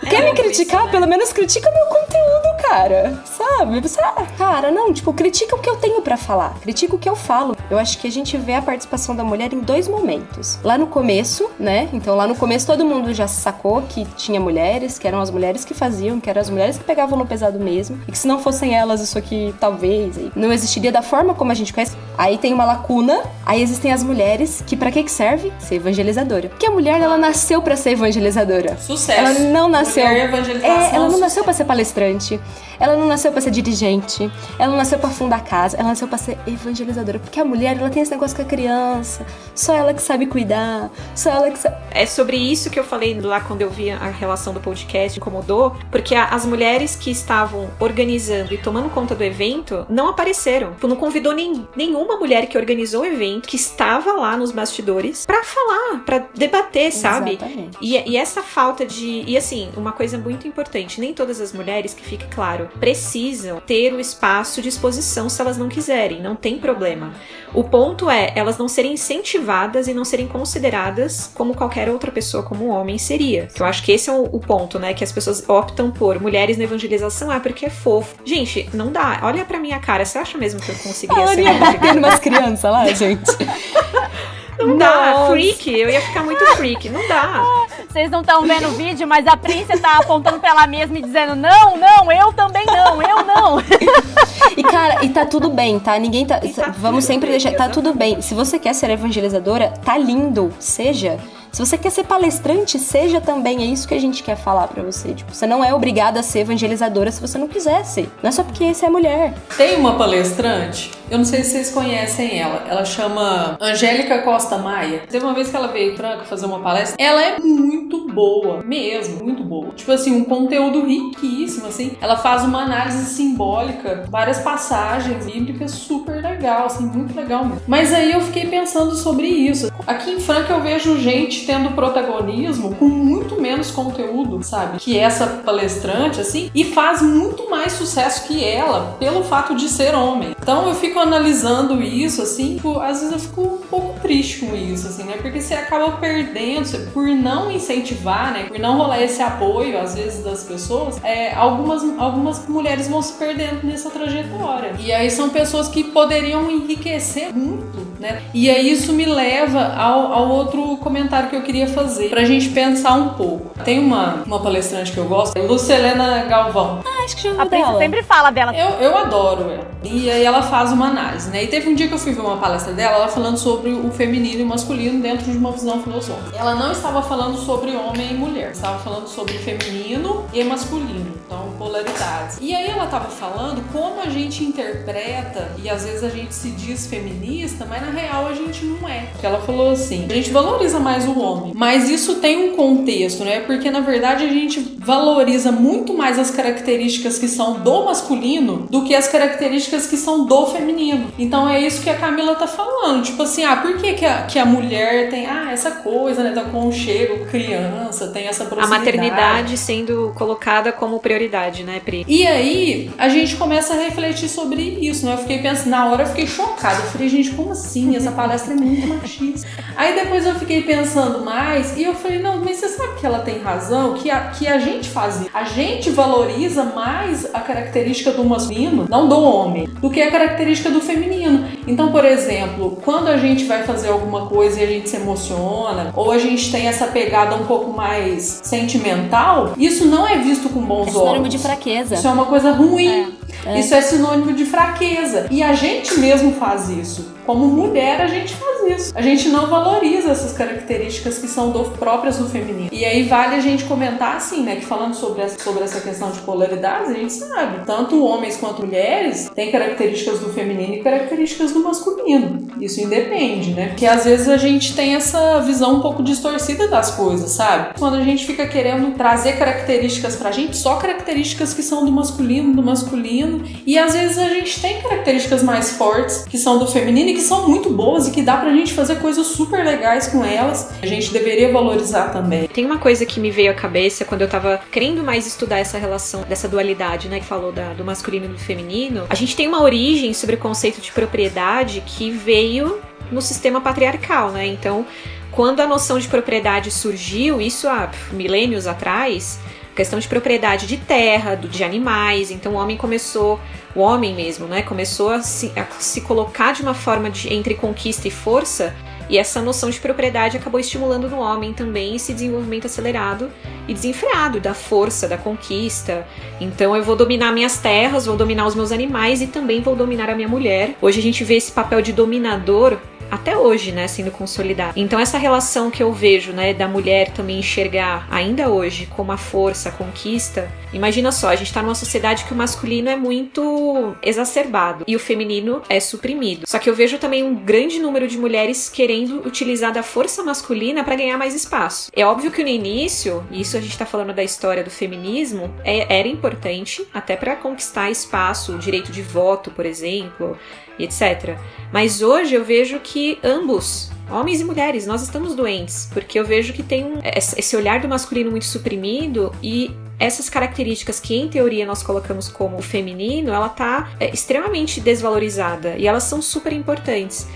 Quer 0.07 0.23
me 0.23 0.33
criticar? 0.33 0.89
Pelo 0.89 1.07
menos 1.07 1.33
critica 1.33 1.69
meu 1.71 1.85
conteúdo, 1.85 2.63
cara. 2.63 3.21
Sabe? 3.25 3.79
Você, 3.81 3.99
ah, 4.01 4.25
cara, 4.37 4.71
não, 4.71 4.93
tipo, 4.93 5.13
critica 5.13 5.55
o 5.55 5.59
que 5.59 5.69
eu 5.69 5.75
tenho 5.75 6.01
pra 6.01 6.17
falar. 6.17 6.55
Critica 6.61 6.95
o 6.95 6.99
que 6.99 7.09
eu 7.09 7.15
falo. 7.15 7.55
Eu 7.69 7.77
acho 7.77 7.97
que 7.97 8.07
a 8.07 8.11
gente 8.11 8.37
vê 8.37 8.53
a 8.53 8.61
participação 8.61 9.15
da 9.15 9.23
mulher 9.23 9.51
em 9.53 9.59
dois 9.59 9.87
momentos. 9.87 10.59
Lá 10.63 10.77
no 10.77 10.87
começo, 10.87 11.49
né? 11.59 11.89
Então, 11.93 12.15
lá 12.15 12.25
no 12.27 12.35
começo 12.35 12.65
todo 12.65 12.85
mundo 12.85 13.13
já 13.13 13.27
sacou 13.27 13.81
que 13.83 14.05
tinha 14.15 14.39
mulheres, 14.39 14.97
que 14.97 15.07
eram 15.07 15.19
as 15.19 15.29
mulheres 15.29 15.65
que 15.65 15.73
faziam, 15.73 16.19
que 16.19 16.29
eram 16.29 16.41
as 16.41 16.49
mulheres 16.49 16.77
que 16.77 16.83
pegavam 16.83 17.17
no 17.17 17.25
pesado 17.25 17.59
mesmo. 17.59 17.99
E 18.07 18.11
que 18.11 18.17
se 18.17 18.27
não 18.27 18.39
fossem 18.39 18.75
elas, 18.75 19.01
isso 19.01 19.17
aqui 19.17 19.53
talvez 19.59 20.15
não 20.35 20.51
existiria 20.51 20.91
da 20.91 21.01
forma 21.01 21.33
como 21.33 21.51
a 21.51 21.55
gente 21.55 21.73
conhece. 21.73 21.95
Aí 22.17 22.37
tem 22.37 22.53
uma 22.53 22.65
lacuna. 22.65 23.21
Aí 23.45 23.61
existem 23.61 23.91
as 23.91 24.03
mulheres 24.03 24.63
que 24.65 24.75
pra 24.77 24.91
que 24.91 25.03
que 25.03 25.11
serve? 25.11 25.51
Ser 25.59 25.75
evangelizadora. 25.75 26.49
Porque 26.49 26.65
a 26.65 26.71
mulher, 26.71 27.01
ela 27.01 27.17
nasceu 27.17 27.61
pra 27.61 27.75
ser 27.75 27.91
evangelizadora. 27.91 28.77
Sucesso. 28.77 29.19
Ela 29.19 29.33
não 29.33 29.67
nasceu. 29.67 29.88
Evangelização, 29.97 30.69
É, 30.81 30.95
ela 30.95 31.09
não 31.09 31.19
nasceu 31.19 31.43
pra 31.43 31.53
ser 31.53 31.65
palestrante. 31.65 32.39
Ela 32.79 32.95
não 32.95 33.07
nasceu 33.07 33.31
pra 33.31 33.41
ser 33.41 33.51
dirigente. 33.51 34.31
Ela 34.57 34.69
não 34.69 34.77
nasceu 34.77 34.99
pra 34.99 35.09
fundar 35.09 35.43
casa. 35.43 35.77
Ela 35.77 35.89
nasceu 35.89 36.07
pra 36.07 36.17
ser 36.17 36.37
evangelizadora. 36.47 37.19
Porque 37.19 37.39
a 37.39 37.45
mulher, 37.45 37.77
ela 37.77 37.89
tem 37.89 38.01
esse 38.01 38.11
negócio 38.11 38.35
com 38.35 38.41
a 38.41 38.45
criança. 38.45 39.25
Só 39.53 39.73
ela 39.73 39.93
que 39.93 40.01
sabe 40.01 40.25
cuidar. 40.25 40.89
Só 41.15 41.29
ela 41.29 41.51
que 41.51 41.59
sabe. 41.59 41.75
É 41.91 42.05
sobre 42.05 42.37
isso 42.37 42.69
que 42.69 42.79
eu 42.79 42.83
falei 42.83 43.19
lá 43.19 43.41
quando 43.41 43.61
eu 43.61 43.69
vi 43.69 43.89
a 43.89 44.09
relação 44.09 44.53
do 44.53 44.59
podcast, 44.59 45.17
incomodou, 45.19 45.75
porque 45.91 46.15
as 46.15 46.45
mulheres 46.45 46.95
que 46.95 47.11
estavam 47.11 47.69
organizando 47.79 48.53
e 48.53 48.57
tomando 48.57 48.89
conta 48.89 49.15
do 49.15 49.23
evento 49.23 49.85
não 49.89 50.07
apareceram. 50.07 50.73
Tipo, 50.73 50.87
Não 50.87 50.95
convidou 50.95 51.33
nem, 51.33 51.67
nenhuma 51.75 52.17
mulher 52.17 52.47
que 52.47 52.57
organizou 52.57 53.01
o 53.01 53.05
evento, 53.05 53.47
que 53.47 53.55
estava 53.55 54.13
lá 54.13 54.37
nos 54.37 54.51
bastidores, 54.51 55.25
pra 55.25 55.43
falar, 55.43 55.99
pra 56.05 56.25
debater, 56.35 56.91
sabe? 56.91 57.31
Exatamente. 57.31 57.77
E, 57.81 58.11
e 58.11 58.17
essa 58.17 58.41
falta 58.41 58.85
de. 58.85 59.23
E 59.27 59.35
assim, 59.37 59.69
uma 59.75 59.91
coisa 59.91 60.17
muito 60.17 60.47
importante: 60.47 60.99
nem 61.01 61.13
todas 61.13 61.41
as 61.41 61.51
mulheres, 61.53 61.93
que 61.93 62.03
fique 62.03 62.25
claro, 62.27 62.68
precisam 62.79 63.59
ter 63.59 63.93
o 63.93 63.99
espaço 63.99 64.61
de 64.61 64.69
exposição 64.69 65.29
se 65.29 65.41
elas 65.41 65.57
não 65.57 65.69
quiserem, 65.69 66.21
não 66.21 66.35
tem 66.35 66.59
problema. 66.59 67.13
O 67.53 67.63
ponto 67.63 68.09
é 68.09 68.31
elas 68.35 68.57
não 68.57 68.67
serem 68.67 68.93
incentivadas 68.93 69.87
e 69.87 69.93
não 69.93 70.05
serem 70.05 70.27
consideradas 70.27 71.31
como 71.33 71.55
qualquer 71.55 71.89
outra 71.89 72.11
pessoa, 72.11 72.43
como 72.43 72.67
um 72.67 72.69
homem 72.69 72.97
seria. 72.97 73.47
Que 73.47 73.61
eu 73.61 73.65
acho 73.65 73.83
que 73.83 73.91
esse 73.91 74.09
é 74.09 74.13
o, 74.13 74.39
ponto, 74.39 74.79
né? 74.79 74.93
Que 74.93 75.03
as 75.03 75.11
pessoas 75.11 75.47
optam 75.47 75.91
por 75.91 76.19
mulheres 76.21 76.57
na 76.57 76.63
evangelização, 76.63 77.31
ah, 77.31 77.39
porque 77.39 77.65
é 77.65 77.69
fofo. 77.69 78.15
Gente, 78.23 78.69
não 78.73 78.91
dá. 78.91 79.19
Olha 79.23 79.45
pra 79.45 79.59
minha 79.59 79.79
cara, 79.79 80.05
você 80.05 80.17
acha 80.17 80.37
mesmo 80.37 80.59
que 80.61 80.69
eu 80.69 80.75
conseguiria 80.75 81.27
ser 81.27 81.33
Ana 81.33 81.41
ia 81.41 81.53
bater 81.59 81.97
umas 81.97 82.19
crianças 82.19 82.71
lá, 82.71 82.87
gente. 82.93 83.29
Não 84.59 84.77
dá, 84.77 85.11
Nossa. 85.13 85.31
freak, 85.31 85.79
eu 85.79 85.89
ia 85.89 86.01
ficar 86.01 86.23
muito 86.23 86.45
freak, 86.57 86.89
não 86.89 87.07
dá. 87.07 87.43
Vocês 87.89 88.11
não 88.11 88.21
estão 88.21 88.43
vendo 88.43 88.67
o 88.67 88.71
vídeo, 88.71 89.07
mas 89.07 89.25
a 89.25 89.37
Princesa 89.37 89.81
tá 89.81 89.97
apontando 89.97 90.39
pra 90.39 90.49
ela 90.49 90.67
mesma 90.67 90.99
e 90.99 91.01
dizendo: 91.01 91.35
Não, 91.35 91.77
não, 91.77 92.11
eu 92.11 92.33
também 92.33 92.65
não, 92.65 93.01
eu 93.01 93.23
não. 93.23 93.63
E 94.57 94.63
cara, 94.63 95.05
e 95.05 95.09
tá 95.09 95.25
tudo 95.25 95.49
bem, 95.49 95.79
tá? 95.79 95.97
Ninguém 95.97 96.25
tá. 96.25 96.39
Tá 96.39 96.73
vamos 96.77 97.03
sempre 97.05 97.29
bem, 97.29 97.39
deixar. 97.39 97.55
Tá 97.55 97.69
tudo 97.69 97.93
bem. 97.93 98.21
Se 98.21 98.33
você 98.33 98.57
quer 98.57 98.73
ser 98.73 98.89
evangelizadora, 98.89 99.73
tá 99.83 99.97
lindo. 99.97 100.51
Seja. 100.59 101.17
Se 101.51 101.65
você 101.65 101.77
quer 101.77 101.89
ser 101.89 102.03
palestrante, 102.03 102.77
seja 102.77 103.19
também. 103.19 103.61
É 103.63 103.65
isso 103.65 103.87
que 103.87 103.93
a 103.93 103.99
gente 103.99 104.21
quer 104.21 104.35
falar 104.35 104.67
pra 104.67 104.83
você. 104.83 105.13
Tipo, 105.13 105.33
você 105.33 105.47
não 105.47 105.63
é 105.63 105.73
obrigada 105.73 106.19
a 106.19 106.23
ser 106.23 106.39
evangelizadora 106.39 107.11
se 107.11 107.21
você 107.21 107.37
não 107.37 107.47
quiser 107.47 107.83
ser. 107.85 108.09
Não 108.21 108.29
é 108.29 108.31
só 108.31 108.43
porque 108.43 108.73
você 108.73 108.85
é 108.85 108.89
mulher. 108.89 109.33
Tem 109.57 109.75
uma 109.77 109.95
palestrante, 109.95 110.91
eu 111.09 111.17
não 111.17 111.25
sei 111.25 111.43
se 111.43 111.51
vocês 111.51 111.71
conhecem 111.71 112.39
ela. 112.39 112.63
Ela 112.67 112.85
chama 112.85 113.57
Angélica 113.59 114.19
Costa 114.19 114.57
Maia. 114.57 115.03
Teve 115.09 115.25
uma 115.25 115.33
vez 115.33 115.49
que 115.49 115.55
ela 115.55 115.67
veio 115.67 115.95
pra 115.95 116.19
fazer 116.19 116.45
uma 116.45 116.59
palestra. 116.59 116.95
Ela 116.99 117.21
é 117.21 117.39
muito 117.39 118.07
boa, 118.07 118.61
mesmo, 118.63 119.23
muito 119.23 119.43
boa. 119.43 119.69
Tipo 119.75 119.91
assim, 119.91 120.11
um 120.11 120.23
conteúdo 120.23 120.85
riquíssimo, 120.85 121.67
assim. 121.67 121.97
Ela 122.01 122.17
faz 122.17 122.43
uma 122.43 122.63
análise 122.63 123.05
simbólica, 123.05 124.05
várias 124.09 124.39
passagens 124.39 125.25
bíblicas 125.25 125.71
super 125.71 126.21
legal, 126.21 126.65
assim, 126.65 126.85
muito 126.85 127.15
legal 127.15 127.45
mesmo. 127.45 127.61
Mas 127.67 127.93
aí 127.93 128.11
eu 128.11 128.21
fiquei 128.21 128.47
pensando 128.47 128.95
sobre 128.95 129.27
isso. 129.27 129.71
Aqui 129.87 130.11
em 130.11 130.19
Franca 130.19 130.53
eu 130.53 130.61
vejo 130.61 130.99
gente 130.99 131.45
tendo 131.45 131.71
protagonismo 131.71 132.75
com 132.75 132.85
muito 132.85 133.41
menos 133.41 133.71
conteúdo, 133.71 134.43
sabe? 134.43 134.77
Que 134.77 134.97
essa 134.97 135.25
palestrante, 135.27 136.19
assim, 136.21 136.51
e 136.53 136.63
faz 136.63 137.01
muito 137.01 137.49
mais 137.49 137.73
sucesso 137.73 138.27
que 138.27 138.43
ela 138.43 138.95
pelo 138.99 139.23
fato 139.23 139.55
de 139.55 139.67
ser 139.69 139.95
homem. 139.95 140.35
Então 140.39 140.67
eu 140.67 140.75
fico 140.75 140.98
analisando 140.99 141.81
isso, 141.81 142.21
assim, 142.21 142.55
tipo, 142.55 142.79
às 142.79 142.99
vezes 142.99 143.11
eu 143.13 143.19
fico 143.19 143.41
um 143.41 143.57
pouco 143.69 143.99
triste 144.01 144.45
com 144.45 144.55
isso, 144.55 144.87
assim, 144.87 145.03
né? 145.03 145.13
Porque 145.21 145.41
você 145.41 145.53
acaba 145.53 145.91
perdendo, 145.93 146.65
você- 146.65 146.77
por 146.93 147.07
não 147.07 147.51
incentivar, 147.51 148.31
né? 148.33 148.43
Por 148.47 148.59
não 148.59 148.77
rolar 148.77 149.01
esse 149.01 149.21
apoio, 149.21 149.79
às 149.79 149.95
vezes, 149.95 150.23
das 150.23 150.43
pessoas, 150.43 150.97
é, 151.03 151.33
algumas, 151.33 151.83
algumas 151.99 152.47
mulheres 152.47 152.87
vão 152.87 153.01
se 153.01 153.13
perdendo 153.13 153.63
nessa 153.63 153.89
trajetória. 153.89 154.73
E 154.79 154.91
aí 154.91 155.09
são 155.09 155.29
pessoas 155.29 155.67
que 155.67 155.83
poderiam 155.83 156.49
enriquecer 156.49 157.33
muito, 157.35 157.87
né? 157.99 158.21
E 158.33 158.49
aí 158.49 158.71
isso 158.71 158.93
me 158.93 159.05
leva 159.05 159.73
ao, 159.75 160.13
ao 160.13 160.29
outro 160.29 160.77
comentário 160.77 161.29
que 161.29 161.35
eu 161.35 161.41
queria 161.41 161.67
fazer, 161.67 162.09
pra 162.09 162.23
gente 162.23 162.49
pensar 162.49 162.93
um 162.93 163.09
pouco. 163.09 163.51
Tem 163.63 163.79
uma, 163.79 164.23
uma 164.25 164.39
palestrante 164.39 164.91
que 164.91 164.97
eu 164.97 165.05
gosto, 165.05 165.37
Lucelena 165.41 166.23
Galvão. 166.23 166.79
Acho 167.09 167.15
que 167.15 167.23
já 167.23 167.41
A 167.41 167.45
Prince 167.45 167.77
sempre 167.77 168.03
fala 168.03 168.29
dela. 168.29 168.55
Eu, 168.55 168.69
eu 168.79 168.97
adoro 168.97 169.49
ela. 169.49 169.67
E 169.83 170.09
aí 170.09 170.23
ela 170.23 170.41
faz 170.41 170.71
uma 170.71 170.87
análise, 170.87 171.29
né? 171.29 171.43
E 171.43 171.47
teve 171.47 171.69
um 171.69 171.75
dia 171.75 171.87
que 171.87 171.93
eu 171.93 171.97
fui 171.97 172.13
ver 172.13 172.21
uma 172.21 172.37
palestra 172.37 172.73
dela, 172.73 172.95
ela 172.95 173.07
falando 173.07 173.37
sobre 173.37 173.71
o 173.71 173.89
feminino 173.91 174.41
e 174.41 174.43
o 174.43 174.45
masculino 174.45 175.01
dentro 175.01 175.31
de 175.31 175.37
uma 175.37 175.51
visão 175.51 175.81
filosófica. 175.81 176.37
Ela 176.37 176.55
não 176.55 176.71
estava 176.71 177.01
falando 177.01 177.37
sobre 177.37 177.71
homem 177.75 178.11
e 178.11 178.13
mulher, 178.13 178.51
estava 178.51 178.79
falando 178.79 179.07
sobre 179.07 179.33
feminino 179.37 180.25
e 180.33 180.43
masculino. 180.43 181.19
Então, 181.25 181.53
polaridades. 181.57 182.37
E 182.41 182.53
aí 182.53 182.67
ela 182.67 182.85
estava 182.85 183.09
falando 183.09 183.63
como 183.71 184.01
a 184.01 184.09
gente 184.09 184.43
interpreta 184.43 185.51
e 185.63 185.69
às 185.69 185.85
vezes 185.85 186.03
a 186.03 186.09
gente 186.09 186.33
se 186.33 186.49
diz 186.51 186.87
feminista, 186.87 187.65
mas 187.69 187.81
na 187.81 187.91
real 187.91 188.27
a 188.27 188.33
gente 188.33 188.65
não 188.65 188.87
é. 188.87 189.07
Porque 189.11 189.25
ela 189.25 189.39
falou 189.39 189.71
assim: 189.71 190.07
a 190.09 190.13
gente 190.13 190.31
valoriza 190.31 190.79
mais 190.79 191.07
o 191.07 191.19
homem, 191.19 191.53
mas 191.55 191.89
isso 191.89 192.15
tem 192.15 192.49
um 192.49 192.55
contexto, 192.55 193.23
né? 193.23 193.41
Porque 193.41 193.69
na 193.69 193.79
verdade 193.79 194.25
a 194.25 194.29
gente 194.29 194.59
valoriza 194.79 195.51
muito 195.51 195.93
mais 195.93 196.17
as 196.17 196.31
características 196.31 196.98
que 196.99 197.27
são 197.27 197.59
do 197.59 197.85
masculino 197.85 198.67
do 198.69 198.83
que 198.83 198.93
as 198.93 199.07
características 199.07 199.87
que 199.87 199.95
são 199.95 200.25
do 200.25 200.47
feminino. 200.47 201.07
Então 201.17 201.47
é 201.47 201.61
isso 201.61 201.81
que 201.81 201.89
a 201.89 201.95
Camila 201.95 202.35
tá 202.35 202.47
falando. 202.47 203.03
Tipo 203.03 203.23
assim, 203.23 203.43
ah, 203.45 203.55
por 203.57 203.77
que, 203.77 203.93
que, 203.93 204.05
a, 204.05 204.23
que 204.23 204.37
a 204.37 204.45
mulher 204.45 205.09
tem 205.09 205.25
ah, 205.25 205.51
essa 205.51 205.71
coisa, 205.71 206.23
né? 206.23 206.31
Da 206.31 206.43
conchego, 206.43 207.25
criança, 207.25 208.07
tem 208.07 208.27
essa 208.27 208.43
A 208.43 208.47
proximidade. 208.47 208.85
maternidade 208.85 209.57
sendo 209.57 210.11
colocada 210.15 210.71
como 210.71 210.99
prioridade, 210.99 211.63
né, 211.63 211.79
Pri? 211.83 212.05
E 212.07 212.25
aí, 212.27 212.91
a 212.97 213.07
gente 213.09 213.35
começa 213.35 213.73
a 213.73 213.77
refletir 213.77 214.27
sobre 214.29 214.61
isso, 214.61 215.05
né? 215.05 215.13
Eu 215.13 215.17
fiquei 215.19 215.39
pensando, 215.39 215.69
na 215.69 215.87
hora 215.87 216.03
eu 216.03 216.07
fiquei 216.07 216.27
chocada. 216.27 216.81
Eu 216.81 216.89
falei, 216.89 217.09
gente, 217.09 217.31
como 217.31 217.51
assim? 217.51 217.95
Essa 217.95 218.11
palestra 218.11 218.53
é 218.53 218.57
muito 218.57 218.87
machista. 218.87 219.47
Aí 219.75 219.95
depois 219.95 220.25
eu 220.25 220.35
fiquei 220.35 220.63
pensando 220.63 221.23
mais 221.23 221.77
e 221.77 221.83
eu 221.83 221.93
falei, 221.93 222.19
não, 222.19 222.37
mas 222.43 222.57
você 222.57 222.69
sabe 222.69 222.99
que 222.99 223.05
ela 223.05 223.19
tem 223.19 223.39
razão? 223.39 223.93
Que 223.93 224.09
a, 224.09 224.29
que 224.29 224.47
a 224.47 224.57
gente 224.57 224.89
faz 224.89 225.21
isso. 225.21 225.29
A 225.33 225.43
gente 225.43 225.89
valoriza 225.89 226.63
mais 226.63 226.88
a 227.33 227.39
característica 227.39 228.11
do 228.11 228.23
masculino, 228.23 228.85
não 228.89 229.07
do 229.07 229.19
homem, 229.19 229.67
do 229.81 229.89
que 229.89 230.01
a 230.01 230.09
característica 230.11 230.69
do 230.69 230.79
feminino. 230.81 231.45
Então, 231.67 231.91
por 231.91 232.03
exemplo, 232.05 232.77
quando 232.83 233.07
a 233.07 233.17
gente 233.17 233.45
vai 233.45 233.63
fazer 233.63 233.89
alguma 233.89 234.25
coisa 234.27 234.59
e 234.59 234.63
a 234.63 234.67
gente 234.67 234.89
se 234.89 234.95
emociona, 234.97 235.91
ou 235.95 236.11
a 236.11 236.17
gente 236.17 236.51
tem 236.51 236.67
essa 236.67 236.87
pegada 236.87 237.35
um 237.35 237.45
pouco 237.45 237.71
mais 237.71 238.41
sentimental, 238.43 239.53
isso 239.57 239.85
não 239.85 240.07
é 240.07 240.17
visto 240.17 240.49
com 240.49 240.61
bons 240.61 240.93
É 240.93 240.97
olhos. 240.97 241.29
de 241.29 241.37
fraqueza. 241.37 241.95
Isso 241.95 242.07
é 242.07 242.11
uma 242.11 242.25
coisa 242.25 242.51
ruim. 242.51 243.13
Isso 243.57 243.73
é 243.73 243.81
sinônimo 243.81 244.33
de 244.33 244.45
fraqueza. 244.45 245.27
E 245.31 245.41
a 245.43 245.53
gente 245.53 245.99
mesmo 245.99 246.33
faz 246.33 246.69
isso. 246.69 247.17
Como 247.25 247.45
mulher, 247.47 248.01
a 248.01 248.07
gente 248.07 248.33
faz 248.35 248.81
isso. 248.81 248.91
A 248.95 249.01
gente 249.03 249.29
não 249.29 249.47
valoriza 249.47 250.09
essas 250.11 250.33
características 250.33 251.19
que 251.19 251.27
são 251.27 251.51
do- 251.51 251.65
próprias 251.71 252.17
do 252.17 252.27
feminino. 252.27 252.69
E 252.71 252.83
aí 252.83 253.03
vale 253.03 253.35
a 253.35 253.39
gente 253.39 253.65
comentar 253.65 254.15
assim, 254.17 254.41
né? 254.41 254.55
Que 254.55 254.65
falando 254.65 254.95
sobre 254.95 255.21
essa, 255.21 255.37
sobre 255.43 255.63
essa 255.63 255.79
questão 255.79 256.09
de 256.09 256.19
polaridades, 256.21 256.89
a 256.89 256.93
gente 256.93 257.13
sabe. 257.13 257.65
Tanto 257.67 258.03
homens 258.03 258.35
quanto 258.37 258.65
mulheres 258.65 259.29
têm 259.35 259.51
características 259.51 260.19
do 260.19 260.29
feminino 260.29 260.73
e 260.75 260.79
características 260.83 261.51
do 261.51 261.59
masculino. 261.63 262.47
Isso 262.59 262.81
independe, 262.81 263.51
né? 263.53 263.67
Porque 263.69 263.85
às 263.85 264.05
vezes 264.05 264.27
a 264.27 264.37
gente 264.37 264.75
tem 264.75 264.95
essa 264.95 265.39
visão 265.41 265.75
um 265.75 265.81
pouco 265.81 266.01
distorcida 266.01 266.67
das 266.67 266.91
coisas, 266.91 267.29
sabe? 267.31 267.75
Quando 267.77 267.95
a 267.95 268.03
gente 268.03 268.25
fica 268.25 268.47
querendo 268.47 268.95
trazer 268.97 269.33
características 269.37 270.15
pra 270.15 270.31
gente, 270.31 270.57
só 270.57 270.75
características 270.77 271.53
que 271.53 271.61
são 271.61 271.85
do 271.85 271.91
masculino, 271.91 272.55
do 272.55 272.63
masculino. 272.63 273.38
E 273.65 273.77
às 273.77 273.93
vezes 273.93 274.17
a 274.17 274.27
gente 274.29 274.61
tem 274.61 274.81
características 274.81 275.43
mais 275.43 275.71
fortes 275.71 276.25
que 276.29 276.37
são 276.37 276.57
do 276.59 276.67
feminino 276.67 277.09
e 277.09 277.13
que 277.13 277.21
são 277.21 277.47
muito 277.47 277.69
boas 277.69 278.07
e 278.07 278.11
que 278.11 278.21
dá 278.21 278.37
pra 278.37 278.53
gente 278.53 278.73
fazer 278.73 278.95
coisas 278.99 279.27
super 279.27 279.63
legais 279.63 280.07
com 280.07 280.23
elas. 280.23 280.69
A 280.81 280.85
gente 280.85 281.11
deveria 281.11 281.51
valorizar 281.51 282.09
também. 282.09 282.47
Tem 282.47 282.65
uma 282.65 282.77
coisa 282.77 283.05
que 283.05 283.19
me 283.19 283.31
veio 283.31 283.51
à 283.51 283.53
cabeça 283.53 284.05
quando 284.05 284.21
eu 284.21 284.27
tava 284.29 284.59
querendo 284.71 285.03
mais 285.03 285.27
estudar 285.27 285.59
essa 285.59 285.77
relação, 285.77 286.21
dessa 286.23 286.47
dualidade, 286.47 287.07
né, 287.07 287.19
que 287.19 287.25
falou 287.25 287.51
da- 287.51 287.73
do 287.73 287.83
masculino 287.85 288.25
e 288.25 288.29
do 288.29 288.37
feminino. 288.39 289.05
A 289.09 289.15
gente 289.15 289.35
tem 289.35 289.47
uma 289.47 289.61
origem 289.61 290.13
sobre 290.13 290.35
o 290.35 290.39
conceito 290.39 290.81
de 290.81 290.91
propriedade 290.91 291.83
que 291.85 292.09
veio 292.11 292.79
no 293.11 293.21
sistema 293.21 293.59
patriarcal, 293.59 294.31
né? 294.31 294.45
Então, 294.47 294.85
quando 295.31 295.59
a 295.61 295.67
noção 295.67 295.97
de 295.99 296.07
propriedade 296.07 296.71
surgiu, 296.71 297.39
isso 297.41 297.67
há 297.67 297.89
milênios 298.11 298.67
atrás, 298.67 299.39
questão 299.79 299.97
de 299.97 300.09
propriedade 300.09 300.67
de 300.67 300.75
terra, 300.75 301.35
do- 301.35 301.47
de 301.47 301.63
animais, 301.63 302.31
então 302.31 302.51
o 302.51 302.55
homem 302.55 302.75
começou, 302.75 303.39
o 303.73 303.79
homem 303.79 304.13
mesmo, 304.13 304.45
né, 304.45 304.61
começou 304.61 305.09
a 305.09 305.21
se, 305.21 305.53
a 305.55 305.63
se 305.79 306.01
colocar 306.01 306.51
de 306.51 306.61
uma 306.61 306.73
forma 306.73 307.09
de 307.09 307.33
entre 307.33 307.55
conquista 307.55 308.05
e 308.05 308.11
força 308.11 308.75
e 309.09 309.17
essa 309.17 309.41
noção 309.41 309.69
de 309.69 309.79
propriedade 309.79 310.35
acabou 310.35 310.59
estimulando 310.59 311.09
no 311.09 311.19
homem 311.19 311.53
também 311.53 311.95
esse 311.95 312.13
desenvolvimento 312.13 312.65
acelerado 312.65 313.31
e 313.69 313.73
desenfreado 313.73 314.41
da 314.41 314.53
força, 314.53 315.07
da 315.07 315.17
conquista. 315.17 316.05
Então 316.41 316.75
eu 316.75 316.83
vou 316.83 316.95
dominar 316.97 317.31
minhas 317.31 317.57
terras, 317.57 318.05
vou 318.05 318.17
dominar 318.17 318.45
os 318.45 318.55
meus 318.55 318.71
animais 318.73 319.21
e 319.21 319.27
também 319.27 319.61
vou 319.61 319.75
dominar 319.77 320.09
a 320.09 320.15
minha 320.15 320.27
mulher. 320.27 320.75
Hoje 320.81 320.99
a 320.99 321.01
gente 321.01 321.23
vê 321.23 321.35
esse 321.37 321.51
papel 321.53 321.81
de 321.81 321.93
dominador 321.93 322.77
até 323.11 323.37
hoje, 323.37 323.71
né, 323.71 323.87
sendo 323.87 324.11
consolidado. 324.11 324.73
Então 324.75 324.99
essa 324.99 325.17
relação 325.17 325.69
que 325.71 325.81
eu 325.81 325.91
vejo, 325.91 326.31
né, 326.31 326.53
da 326.53 326.67
mulher 326.67 327.11
também 327.11 327.39
enxergar 327.39 328.07
ainda 328.09 328.49
hoje 328.49 328.87
como 328.95 329.11
a 329.11 329.17
força, 329.17 329.69
a 329.69 329.71
conquista. 329.71 330.51
Imagina 330.71 331.11
só, 331.11 331.29
a 331.29 331.35
gente 331.35 331.51
tá 331.51 331.61
numa 331.63 331.73
sociedade 331.75 332.25
que 332.25 332.33
o 332.33 332.35
masculino 332.35 332.89
é 332.89 332.95
muito 332.95 333.95
exacerbado 334.03 334.83
e 334.87 334.95
o 334.95 334.99
feminino 334.99 335.61
é 335.67 335.79
suprimido. 335.79 336.43
Só 336.47 336.59
que 336.59 336.69
eu 336.69 336.75
vejo 336.75 336.97
também 336.99 337.23
um 337.23 337.33
grande 337.35 337.79
número 337.79 338.07
de 338.07 338.17
mulheres 338.17 338.69
querendo 338.69 339.25
utilizar 339.25 339.71
da 339.73 339.81
força 339.81 340.23
masculina 340.23 340.83
para 340.83 340.95
ganhar 340.95 341.17
mais 341.17 341.33
espaço. 341.33 341.91
É 341.95 342.05
óbvio 342.05 342.31
que 342.31 342.43
no 342.43 342.49
início, 342.49 343.23
e 343.31 343.41
isso 343.41 343.57
a 343.57 343.61
gente 343.61 343.77
tá 343.77 343.85
falando 343.85 344.13
da 344.13 344.23
história 344.23 344.63
do 344.63 344.69
feminismo, 344.69 345.53
é- 345.63 345.99
era 345.99 346.07
importante 346.07 346.85
até 346.93 347.15
para 347.15 347.35
conquistar 347.35 347.89
espaço, 347.89 348.53
o 348.55 348.59
direito 348.59 348.91
de 348.91 349.01
voto, 349.01 349.49
por 349.51 349.65
exemplo, 349.65 350.37
e 350.77 350.83
etc. 350.85 351.35
Mas 351.73 352.01
hoje 352.01 352.35
eu 352.35 352.43
vejo 352.43 352.79
que 352.79 352.98
ambos, 353.23 353.89
homens 354.09 354.41
e 354.41 354.43
mulheres, 354.43 354.85
nós 354.87 355.01
estamos 355.01 355.35
doentes, 355.35 355.87
porque 355.93 356.19
eu 356.19 356.25
vejo 356.25 356.53
que 356.53 356.63
tem 356.63 356.83
um- 356.85 356.99
esse 357.03 357.55
olhar 357.55 357.79
do 357.79 357.87
masculino 357.87 358.31
muito 358.31 358.45
suprimido 358.45 359.31
e 359.41 359.71
essas 359.99 360.29
características 360.29 360.99
que 360.99 361.13
em 361.15 361.27
teoria 361.27 361.65
nós 361.65 361.83
colocamos 361.83 362.29
como 362.29 362.61
feminino, 362.61 363.31
ela 363.31 363.49
tá 363.49 363.89
é, 363.99 364.09
extremamente 364.13 364.79
desvalorizada 364.79 365.75
e 365.77 365.87
elas 365.87 366.03
são 366.03 366.21
super 366.21 366.53
importantes. 366.53 367.27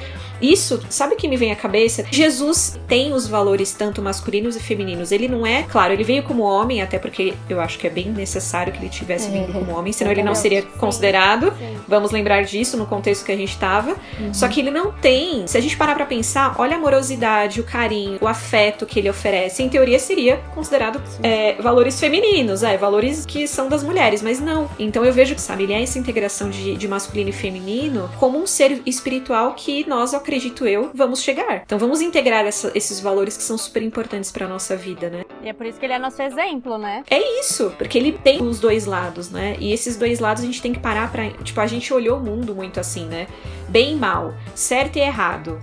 Isso, 0.44 0.82
sabe 0.90 1.14
o 1.14 1.18
que 1.18 1.28
me 1.28 1.38
vem 1.38 1.54
à 1.54 1.56
cabeça? 1.56 2.06
Jesus 2.12 2.78
tem 2.86 3.14
os 3.14 3.26
valores 3.26 3.72
tanto 3.72 4.02
masculinos 4.02 4.58
e 4.58 4.60
femininos. 4.60 5.14
Ele 5.14 5.30
não 5.30 5.48
é, 5.48 5.64
claro, 5.64 5.94
ele 5.94 6.04
veio 6.04 6.24
como 6.24 6.44
homem, 6.44 6.82
até 6.82 7.00
porque 7.00 7.34
eu 7.50 7.62
acho 7.62 7.80
que 7.80 7.88
é 7.88 7.90
bem 7.90 8.10
necessário 8.10 8.74
que 8.74 8.80
ele 8.80 8.90
tivesse 8.90 9.30
vindo 9.30 9.54
como 9.54 9.72
homem, 9.72 9.94
senão 9.94 10.12
ele 10.12 10.22
não 10.22 10.36
seria 10.36 10.62
considerado. 10.62 11.54
Vamos 11.88 12.12
lembrar 12.12 12.44
disso 12.44 12.76
no 12.76 12.86
contexto 12.86 13.24
que 13.26 13.32
a 13.32 13.38
gente 13.38 13.58
tava. 13.58 13.96
Só 14.34 14.50
que 14.50 14.60
ele 14.60 14.70
não 14.70 14.92
tem. 14.92 15.48
Se 15.48 15.58
a 15.58 15.62
gente 15.62 15.78
parar 15.78 15.96
pra 15.96 16.06
pensar, 16.06 16.56
olha 16.58 16.76
a 16.76 16.78
amorosidade, 16.78 17.62
o 17.62 17.64
carinho, 17.64 18.18
o 18.20 18.28
afeto 18.28 18.86
que 18.86 19.00
ele 19.00 19.10
oferece. 19.10 19.64
Em 19.64 19.70
teoria 19.70 19.98
seria 19.98 20.38
considerado 20.54 21.02
é, 21.22 21.54
valores 21.62 21.98
femininos, 22.00 22.64
é, 22.64 22.76
valores 22.78 23.26
que 23.26 23.48
são 23.48 23.70
das 23.70 23.82
mulheres, 23.82 24.22
mas 24.22 24.42
não. 24.42 24.70
Então 24.78 25.06
eu 25.06 25.14
vejo 25.14 25.36
que, 25.36 25.42
sabe, 25.42 25.64
ele 25.64 25.74
é 25.74 25.82
essa 25.82 25.98
integração 25.98 26.50
de, 26.50 26.76
de 26.76 26.88
masculino 26.88 27.30
e 27.30 27.34
feminino 27.34 28.10
como 28.20 28.38
um 28.38 28.46
ser 28.46 28.82
espiritual 28.86 29.54
que 29.54 29.88
nós, 29.88 30.12
eu 30.12 30.20
acredito 30.34 30.66
eu, 30.68 30.90
vamos 30.96 31.22
chegar. 31.22 31.62
Então 31.64 31.78
vamos 31.78 32.02
integrar 32.02 32.44
essa- 32.46 32.72
esses 32.74 33.00
valores 33.00 33.38
que 33.38 33.44
são 33.44 33.56
super 33.58 33.84
importantes 33.84 34.32
pra 34.32 34.48
nossa 34.48 34.76
vida, 34.76 35.10
né? 35.10 35.24
E 35.44 35.50
é 35.50 35.54
por 35.54 35.66
isso 35.66 35.80
que 35.80 35.86
ele 35.86 35.94
é 35.94 36.00
nosso 36.00 36.20
exemplo, 36.22 36.78
né? 36.78 37.04
É 37.10 37.40
isso, 37.40 37.72
porque 37.78 37.98
ele 38.00 38.14
tem 38.14 38.42
os 38.42 38.60
dois 38.60 38.86
lados, 38.86 39.30
né? 39.30 39.56
E 39.60 39.72
esses 39.72 39.96
dois 39.96 40.20
lados 40.20 40.42
a 40.42 40.46
gente 40.46 40.60
tem 40.62 40.74
que 40.74 40.80
parar 40.80 41.12
pra. 41.12 41.30
Tipo, 41.44 41.62
a 41.62 41.68
gente 41.68 41.94
olhou 41.94 42.18
o 42.18 42.22
mundo 42.22 42.56
muito 42.56 42.80
assim, 42.80 43.06
né? 43.06 43.28
Bem 43.74 43.94
e 43.94 43.96
mal, 43.96 44.36
certo 44.54 44.98
e 44.98 45.00
errado, 45.00 45.60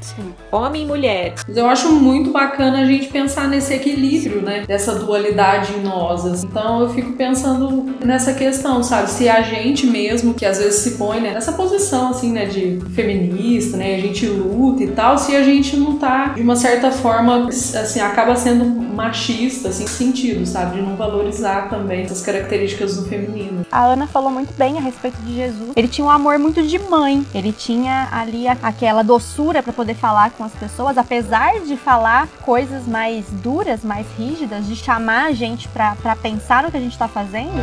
homem 0.51 0.83
e 0.83 0.85
mulher. 0.85 1.35
Eu 1.47 1.69
acho 1.69 1.93
muito 1.93 2.33
bacana 2.33 2.81
a 2.81 2.85
gente 2.85 3.07
pensar 3.07 3.47
nesse 3.47 3.73
equilíbrio, 3.73 4.43
né? 4.43 4.65
Dessa 4.67 4.97
dualidade 4.97 5.73
em 5.75 5.81
nós. 5.81 6.27
assim. 6.27 6.45
Então 6.45 6.81
eu 6.81 6.91
fico 6.91 7.13
pensando 7.13 7.95
nessa 8.05 8.35
questão, 8.35 8.83
sabe? 8.83 9.09
Se 9.11 9.29
a 9.29 9.43
gente 9.43 9.87
mesmo, 9.87 10.35
que 10.35 10.45
às 10.45 10.59
vezes 10.59 10.81
se 10.81 10.99
põe 10.99 11.21
né, 11.21 11.33
nessa 11.33 11.53
posição, 11.53 12.11
assim, 12.11 12.33
né? 12.33 12.47
De 12.47 12.81
feminista, 12.97 13.77
né? 13.77 13.95
A 13.95 14.01
gente 14.01 14.27
luta 14.27 14.83
e 14.83 14.89
tal, 14.89 15.17
se 15.17 15.37
a 15.37 15.45
gente 15.45 15.77
não 15.77 15.97
tá, 15.97 16.31
de 16.35 16.43
uma 16.43 16.57
certa 16.57 16.91
forma, 16.91 17.47
assim, 17.47 18.01
acaba 18.01 18.35
sendo 18.35 18.65
machista, 18.65 19.69
assim, 19.69 19.87
sentido, 19.87 20.45
sabe? 20.45 20.79
De 20.79 20.83
não 20.83 20.97
valorizar 20.97 21.71
também 21.71 22.03
essas 22.03 22.23
características 22.23 22.97
do 22.97 23.09
feminino. 23.09 23.65
A 23.71 23.85
Ana 23.85 24.09
falou 24.09 24.33
muito 24.33 24.53
bem 24.55 24.79
a 24.79 24.81
respeito 24.81 25.17
de 25.23 25.33
Jesus. 25.37 25.71
Ele 25.77 25.87
tinha 25.87 26.05
um 26.05 26.11
amor 26.11 26.41
muito 26.41 26.61
de 26.61 26.77
mãe. 26.77 27.25
Ele 27.33 27.53
tinha 27.53 28.00
ali 28.11 28.47
aquela 28.49 29.03
doçura 29.03 29.63
pra 29.63 29.73
poder 29.73 29.95
falar 29.95 30.31
com 30.31 30.45
as 30.45 30.53
pessoas, 30.53 30.97
apesar 30.97 31.61
de 31.61 31.77
falar 31.77 32.29
coisas 32.43 32.87
mais 32.87 33.27
duras, 33.31 33.85
mais 33.85 34.07
rígidas, 34.17 34.67
de 34.67 34.77
chamar 34.77 35.27
a 35.27 35.33
gente 35.33 35.69
pra 35.69 36.17
pensar 36.23 36.63
no 36.63 36.71
que 36.71 36.77
a 36.77 36.81
gente 36.81 36.97
tá 36.97 37.09
fazendo. 37.09 37.61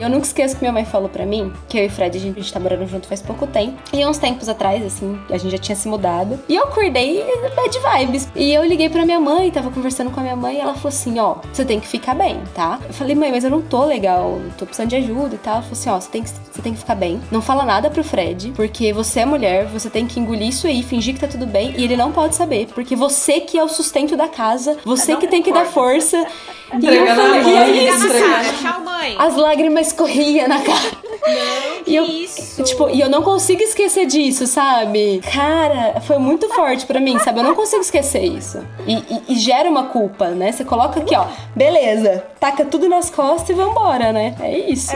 Eu 0.00 0.08
nunca 0.08 0.26
esqueço 0.26 0.54
que 0.56 0.62
minha 0.62 0.72
mãe 0.72 0.86
falou 0.86 1.10
pra 1.10 1.26
mim, 1.26 1.52
que 1.68 1.76
eu 1.78 1.84
e 1.84 1.86
o 1.88 1.90
Fred, 1.90 2.16
a 2.16 2.20
gente, 2.20 2.38
a 2.38 2.42
gente 2.42 2.52
tá 2.52 2.58
morando 2.58 2.86
junto 2.86 3.06
faz 3.06 3.20
pouco 3.20 3.46
tempo. 3.46 3.76
E 3.92 4.04
uns 4.06 4.16
tempos 4.16 4.48
atrás, 4.48 4.82
assim, 4.82 5.20
a 5.28 5.36
gente 5.36 5.52
já 5.52 5.58
tinha 5.58 5.76
se 5.76 5.86
mudado. 5.88 6.40
E 6.48 6.56
eu 6.56 6.64
acordei 6.64 7.22
bad 7.54 7.78
vibes. 7.78 8.28
E 8.34 8.50
eu 8.50 8.64
liguei 8.64 8.88
pra 8.88 9.04
minha 9.04 9.20
mãe, 9.20 9.50
tava 9.50 9.70
conversando 9.70 10.10
com 10.10 10.18
a 10.20 10.22
minha 10.22 10.36
mãe, 10.36 10.56
e 10.56 10.60
ela 10.60 10.72
falou 10.72 10.88
assim: 10.88 11.18
ó, 11.18 11.36
você 11.52 11.66
tem 11.66 11.78
que 11.78 11.86
ficar 11.86 12.14
bem, 12.14 12.40
tá? 12.54 12.80
Eu 12.88 12.94
falei, 12.94 13.14
mãe, 13.14 13.30
mas 13.30 13.44
eu 13.44 13.50
não 13.50 13.60
tô 13.60 13.84
legal, 13.84 14.40
tô 14.56 14.64
precisando 14.64 14.88
de 14.88 14.96
ajuda 14.96 15.34
e 15.34 15.38
tal. 15.38 15.54
Ela 15.54 15.62
falou 15.62 15.78
assim: 15.78 15.90
ó, 15.90 16.00
você 16.00 16.10
tem 16.10 16.22
que, 16.22 16.30
você 16.30 16.62
tem 16.62 16.72
que 16.72 16.78
ficar 16.78 16.94
bem. 16.94 17.20
Não 17.30 17.42
fala 17.42 17.64
nada 17.66 17.90
pro 17.90 18.02
Fred, 18.02 18.52
porque 18.56 18.94
você 18.94 19.20
é 19.20 19.26
mulher, 19.26 19.66
você 19.66 19.90
tem 19.90 20.06
que 20.06 20.18
engolir 20.18 20.48
isso 20.48 20.66
aí, 20.66 20.82
fingir 20.82 21.12
que 21.12 21.20
tá 21.20 21.28
tudo 21.28 21.46
bem. 21.46 21.74
E 21.76 21.84
ele 21.84 21.96
não 21.96 22.10
pode 22.10 22.34
saber, 22.34 22.68
porque 22.74 22.96
você 22.96 23.40
que 23.40 23.58
é 23.58 23.62
o 23.62 23.68
sustento 23.68 24.16
da 24.16 24.28
casa, 24.28 24.78
você 24.82 25.14
que 25.16 25.26
tem 25.26 25.42
que 25.42 25.52
dar 25.52 25.66
força. 25.66 26.26
E 26.80 26.86
eu 26.86 27.04
falei, 27.04 27.42
mãe, 27.42 27.52
e 27.52 27.56
é 27.56 27.88
isso? 27.88 28.08
cara, 28.08 28.52
tchau, 28.52 28.80
mãe. 28.84 29.16
As 29.18 29.34
lágrimas 29.34 29.89
corriam 29.92 30.48
na 30.48 30.60
cara. 30.60 30.80
Não, 31.10 31.84
que 31.84 31.90
E 31.90 31.96
eu, 31.96 32.04
isso. 32.04 32.62
tipo, 32.62 32.88
e 32.88 33.00
eu 33.00 33.08
não 33.08 33.22
consigo 33.22 33.62
esquecer 33.62 34.06
disso, 34.06 34.46
sabe? 34.46 35.20
Cara, 35.32 36.00
foi 36.00 36.18
muito 36.18 36.48
forte 36.50 36.86
pra 36.86 37.00
mim, 37.00 37.18
sabe? 37.18 37.40
Eu 37.40 37.44
não 37.44 37.54
consigo 37.54 37.82
esquecer 37.82 38.24
isso. 38.24 38.64
E, 38.86 38.94
e- 38.94 39.22
e 39.28 39.38
gera 39.38 39.68
uma 39.68 39.84
culpa, 39.84 40.28
né? 40.28 40.52
Você 40.52 40.64
coloca 40.64 41.00
aqui, 41.00 41.14
ó, 41.16 41.26
beleza, 41.54 42.24
taca 42.38 42.64
tudo 42.64 42.88
nas 42.88 43.10
costas 43.10 43.50
e 43.50 43.52
vambora, 43.54 44.12
né? 44.12 44.34
É 44.40 44.58
isso. 44.58 44.92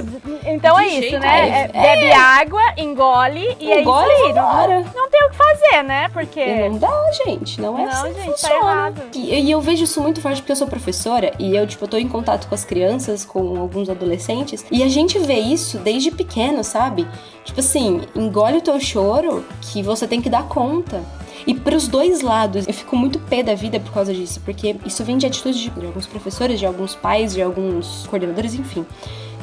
Então 0.46 0.78
é 0.78 0.85
De 0.85 0.90
isso, 0.90 1.00
jeito 1.00 1.18
né? 1.20 1.42
nenhum. 1.42 1.54
É, 1.57 1.68
bebe 1.96 2.12
água, 2.12 2.62
engole 2.76 3.57
e 3.61 3.72
Engole 3.72 4.11
é 4.11 4.14
isso 4.14 4.24
aí. 4.26 4.33
Não, 4.35 4.85
não 4.94 5.11
tem 5.11 5.24
o 5.26 5.30
que 5.30 5.37
fazer, 5.37 5.83
né? 5.83 6.09
Porque. 6.12 6.40
E 6.40 6.68
não 6.68 6.78
dá, 6.78 7.11
gente. 7.26 7.61
Não 7.61 7.78
é 7.78 7.83
Não, 7.83 7.90
assim 7.90 8.14
gente, 8.14 8.24
tá 8.26 8.30
funciona. 8.33 8.54
errado. 8.57 9.02
E, 9.14 9.35
e 9.40 9.50
eu 9.50 9.61
vejo 9.61 9.85
isso 9.85 10.00
muito 10.00 10.20
forte 10.20 10.40
porque 10.40 10.52
eu 10.52 10.57
sou 10.57 10.66
professora 10.66 11.33
e 11.38 11.54
eu, 11.57 11.66
tipo, 11.66 11.85
eu 11.85 11.88
tô 11.88 11.96
em 11.96 12.09
contato 12.09 12.46
com 12.48 12.54
as 12.54 12.64
crianças, 12.64 13.24
com 13.24 13.59
alguns 13.59 13.88
adolescentes, 13.88 14.64
e 14.70 14.83
a 14.85 14.88
gente 14.88 15.18
vê 15.18 15.38
isso 15.38 15.79
desde 15.79 16.11
pequeno, 16.11 16.62
sabe? 16.62 17.09
Tipo 17.42 17.61
assim, 17.61 18.03
engole 18.14 18.59
o 18.59 18.61
teu 18.61 18.79
choro 18.79 19.42
que 19.62 19.83
você 19.83 20.07
tem 20.07 20.20
que 20.20 20.29
dar 20.29 20.47
conta. 20.47 21.03
E 21.47 21.55
pros 21.55 21.88
dois 21.88 22.20
lados, 22.20 22.66
eu 22.66 22.75
fico 22.75 22.94
muito 22.94 23.18
pé 23.18 23.42
da 23.42 23.55
vida 23.55 23.81
por 23.81 23.92
causa 23.92 24.12
disso, 24.12 24.40
porque 24.44 24.77
isso 24.85 25.03
vem 25.03 25.16
de 25.16 25.27
atitudes 25.27 25.59
de, 25.59 25.70
de 25.70 25.87
alguns 25.87 26.07
professores, 26.07 26.59
de 26.59 26.66
alguns 26.66 26.94
pais, 26.94 27.33
de 27.33 27.40
alguns 27.40 28.07
coordenadores, 28.09 28.55
enfim. 28.55 28.85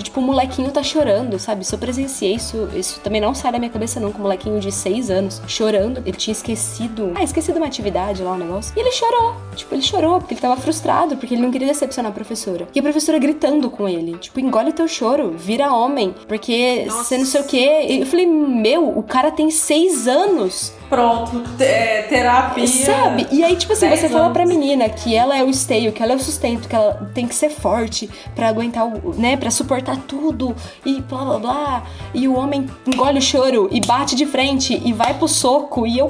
E, 0.02 0.04
tipo, 0.04 0.20
o 0.20 0.24
molequinho 0.24 0.72
tá 0.72 0.82
chorando, 0.82 1.38
sabe? 1.38 1.64
Se 1.64 1.76
eu 1.76 1.80
presenciei 1.80 2.34
isso, 2.34 2.68
isso 2.76 3.00
também 3.02 3.22
não 3.22 3.36
sai 3.36 3.52
da 3.52 3.60
minha 3.60 3.70
cabeça 3.70 4.00
nunca. 4.00 4.18
Um 4.18 4.24
molequinho 4.24 4.60
de 4.60 4.72
seis 4.72 5.12
anos 5.12 5.40
chorando. 5.48 6.00
Ele 6.00 6.18
tinha 6.18 6.32
esquecido. 6.32 7.12
Ah, 7.14 7.24
esquecido 7.24 7.58
uma 7.58 7.68
atividade 7.68 8.24
lá, 8.24 8.32
um 8.32 8.38
negócio. 8.38 8.74
E 8.76 8.80
ele 8.80 8.92
chorou. 8.92 9.36
Tipo, 9.56 9.76
ele 9.76 9.84
chorou 9.84 10.18
porque 10.18 10.34
ele 10.34 10.42
tava 10.42 10.60
frustrado, 10.60 11.18
porque 11.18 11.36
ele 11.36 11.44
não 11.44 11.52
queria 11.52 11.68
decepcionar 11.68 12.12
a 12.12 12.16
professora. 12.16 12.68
E 12.74 12.80
a 12.80 12.82
professora 12.84 13.20
gritando 13.20 13.70
com 13.70 13.88
ele. 13.88 14.18
Tipo, 14.18 14.40
engole 14.40 14.74
teu 14.74 14.88
choro, 14.88 15.36
vira 15.38 15.72
homem. 15.72 16.16
Porque 16.28 16.88
você 16.90 17.20
não 17.20 17.26
sei 17.26 17.42
o 17.42 17.44
quê. 17.44 17.86
E 17.88 18.00
eu 18.00 18.06
falei, 18.08 18.26
meu, 18.26 18.98
o 18.98 19.04
cara 19.04 19.30
tem 19.30 19.52
seis 19.52 20.08
anos. 20.08 20.74
Pronto, 20.92 21.42
é, 21.58 22.02
terapia. 22.02 22.68
Sabe? 22.68 23.26
E 23.32 23.42
aí, 23.46 23.56
tipo 23.56 23.72
assim, 23.72 23.88
você 23.90 24.10
fala 24.10 24.26
anos. 24.26 24.34
pra 24.34 24.46
menina 24.46 24.90
que 24.90 25.16
ela 25.16 25.38
é 25.38 25.42
o 25.42 25.50
esteio, 25.50 25.94
que 25.94 26.04
ela 26.04 26.12
é 26.12 26.16
o 26.18 26.20
sustento, 26.20 26.68
que 26.68 26.76
ela 26.76 27.10
tem 27.14 27.26
que 27.26 27.34
ser 27.34 27.50
forte 27.50 28.10
pra 28.36 28.50
aguentar, 28.50 28.86
o, 28.86 29.14
né, 29.18 29.38
pra 29.38 29.50
suportar 29.50 29.91
tudo 29.96 30.56
e 30.86 31.02
blá 31.02 31.24
blá 31.26 31.40
blá. 31.40 31.84
E 32.14 32.28
o 32.28 32.36
homem 32.36 32.68
engole 32.86 33.20
o 33.20 33.22
choro 33.22 33.68
e 33.72 33.80
bate 33.82 34.16
de 34.16 34.26
frente 34.26 34.82
e 34.84 34.94
vai 34.94 35.14
pro 35.14 35.28
soco. 35.28 35.86
E 35.88 35.98
eu, 35.98 36.08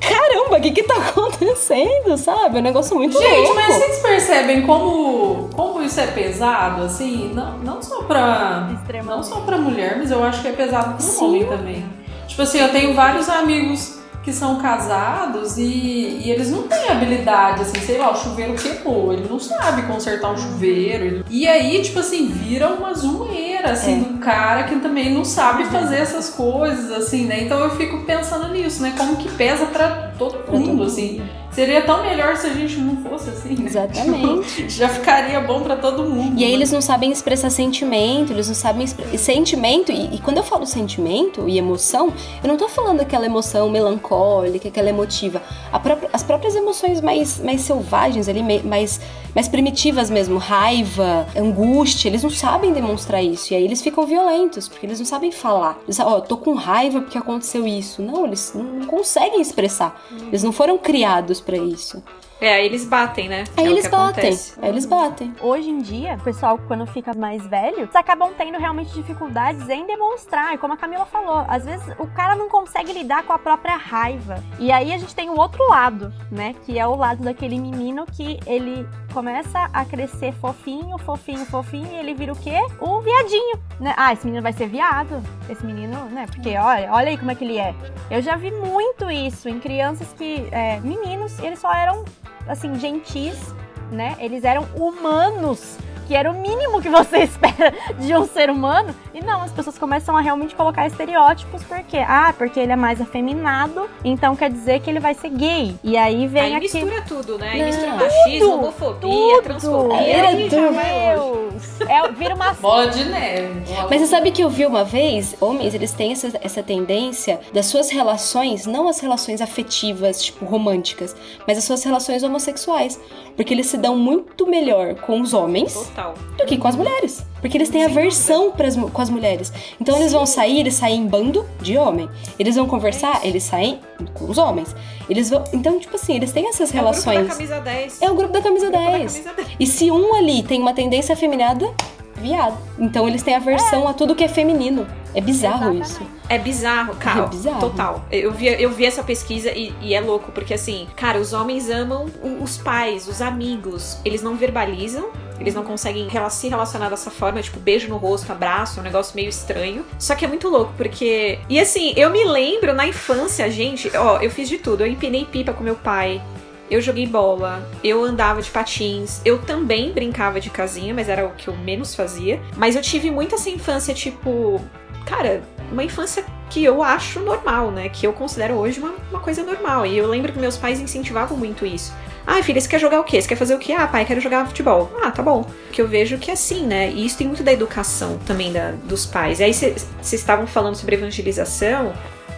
caramba, 0.00 0.58
o 0.58 0.60
que 0.60 0.70
que 0.70 0.82
tá 0.82 0.96
acontecendo, 1.08 2.16
sabe? 2.16 2.56
É 2.56 2.60
um 2.60 2.64
negócio 2.64 2.96
muito 2.96 3.18
Gente, 3.18 3.36
louco. 3.48 3.54
mas 3.54 3.74
vocês 3.74 3.98
percebem 4.00 4.62
como, 4.62 5.48
como 5.54 5.82
isso 5.82 6.00
é 6.00 6.06
pesado, 6.06 6.82
assim? 6.82 7.32
Não, 7.34 7.58
não 7.58 7.82
só 7.82 8.02
pra. 8.02 8.68
Não 9.04 9.22
só 9.22 9.40
pra 9.40 9.58
mulher, 9.58 9.96
mas 9.98 10.10
eu 10.10 10.22
acho 10.24 10.42
que 10.42 10.48
é 10.48 10.52
pesado 10.52 10.94
pro 10.94 11.02
Sim. 11.02 11.24
homem 11.24 11.44
também. 11.46 11.84
Tipo 12.26 12.42
assim, 12.42 12.58
eu 12.58 12.70
tenho 12.70 12.92
vários 12.94 13.28
amigos 13.28 13.98
que 14.26 14.32
são 14.32 14.56
casados 14.56 15.56
e, 15.56 15.62
e 15.62 16.30
eles 16.32 16.50
não 16.50 16.64
têm 16.64 16.88
habilidade, 16.88 17.62
assim, 17.62 17.78
sei 17.78 17.96
lá, 17.96 18.10
o 18.10 18.16
chuveiro 18.16 18.54
queimou, 18.54 19.12
ele 19.12 19.24
não 19.30 19.38
sabe 19.38 19.82
consertar 19.82 20.32
um 20.32 20.36
chuveiro. 20.36 21.24
E 21.30 21.46
aí, 21.46 21.80
tipo 21.80 22.00
assim, 22.00 22.26
vira 22.26 22.66
uma 22.74 22.92
zoeira, 22.92 23.70
assim, 23.70 24.00
É. 24.00 24.04
do 24.12 24.18
cara 24.18 24.64
que 24.64 24.80
também 24.80 25.14
não 25.14 25.24
sabe 25.24 25.64
fazer 25.66 25.98
essas 25.98 26.28
coisas, 26.30 26.90
assim, 26.90 27.24
né? 27.26 27.44
Então 27.44 27.60
eu 27.60 27.70
fico 27.76 28.00
pensando 28.00 28.48
nisso, 28.52 28.82
né? 28.82 28.94
Como 28.98 29.14
que 29.14 29.30
pesa 29.30 29.66
pra 29.66 30.10
todo 30.18 30.50
mundo. 30.50 30.82
assim. 30.82 31.22
Seria 31.56 31.80
tão 31.80 32.02
melhor 32.02 32.36
se 32.36 32.48
a 32.48 32.52
gente 32.52 32.76
não 32.76 32.98
fosse 32.98 33.30
assim, 33.30 33.54
né? 33.56 33.64
Exatamente. 33.64 34.68
Já 34.68 34.90
ficaria 34.90 35.40
bom 35.40 35.62
pra 35.62 35.74
todo 35.74 36.04
mundo. 36.04 36.38
E 36.38 36.44
aí 36.44 36.50
né? 36.50 36.54
eles 36.54 36.70
não 36.70 36.82
sabem 36.82 37.10
expressar 37.10 37.48
sentimento, 37.48 38.30
eles 38.30 38.46
não 38.46 38.54
sabem 38.54 38.84
expressar 38.84 39.16
sentimento, 39.16 39.90
e, 39.90 40.16
e 40.16 40.18
quando 40.18 40.36
eu 40.36 40.42
falo 40.42 40.66
sentimento 40.66 41.48
e 41.48 41.56
emoção, 41.56 42.12
eu 42.42 42.48
não 42.48 42.58
tô 42.58 42.68
falando 42.68 43.00
aquela 43.00 43.24
emoção 43.24 43.70
melancólica, 43.70 44.68
aquela 44.68 44.90
emotiva. 44.90 45.40
Própria- 45.82 46.10
as 46.12 46.22
próprias 46.22 46.54
emoções 46.54 47.00
mais, 47.00 47.38
mais 47.40 47.62
selvagens 47.62 48.28
ali, 48.28 48.42
mais, 48.62 49.00
mais 49.34 49.48
primitivas 49.48 50.10
mesmo, 50.10 50.36
raiva, 50.36 51.26
angústia, 51.34 52.08
eles 52.10 52.22
não 52.22 52.28
sabem 52.28 52.70
demonstrar 52.70 53.22
isso. 53.24 53.54
E 53.54 53.56
aí 53.56 53.64
eles 53.64 53.80
ficam 53.80 54.04
violentos, 54.04 54.68
porque 54.68 54.84
eles 54.84 54.98
não 54.98 55.06
sabem 55.06 55.32
falar. 55.32 55.78
Eles 55.86 55.98
ó, 56.00 56.20
tô 56.20 56.36
com 56.36 56.52
raiva 56.52 57.00
porque 57.00 57.16
aconteceu 57.16 57.66
isso. 57.66 58.02
Não, 58.02 58.26
eles 58.26 58.52
não 58.54 58.86
conseguem 58.86 59.40
expressar. 59.40 60.04
Eles 60.28 60.42
não 60.42 60.52
foram 60.52 60.76
criados 60.76 61.40
pra 61.46 61.56
isso. 61.56 62.02
É, 62.40 62.54
aí 62.54 62.66
eles 62.66 62.84
batem, 62.84 63.28
né? 63.28 63.44
Aí 63.56 63.64
é 63.64 63.70
eles 63.70 63.86
o 63.86 63.90
que 63.90 63.96
batem. 63.96 64.08
acontece. 64.08 64.58
Aí 64.60 64.68
eles 64.68 64.84
batem. 64.84 65.34
Hoje 65.40 65.70
em 65.70 65.78
dia, 65.78 66.16
o 66.20 66.22
pessoal, 66.22 66.58
quando 66.66 66.86
fica 66.86 67.14
mais 67.14 67.46
velho, 67.46 67.80
eles 67.80 67.96
acabam 67.96 68.30
tendo 68.36 68.58
realmente 68.58 68.92
dificuldades 68.92 69.68
em 69.70 69.86
demonstrar. 69.86 70.54
E 70.54 70.58
como 70.58 70.74
a 70.74 70.76
Camila 70.76 71.06
falou, 71.06 71.44
às 71.48 71.64
vezes 71.64 71.86
o 71.98 72.06
cara 72.08 72.34
não 72.34 72.48
consegue 72.48 72.92
lidar 72.92 73.22
com 73.22 73.32
a 73.32 73.38
própria 73.38 73.76
raiva. 73.76 74.42
E 74.58 74.70
aí 74.70 74.92
a 74.92 74.98
gente 74.98 75.14
tem 75.14 75.30
o 75.30 75.36
outro 75.36 75.66
lado, 75.68 76.12
né? 76.30 76.54
Que 76.64 76.78
é 76.78 76.86
o 76.86 76.94
lado 76.94 77.22
daquele 77.22 77.58
menino 77.58 78.04
que 78.06 78.38
ele 78.46 78.86
começa 79.14 79.70
a 79.72 79.82
crescer 79.86 80.32
fofinho, 80.34 80.98
fofinho, 80.98 81.46
fofinho, 81.46 81.90
e 81.90 81.96
ele 81.96 82.12
vira 82.14 82.34
o 82.34 82.36
quê? 82.36 82.58
O 82.78 83.00
viadinho, 83.00 83.58
né? 83.80 83.94
Ah, 83.96 84.12
esse 84.12 84.26
menino 84.26 84.42
vai 84.42 84.52
ser 84.52 84.68
viado. 84.68 85.22
Esse 85.48 85.64
menino, 85.64 86.04
né? 86.10 86.26
Porque 86.26 86.50
olha, 86.58 86.92
olha 86.92 87.08
aí 87.08 87.16
como 87.16 87.30
é 87.30 87.34
que 87.34 87.44
ele 87.44 87.56
é. 87.58 87.74
Eu 88.10 88.20
já 88.20 88.36
vi 88.36 88.50
muito 88.50 89.10
isso 89.10 89.48
em 89.48 89.58
crianças 89.58 90.12
que, 90.12 90.46
é, 90.52 90.78
meninos, 90.80 91.38
eles 91.38 91.58
só 91.58 91.72
eram, 91.72 92.04
assim, 92.46 92.78
gentis, 92.78 93.54
né? 93.90 94.16
Eles 94.18 94.44
eram 94.44 94.66
humanos, 94.74 95.78
que 96.06 96.14
era 96.14 96.30
o 96.30 96.34
mínimo 96.40 96.80
que 96.80 96.88
você 96.88 97.18
espera 97.24 97.72
de 97.98 98.14
um 98.16 98.26
ser 98.26 98.50
humano. 98.50 98.94
E 99.14 99.20
não, 99.22 99.42
as 99.42 99.50
pessoas 99.52 99.76
começam 99.78 100.16
a 100.16 100.20
realmente 100.20 100.54
colocar 100.54 100.86
estereótipos, 100.86 101.62
por 101.64 101.78
quê? 101.84 101.98
Ah, 102.06 102.32
porque 102.36 102.60
ele 102.60 102.72
é 102.72 102.76
mais 102.76 103.00
afeminado, 103.00 103.88
então 104.04 104.36
quer 104.36 104.50
dizer 104.50 104.80
que 104.80 104.90
ele 104.90 105.00
vai 105.00 105.14
ser 105.14 105.30
gay. 105.30 105.74
E 105.82 105.96
aí 105.96 106.26
vem 106.26 106.42
Aí 106.42 106.54
aqui. 106.56 106.80
mistura 106.84 107.02
tudo, 107.02 107.38
né? 107.38 107.50
Aí 107.50 107.58
Não. 107.60 107.66
mistura 107.66 107.94
machismo, 107.94 108.54
homofobia, 108.54 109.00
tudo. 109.00 109.42
transfobia. 109.42 110.30
Longe. 110.30 110.48
Deus! 110.48 111.80
É, 111.88 112.08
vira 112.12 112.34
uma 112.34 112.52
Bola 112.60 112.88
de 112.88 113.04
neve. 113.04 113.60
bola- 113.72 113.88
Mas 113.90 114.00
você 114.00 114.06
sabe 114.06 114.30
que 114.30 114.42
eu 114.42 114.50
vi 114.50 114.66
uma 114.66 114.84
vez, 114.84 115.34
homens, 115.40 115.74
eles 115.74 115.92
têm 115.92 116.12
essa, 116.12 116.30
essa 116.42 116.62
tendência 116.62 117.40
das 117.52 117.66
suas 117.66 117.90
relações, 117.90 118.66
não 118.66 118.88
as 118.88 119.00
relações 119.00 119.40
afetivas, 119.40 120.22
tipo, 120.22 120.44
românticas, 120.44 121.14
mas 121.46 121.58
as 121.58 121.64
suas 121.64 121.82
relações 121.84 122.22
homossexuais. 122.22 123.00
Porque 123.36 123.52
eles 123.52 123.66
se 123.66 123.76
dão 123.76 123.96
muito 123.96 124.46
melhor 124.46 124.94
com 124.94 125.20
os 125.20 125.34
homens 125.34 125.74
Total. 125.96 126.14
do 126.38 126.44
que 126.44 126.56
com 126.58 126.68
as 126.68 126.76
mulheres. 126.76 127.24
Porque 127.40 127.56
eles 127.56 127.68
têm 127.68 127.82
Sem 127.82 127.90
aversão 127.90 128.50
pras, 128.52 128.76
mu- 128.76 128.90
com 128.90 129.00
as 129.00 129.08
mulheres. 129.10 129.52
Então 129.80 129.96
eles 129.96 130.12
vão 130.12 130.26
sair, 130.26 130.60
eles 130.60 130.74
saem 130.74 131.00
em 131.02 131.06
bando 131.06 131.46
de 131.60 131.76
homem. 131.78 132.08
Eles 132.38 132.56
vão 132.56 132.66
conversar, 132.66 133.20
eles 133.24 133.42
saem 133.44 133.80
com 134.14 134.26
os 134.30 134.36
homens. 134.38 134.74
Eles 135.08 135.30
vão. 135.30 135.44
Então, 135.52 135.78
tipo 135.78 135.96
assim, 135.96 136.14
eles 136.16 136.32
têm 136.32 136.48
essas 136.48 136.74
É 136.74 136.80
o 136.80 136.84
grupo 136.84 136.94
da 137.04 137.10
relações. 137.10 137.28
camisa 137.32 137.60
10. 137.60 138.02
É 138.02 138.10
o 138.10 138.14
grupo 138.14 138.32
da 138.32 138.42
camisa 138.42 138.68
Grupo 138.70 138.84
da 138.84 138.90
10. 138.98 139.12
camisa 139.12 139.32
10. 139.34 139.48
E 139.60 139.66
se 139.66 139.90
um 139.90 140.14
ali 140.14 140.42
tem 140.42 140.60
uma 140.60 140.74
tendência 140.74 141.12
afeminada, 141.14 141.72
viado. 142.16 142.56
Então 142.78 143.06
eles 143.06 143.22
têm 143.22 143.34
aversão 143.36 143.86
a 143.86 143.92
tudo 143.94 144.14
que 144.14 144.24
é 144.24 144.28
feminino. 144.28 144.86
É 145.14 145.20
bizarro 145.20 145.56
Exatamente. 145.74 145.90
isso. 145.90 146.00
É 146.28 146.38
bizarro, 146.38 146.94
cara. 146.96 147.24
É 147.24 147.26
bizarro. 147.28 147.60
Total. 147.60 148.04
Eu 148.10 148.32
vi, 148.32 148.46
eu 148.48 148.70
vi 148.70 148.84
essa 148.84 149.02
pesquisa 149.02 149.50
e, 149.50 149.72
e 149.80 149.94
é 149.94 150.00
louco, 150.00 150.32
porque 150.32 150.52
assim, 150.52 150.86
cara, 150.96 151.18
os 151.20 151.32
homens 151.32 151.70
amam 151.70 152.06
os 152.42 152.58
pais, 152.58 153.06
os 153.08 153.22
amigos. 153.22 153.98
Eles 154.04 154.22
não 154.22 154.34
verbalizam. 154.36 155.08
Eles 155.38 155.54
não 155.54 155.64
conseguem 155.64 156.08
se 156.30 156.48
relacionar 156.48 156.88
dessa 156.88 157.10
forma, 157.10 157.42
tipo, 157.42 157.58
beijo 157.60 157.88
no 157.88 157.96
rosto, 157.96 158.30
abraço, 158.32 158.80
um 158.80 158.82
negócio 158.82 159.14
meio 159.14 159.28
estranho. 159.28 159.84
Só 159.98 160.14
que 160.14 160.24
é 160.24 160.28
muito 160.28 160.48
louco, 160.48 160.72
porque. 160.76 161.38
E 161.48 161.60
assim, 161.60 161.92
eu 161.96 162.10
me 162.10 162.24
lembro 162.24 162.72
na 162.72 162.86
infância, 162.86 163.50
gente, 163.50 163.90
ó, 163.96 164.18
eu 164.20 164.30
fiz 164.30 164.48
de 164.48 164.58
tudo. 164.58 164.82
Eu 164.82 164.86
empinei 164.86 165.24
pipa 165.24 165.52
com 165.52 165.62
meu 165.62 165.76
pai. 165.76 166.22
Eu 166.68 166.80
joguei 166.80 167.06
bola, 167.06 167.64
eu 167.84 168.02
andava 168.02 168.42
de 168.42 168.50
patins, 168.50 169.20
eu 169.24 169.38
também 169.38 169.92
brincava 169.92 170.40
de 170.40 170.50
casinha, 170.50 170.92
mas 170.92 171.08
era 171.08 171.24
o 171.24 171.30
que 171.30 171.46
eu 171.46 171.56
menos 171.56 171.94
fazia. 171.94 172.42
Mas 172.56 172.74
eu 172.74 172.82
tive 172.82 173.08
muito 173.08 173.36
essa 173.36 173.48
infância, 173.48 173.94
tipo, 173.94 174.60
cara, 175.04 175.44
uma 175.70 175.84
infância 175.84 176.24
que 176.50 176.64
eu 176.64 176.82
acho 176.82 177.20
normal, 177.20 177.70
né? 177.70 177.88
Que 177.88 178.06
eu 178.06 178.12
considero 178.12 178.54
hoje 178.54 178.80
uma, 178.80 178.94
uma 179.10 179.20
coisa 179.20 179.42
normal. 179.42 179.86
E 179.86 179.96
eu 179.96 180.08
lembro 180.08 180.32
que 180.32 180.38
meus 180.38 180.56
pais 180.56 180.80
incentivavam 180.80 181.36
muito 181.36 181.64
isso. 181.64 181.92
Ah, 182.26 182.42
filha, 182.42 182.60
você 182.60 182.68
quer 182.68 182.80
jogar 182.80 183.00
o 183.00 183.04
quê? 183.04 183.22
Você 183.22 183.28
quer 183.28 183.36
fazer 183.36 183.54
o 183.54 183.58
quê? 183.58 183.72
Ah, 183.72 183.86
pai, 183.86 184.04
quero 184.04 184.20
jogar 184.20 184.46
futebol. 184.46 184.90
Ah, 185.00 185.10
tá 185.10 185.22
bom. 185.22 185.48
Que 185.70 185.80
eu 185.80 185.86
vejo 185.86 186.18
que 186.18 186.30
é 186.30 186.34
assim, 186.34 186.66
né? 186.66 186.90
E 186.90 187.06
isso 187.06 187.16
tem 187.16 187.26
muito 187.26 187.44
da 187.44 187.52
educação 187.52 188.18
também 188.26 188.52
da, 188.52 188.72
dos 188.72 189.06
pais. 189.06 189.38
E 189.38 189.44
aí 189.44 189.54
vocês 189.54 189.86
estavam 190.12 190.46
falando 190.46 190.74
sobre 190.74 190.96
evangelização, 190.96 191.94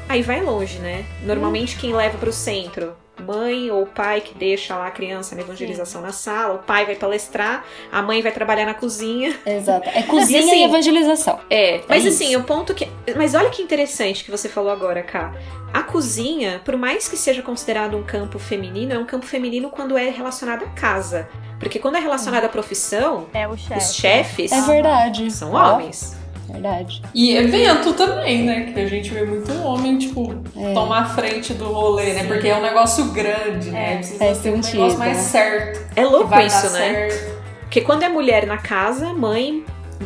aí 0.09 0.23
vai 0.23 0.43
longe, 0.43 0.79
né? 0.79 1.05
Normalmente 1.25 1.77
quem 1.77 1.95
leva 1.95 2.19
pro 2.19 2.33
centro 2.33 2.93
mãe 3.29 3.71
ou 3.71 3.85
pai 3.87 4.21
que 4.23 4.35
deixa 4.35 4.75
lá 4.77 4.87
a 4.87 4.91
criança 4.91 5.35
na 5.37 5.43
evangelização 5.43 6.01
na 6.01 6.13
sala, 6.13 6.55
o 6.55 6.59
pai 6.59 6.87
vai 6.87 6.97
palestrar, 6.97 7.65
a 7.93 8.01
mãe 8.01 8.23
vai 8.23 8.33
trabalhar 8.33 8.65
na 8.67 8.75
cozinha. 8.75 9.39
Exato. 9.45 9.89
É 9.91 10.03
cozinha 10.09 10.41
e, 10.41 10.45
assim, 10.45 10.61
e 10.61 10.65
evangelização. 10.65 11.39
É, 11.51 11.83
mas 11.89 12.05
É 12.05 12.09
assim, 12.09 12.35
o 12.37 12.43
ponto 12.45 12.75
que. 12.75 12.89
Mas 13.17 13.35
olha 13.35 13.51
que 13.51 13.61
interessante 13.63 14.25
que 14.25 14.31
você 14.31 14.49
falou 14.49 14.71
agora, 14.71 15.03
Ká. 15.03 15.33
A 15.73 15.83
cozinha, 15.83 16.63
por 16.65 16.77
mais 16.77 17.09
que 17.09 17.17
seja 17.17 17.43
considerado 17.43 17.95
um 17.97 18.03
campo 18.03 18.39
feminino, 18.39 18.95
é 18.95 18.99
um 18.99 19.05
campo 19.05 19.27
feminino 19.27 19.69
quando 19.69 19.99
é 19.99 20.09
relacionado 20.09 20.65
à 20.65 20.69
casa. 20.69 21.29
Porque 21.61 21.79
quando 21.79 21.97
é 21.97 22.01
relacionado 22.01 22.45
à 22.45 22.49
profissão, 22.49 23.27
É 23.35 23.47
o 23.47 23.57
chefe. 23.57 23.77
os 23.79 23.95
chefes 23.95 24.53
É 24.53 24.61
verdade. 24.63 25.31
são 25.31 25.53
homens. 25.53 26.17
Verdade. 26.49 27.03
E 27.15 27.37
evento 27.37 27.93
também, 27.93 28.45
né? 28.45 28.73
Que 28.73 28.81
a 28.81 28.87
gente 28.87 29.11
vê 29.11 29.23
muito 29.23 29.53
homem, 29.63 29.99
tipo, 29.99 30.35
É. 30.57 30.73
tomar 30.73 31.03
a 31.03 31.05
frente 31.05 31.53
do 31.55 31.67
rolê, 31.67 32.15
né? 32.15 32.25
Porque 32.25 32.49
é 32.49 32.57
um 32.57 32.63
negócio 32.63 33.05
grande, 33.13 33.71
né? 33.71 33.97
Precisa 33.97 34.19
faz 34.19 34.39
ser 34.39 34.51
um 34.51 34.61
negócio 34.61 34.99
mais 34.99 35.17
certo. 35.19 35.81
É 35.95 36.03
que 36.03 36.09
louco 36.11 36.41
isso, 36.41 36.71
né? 36.73 36.79
certo. 37.11 37.39
Porque 37.63 37.83
quando 37.83 38.03
é 38.03 38.09
mulher 38.09 38.47
na 38.47 38.57
casa, 38.57 39.13
mãe, 39.13 39.63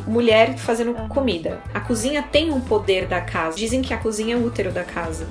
mulher 0.06 0.56
fazendo 0.56 0.92
comida. 1.08 1.60
A 1.72 1.80
cozinha 1.80 2.22
tem 2.22 2.50
um 2.52 2.60
poder 2.60 3.06
da 3.06 3.20
casa. 3.20 3.56
Dizem 3.56 3.82
que 3.82 3.92
a 3.92 3.96
cozinha 3.98 4.34
é 4.34 4.38
o 4.38 4.44
útero 4.46 4.70
da 4.72 4.84
casa. 4.84 5.26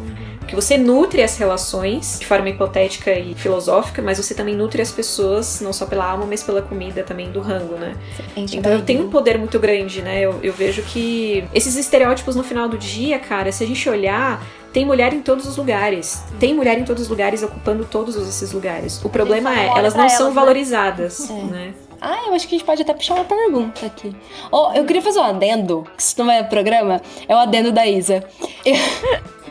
Que 0.47 0.56
você 0.56 0.78
nutre 0.78 1.21
as 1.24 1.38
relações 1.38 2.17
de 2.19 2.26
forma 2.26 2.50
hipotética 2.50 3.12
e 3.13 3.34
filosófica, 3.36 4.02
mas 4.02 4.17
você 4.17 4.34
também 4.34 4.56
nutre 4.56 4.82
as 4.82 4.91
pessoas, 4.91 5.62
não 5.62 5.71
só 5.71 5.86
pela 5.86 6.06
alma, 6.06 6.26
mas 6.26 6.43
pela 6.43 6.62
comida 6.62 7.04
também 7.04 7.32
do 7.32 7.39
rango, 7.39 7.76
né? 7.76 7.95
A 8.36 8.39
Então 8.39 8.71
eu 8.71 8.82
tenho 8.82 9.00
um 9.00 9.04
barriguinha. 9.04 9.10
poder 9.12 9.38
muito 9.38 9.60
grande, 9.60 10.02
né? 10.02 10.19
Eu, 10.21 10.39
eu 10.43 10.52
vejo 10.52 10.82
que 10.82 11.43
esses 11.54 11.76
estereótipos 11.76 12.36
no 12.36 12.43
final 12.43 12.67
do 12.67 12.78
dia, 12.78 13.17
cara, 13.19 13.52
se 13.52 13.63
a 13.63 13.67
gente 13.67 13.88
olhar, 13.89 14.43
tem 14.74 14.86
mulher 14.86 15.13
em 15.13 15.21
todos 15.21 15.45
os 15.47 15.56
lugares. 15.58 16.24
Tem 16.39 16.54
mulher 16.54 16.78
em 16.78 16.84
todos 16.84 17.04
os 17.04 17.10
lugares, 17.10 17.43
ocupando 17.43 17.86
todos 17.86 18.15
esses 18.15 18.52
lugares. 18.52 19.04
O 19.06 19.10
problema 19.10 19.54
é, 19.58 19.67
elas 19.67 19.93
não 19.93 20.10
são 20.10 20.26
elas, 20.28 20.36
né? 20.36 20.41
valorizadas, 20.41 21.30
É. 21.30 21.34
né? 21.43 21.74
Ah, 22.02 22.24
eu 22.28 22.34
acho 22.34 22.48
que 22.48 22.56
a 22.56 22.58
gente 22.58 22.66
pode 22.66 22.82
até 22.82 22.94
puxar 22.94 23.14
uma 23.14 23.26
pergunta 23.26 23.86
aqui. 23.86 24.16
Ó, 24.52 24.74
eu 24.74 24.84
queria 24.86 25.02
fazer 25.04 25.20
um 25.20 25.24
adendo, 25.24 25.86
que 25.96 26.02
isso 26.02 26.16
não 26.24 26.32
é 26.32 26.42
programa, 26.44 27.00
é 27.28 27.36
o 27.36 27.40
adendo 27.40 27.72
da 27.72 27.86
Isa. 27.86 28.24
Eu- 28.66 28.76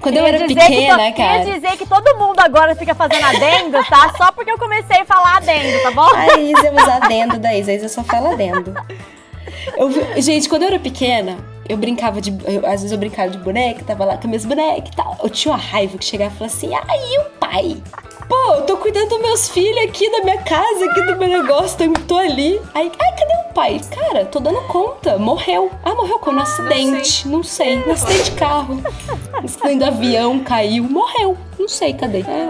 Quando 0.00 0.16
eu 0.16 0.24
Queria 0.24 0.38
era 0.38 0.46
pequena, 0.46 1.10
to- 1.10 1.16
cara. 1.16 1.38
Queria 1.40 1.54
dizer 1.60 1.76
que 1.76 1.86
todo 1.86 2.16
mundo 2.16 2.38
agora 2.38 2.76
fica 2.76 2.94
fazendo 2.94 3.24
adendo, 3.24 3.78
tá? 3.88 4.12
Só 4.16 4.30
porque 4.30 4.50
eu 4.52 4.58
comecei 4.58 5.00
a 5.00 5.04
falar 5.04 5.38
adendo, 5.38 5.82
tá 5.82 5.90
bom? 5.90 6.06
A 6.14 6.38
Isa 6.38 6.70
usa 6.72 6.94
adendo 6.94 7.38
da 7.40 7.52
Isa, 7.56 7.72
a 7.72 7.74
Isa 7.74 7.88
só 7.88 8.04
fala 8.04 8.32
adendo. 8.32 8.72
Eu 9.76 9.90
gente, 10.22 10.48
quando 10.48 10.62
eu 10.62 10.68
era 10.68 10.78
pequena, 10.78 11.36
eu 11.68 11.76
brincava 11.76 12.20
de. 12.20 12.30
eu- 12.46 12.64
às 12.64 12.82
vezes 12.82 12.92
eu 12.92 12.98
brincava 12.98 13.30
de 13.30 13.38
boneca, 13.38 13.82
tava 13.84 14.04
lá 14.04 14.16
com 14.16 14.28
minhas 14.28 14.44
bonecas 14.44 14.90
e 14.92 14.96
tal. 14.96 15.16
Eu 15.20 15.28
tinha 15.30 15.52
uma 15.52 15.58
raiva 15.60 15.98
que 15.98 16.04
chegava 16.04 16.32
e 16.32 16.38
falava 16.38 16.54
assim: 16.54 16.70
ai, 16.72 17.18
o 17.18 17.30
pai? 17.40 17.76
Pô, 18.28 18.54
eu 18.54 18.62
tô 18.62 18.76
cuidando 18.76 19.08
dos 19.10 19.20
meus 19.20 19.48
filhos 19.48 19.84
aqui, 19.84 20.10
da 20.10 20.20
minha 20.22 20.42
casa, 20.42 20.84
aqui 20.84 21.02
do 21.02 21.16
meu 21.16 21.28
negócio, 21.28 21.78
tô, 21.78 22.00
tô 22.00 22.16
ali. 22.16 22.60
Aí, 22.74 22.90
ai, 22.98 23.12
cadê 23.12 23.34
o 23.48 23.52
pai? 23.52 23.80
Cara, 23.90 24.24
tô 24.24 24.40
dando 24.40 24.60
conta, 24.62 25.16
morreu. 25.18 25.70
Ah, 25.84 25.94
morreu 25.94 26.18
com 26.18 26.30
um 26.30 26.40
acidente. 26.40 27.26
Não 27.28 27.42
sei, 27.42 27.78
um 27.86 27.92
acidente 27.92 28.30
de 28.30 28.36
carro. 28.36 28.74
Um 28.74 29.44
acidente 29.44 29.78
de 29.78 29.84
avião, 29.84 30.40
caiu, 30.40 30.84
morreu. 30.84 31.36
Não 31.58 31.68
sei, 31.68 31.94
cadê? 31.94 32.20
É. 32.20 32.46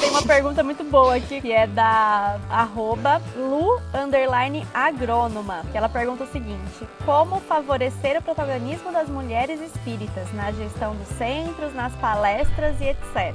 Tem 0.00 0.10
uma 0.10 0.22
pergunta 0.22 0.62
muito 0.62 0.82
boa 0.84 1.16
aqui, 1.16 1.40
que 1.40 1.52
é 1.52 1.66
da 1.66 2.38
arroba 2.48 3.20
Lu 3.36 3.80
underline 3.94 4.66
agrônoma, 4.72 5.62
que 5.70 5.76
ela 5.76 5.88
pergunta 5.88 6.24
o 6.24 6.26
seguinte: 6.26 6.86
como 7.04 7.40
favorecer 7.40 8.18
o 8.18 8.22
protagonismo 8.22 8.92
das 8.92 9.08
mulheres 9.08 9.60
espíritas 9.60 10.32
na 10.32 10.52
gestão 10.52 10.94
dos 10.94 11.08
centros, 11.18 11.74
nas 11.74 11.92
palestras 11.96 12.80
e 12.80 12.84
etc. 12.84 13.34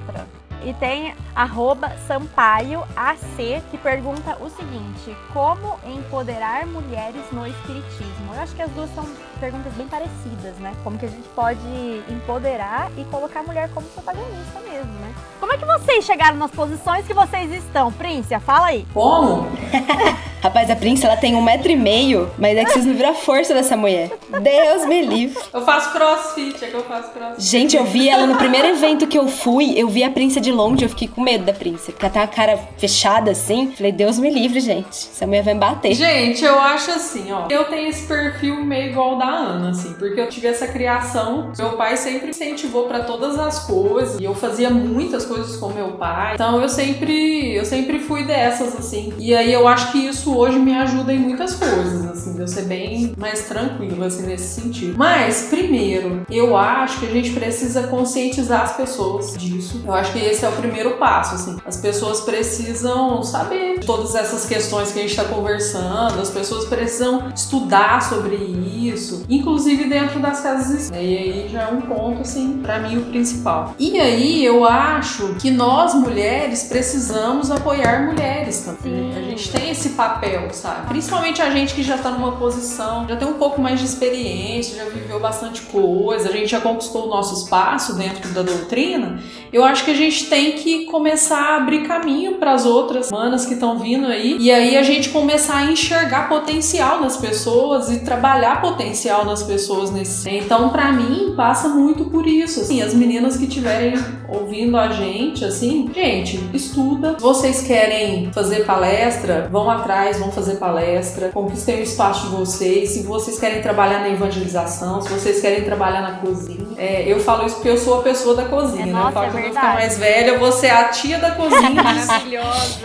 E 0.64 0.74
tem 0.74 1.16
arroba 1.36 1.90
Sampaio 2.08 2.84
AC 2.96 3.64
que 3.72 3.78
pergunta 3.78 4.38
o 4.40 4.50
seguinte: 4.50 5.16
como 5.34 5.80
empoderar 5.86 6.68
mulheres 6.68 7.24
no 7.32 7.48
espiritismo? 7.48 8.34
Eu 8.34 8.42
acho 8.42 8.56
que 8.56 8.62
as 8.62 8.72
duas 8.72 8.94
são 8.94 9.06
perguntas 9.42 9.74
bem 9.74 9.88
parecidas, 9.88 10.56
né? 10.60 10.72
Como 10.84 11.00
que 11.00 11.06
a 11.08 11.10
gente 11.10 11.28
pode 11.36 11.60
empoderar 12.08 12.92
e 12.96 13.04
colocar 13.06 13.40
a 13.40 13.44
mulher 13.44 13.70
como 13.74 13.88
protagonista 13.88 14.60
mesmo, 14.60 14.94
né? 15.00 15.12
Como 15.40 15.52
é 15.52 15.58
que 15.58 15.66
vocês 15.66 16.06
chegaram 16.06 16.38
nas 16.38 16.52
posições 16.52 17.08
que 17.08 17.14
vocês 17.14 17.52
estão, 17.52 17.92
Príncia? 17.92 18.40
Fala 18.40 18.68
aí. 18.68 18.86
Como? 18.94 19.48
Rapaz, 20.42 20.72
a 20.72 20.76
Prince, 20.76 21.06
ela 21.06 21.16
tem 21.16 21.36
um 21.36 21.42
metro 21.42 21.72
e 21.72 21.76
meio, 21.76 22.32
mas 22.36 22.58
é 22.58 22.66
que 22.66 22.72
vocês 22.72 22.84
não 22.84 22.96
viram 22.96 23.12
a 23.12 23.14
força 23.14 23.54
dessa 23.54 23.78
mulher. 23.78 24.10
Deus 24.42 24.88
me 24.88 25.04
livre. 25.04 25.40
Eu 25.54 25.62
faço 25.64 25.92
crossfit, 25.92 26.66
é 26.66 26.68
que 26.68 26.74
eu 26.74 26.84
faço 26.84 27.12
crossfit. 27.12 27.44
Gente, 27.44 27.78
eu 27.78 27.86
vi 27.86 28.10
ela 28.10 28.26
no 28.26 28.36
primeiro 28.36 28.70
evento 28.70 29.06
que 29.06 29.20
eu 29.20 29.28
fui, 29.28 29.80
eu 29.80 29.88
vi 29.88 30.04
a 30.04 30.10
Prince 30.10 30.42
de 30.42 30.52
longe, 30.52 30.84
eu 30.84 30.90
fiquei 30.90 31.08
com 31.08 31.22
medo 31.22 31.46
da 31.46 31.54
Prince, 31.54 31.92
porque 31.92 32.06
ela 32.06 32.14
tá 32.14 32.22
com 32.22 32.34
a 32.34 32.36
cara 32.36 32.58
fechada 32.80 33.30
assim. 33.30 33.72
Falei, 33.78 33.92
Deus 33.92 34.18
me 34.18 34.32
livre, 34.32 34.60
gente. 34.60 34.90
Essa 34.90 35.28
mulher 35.28 35.44
vai 35.44 35.54
me 35.54 35.60
bater. 35.60 35.94
Gente, 35.94 36.44
eu 36.44 36.60
acho 36.60 36.90
assim, 36.90 37.32
ó. 37.32 37.46
Eu 37.48 37.66
tenho 37.66 37.90
esse 37.90 38.08
perfil 38.08 38.66
meio 38.66 38.90
igual 38.90 39.18
o 39.18 39.20
da 39.20 39.31
Ana, 39.32 39.70
assim, 39.70 39.94
porque 39.94 40.20
eu 40.20 40.30
tive 40.30 40.48
essa 40.48 40.68
criação. 40.68 41.52
Meu 41.58 41.74
pai 41.74 41.98
sempre 41.98 42.30
incentivou 42.30 42.88
pra 42.88 43.02
todas 43.02 43.38
as 43.40 43.60
coisas 43.66 44.20
e 44.20 44.24
eu 44.24 44.34
fazia 44.34 44.70
muitas 44.70 45.26
coisas 45.26 45.58
com 45.58 45.70
meu 45.70 45.94
pai. 45.94 46.36
Então 46.36 46.62
eu 46.62 46.70
sempre, 46.70 47.56
eu 47.56 47.66
sempre 47.66 48.00
fui 48.00 48.24
dessas, 48.24 48.76
assim. 48.76 49.14
E 49.18 49.34
aí 49.34 49.52
eu 49.52 49.68
acho 49.68 49.92
que 49.92 49.98
isso 49.98 50.36
hoje 50.36 50.60
me 50.60 50.76
ajuda 50.76 51.14
em 51.14 51.20
muitas 51.20 51.56
coisas, 51.56 52.06
assim, 52.06 52.34
de 52.34 52.42
eu 52.42 52.48
ser 52.48 52.64
bem 52.64 53.14
mais 53.18 53.48
tranquila, 53.48 54.08
assim, 54.08 54.26
nesse 54.26 54.62
sentido. 54.62 54.96
Mas, 54.98 55.48
primeiro, 55.50 56.26
eu 56.30 56.56
acho 56.56 57.00
que 57.00 57.06
a 57.08 57.12
gente 57.12 57.32
precisa 57.32 57.88
conscientizar 57.88 58.62
as 58.62 58.76
pessoas 58.76 59.38
disso. 59.38 59.82
Eu 59.86 59.94
acho 59.94 60.12
que 60.14 60.20
esse 60.20 60.46
é 60.46 60.50
o 60.50 60.54
primeiro 60.54 60.92
passo, 60.98 61.36
assim. 61.36 61.58
As 61.66 61.78
pessoas 61.78 62.22
precisam 62.22 63.24
saber 63.24 63.80
todas 63.86 64.16
essas 64.16 64.46
questões 64.46 64.92
que 64.92 65.00
a 65.00 65.02
gente 65.02 65.12
está 65.12 65.26
conversando, 65.26 66.20
as 66.22 66.30
pessoas 66.30 66.66
precisam 66.66 67.30
estudar 67.36 68.02
sobre 68.02 68.36
isso, 68.36 69.21
inclusive 69.30 69.86
dentro 69.86 70.20
das 70.20 70.42
casas. 70.42 70.90
E 70.90 70.96
aí 70.96 71.50
já 71.52 71.64
é 71.64 71.68
um 71.68 71.82
ponto, 71.82 72.22
assim, 72.22 72.60
pra 72.62 72.80
mim 72.80 72.98
o 72.98 73.06
principal. 73.06 73.76
E 73.80 74.00
aí 74.00 74.44
eu 74.44 74.66
acho 74.66 75.36
que 75.36 75.52
nós 75.52 75.94
mulheres 75.94 76.64
precisamos 76.64 77.52
apoiar 77.52 78.06
mulheres 78.06 78.62
também. 78.62 79.12
A 79.16 79.22
gente 79.22 79.52
tem 79.52 79.70
esse 79.70 79.90
papel, 79.90 80.50
sabe? 80.52 80.88
Principalmente 80.88 81.42
a 81.42 81.50
gente 81.50 81.74
que 81.74 81.84
já 81.84 81.98
tá 81.98 82.12
numa 82.12 82.34
posição, 82.34 83.08
já 83.08 83.16
tem 83.16 83.28
um 83.28 83.34
pouco 83.34 83.62
mais 83.62 83.80
de 83.80 83.86
experiência, 83.86 84.78
já 84.78 84.90
viveu 84.90 85.20
bastante 85.20 85.62
coisa, 85.64 86.30
a 86.30 86.32
gente 86.32 86.48
já 86.48 86.62
conquistou 86.62 87.06
o 87.06 87.10
nosso 87.10 87.44
espaço 87.44 87.96
dentro 87.96 88.30
da 88.30 88.42
doutrina. 88.42 89.20
Eu 89.52 89.64
acho 89.64 89.84
que 89.84 89.92
a 89.92 89.96
gente 89.96 90.28
tem 90.28 90.54
que 90.54 90.86
começar 90.86 91.40
a 91.40 91.58
abrir 91.58 91.88
caminho 91.88 92.36
para 92.36 92.54
as 92.54 92.66
outras 92.66 93.12
manas 93.12 93.46
que 93.46 93.54
estão 93.54 93.78
vindo 93.78 94.08
aí 94.08 94.38
e 94.40 94.52
aí 94.52 94.78
a 94.78 94.84
gente 94.84 95.10
começar 95.10 95.58
a 95.58 95.72
enxergar 95.72 96.30
potencial 96.30 97.02
nas 97.02 97.18
pessoas 97.18 97.92
e 97.92 98.00
trabalhar 98.00 98.62
potencial 98.62 99.11
nas 99.26 99.44
pessoas 99.44 99.92
nesse. 99.92 100.30
Então, 100.30 100.70
para 100.70 100.92
mim, 100.92 101.34
passa 101.36 101.68
muito 101.70 102.06
por 102.06 102.26
isso. 102.26 102.62
Assim, 102.62 102.82
as 102.82 102.94
meninas 102.94 103.38
que 103.38 103.46
estiverem 103.46 103.94
ouvindo 104.28 104.78
a 104.78 104.90
gente, 104.90 105.44
assim, 105.46 105.90
gente, 105.94 106.40
estuda. 106.54 107.16
Se 107.18 107.22
vocês 107.22 107.62
querem 107.62 108.32
fazer 108.34 108.66
palestra, 108.66 109.48
vão 109.52 109.70
atrás, 109.70 110.18
vão 110.20 110.32
fazer 110.32 110.56
palestra, 110.56 111.30
conquistem 111.30 111.80
o 111.80 111.84
espaço 111.84 112.30
de 112.30 112.36
vocês. 112.36 112.90
Se 112.90 113.04
vocês 113.04 113.40
querem 113.40 113.62
trabalhar 113.62 114.00
na 114.00 114.10
evangelização, 114.10 115.02
se 115.02 115.10
vocês 115.10 115.42
querem 115.42 115.64
trabalhar 115.64 116.02
na 116.02 116.14
cozinha, 116.20 116.66
é, 116.78 117.04
eu 117.06 117.20
falo 117.20 117.46
isso 117.46 117.56
porque 117.56 117.70
eu 117.70 117.78
sou 117.78 118.00
a 118.00 118.04
pessoa 118.04 118.36
da 118.36 118.46
cozinha, 118.46 118.84
É, 118.84 118.86
né? 118.88 118.92
nossa, 118.94 119.08
eu 119.10 119.14
falo 119.14 119.26
é 119.26 119.30
quando 119.32 119.44
eu 119.44 119.50
ficar 119.50 119.74
mais 119.76 119.98
velha, 119.98 120.32
eu 120.32 120.40
vou 120.40 120.52
ser 120.52 120.70
a 120.70 120.86
tia 120.86 121.20
da 121.20 121.32
cozinha. 121.32 121.72
Maravilhosa! 121.84 122.80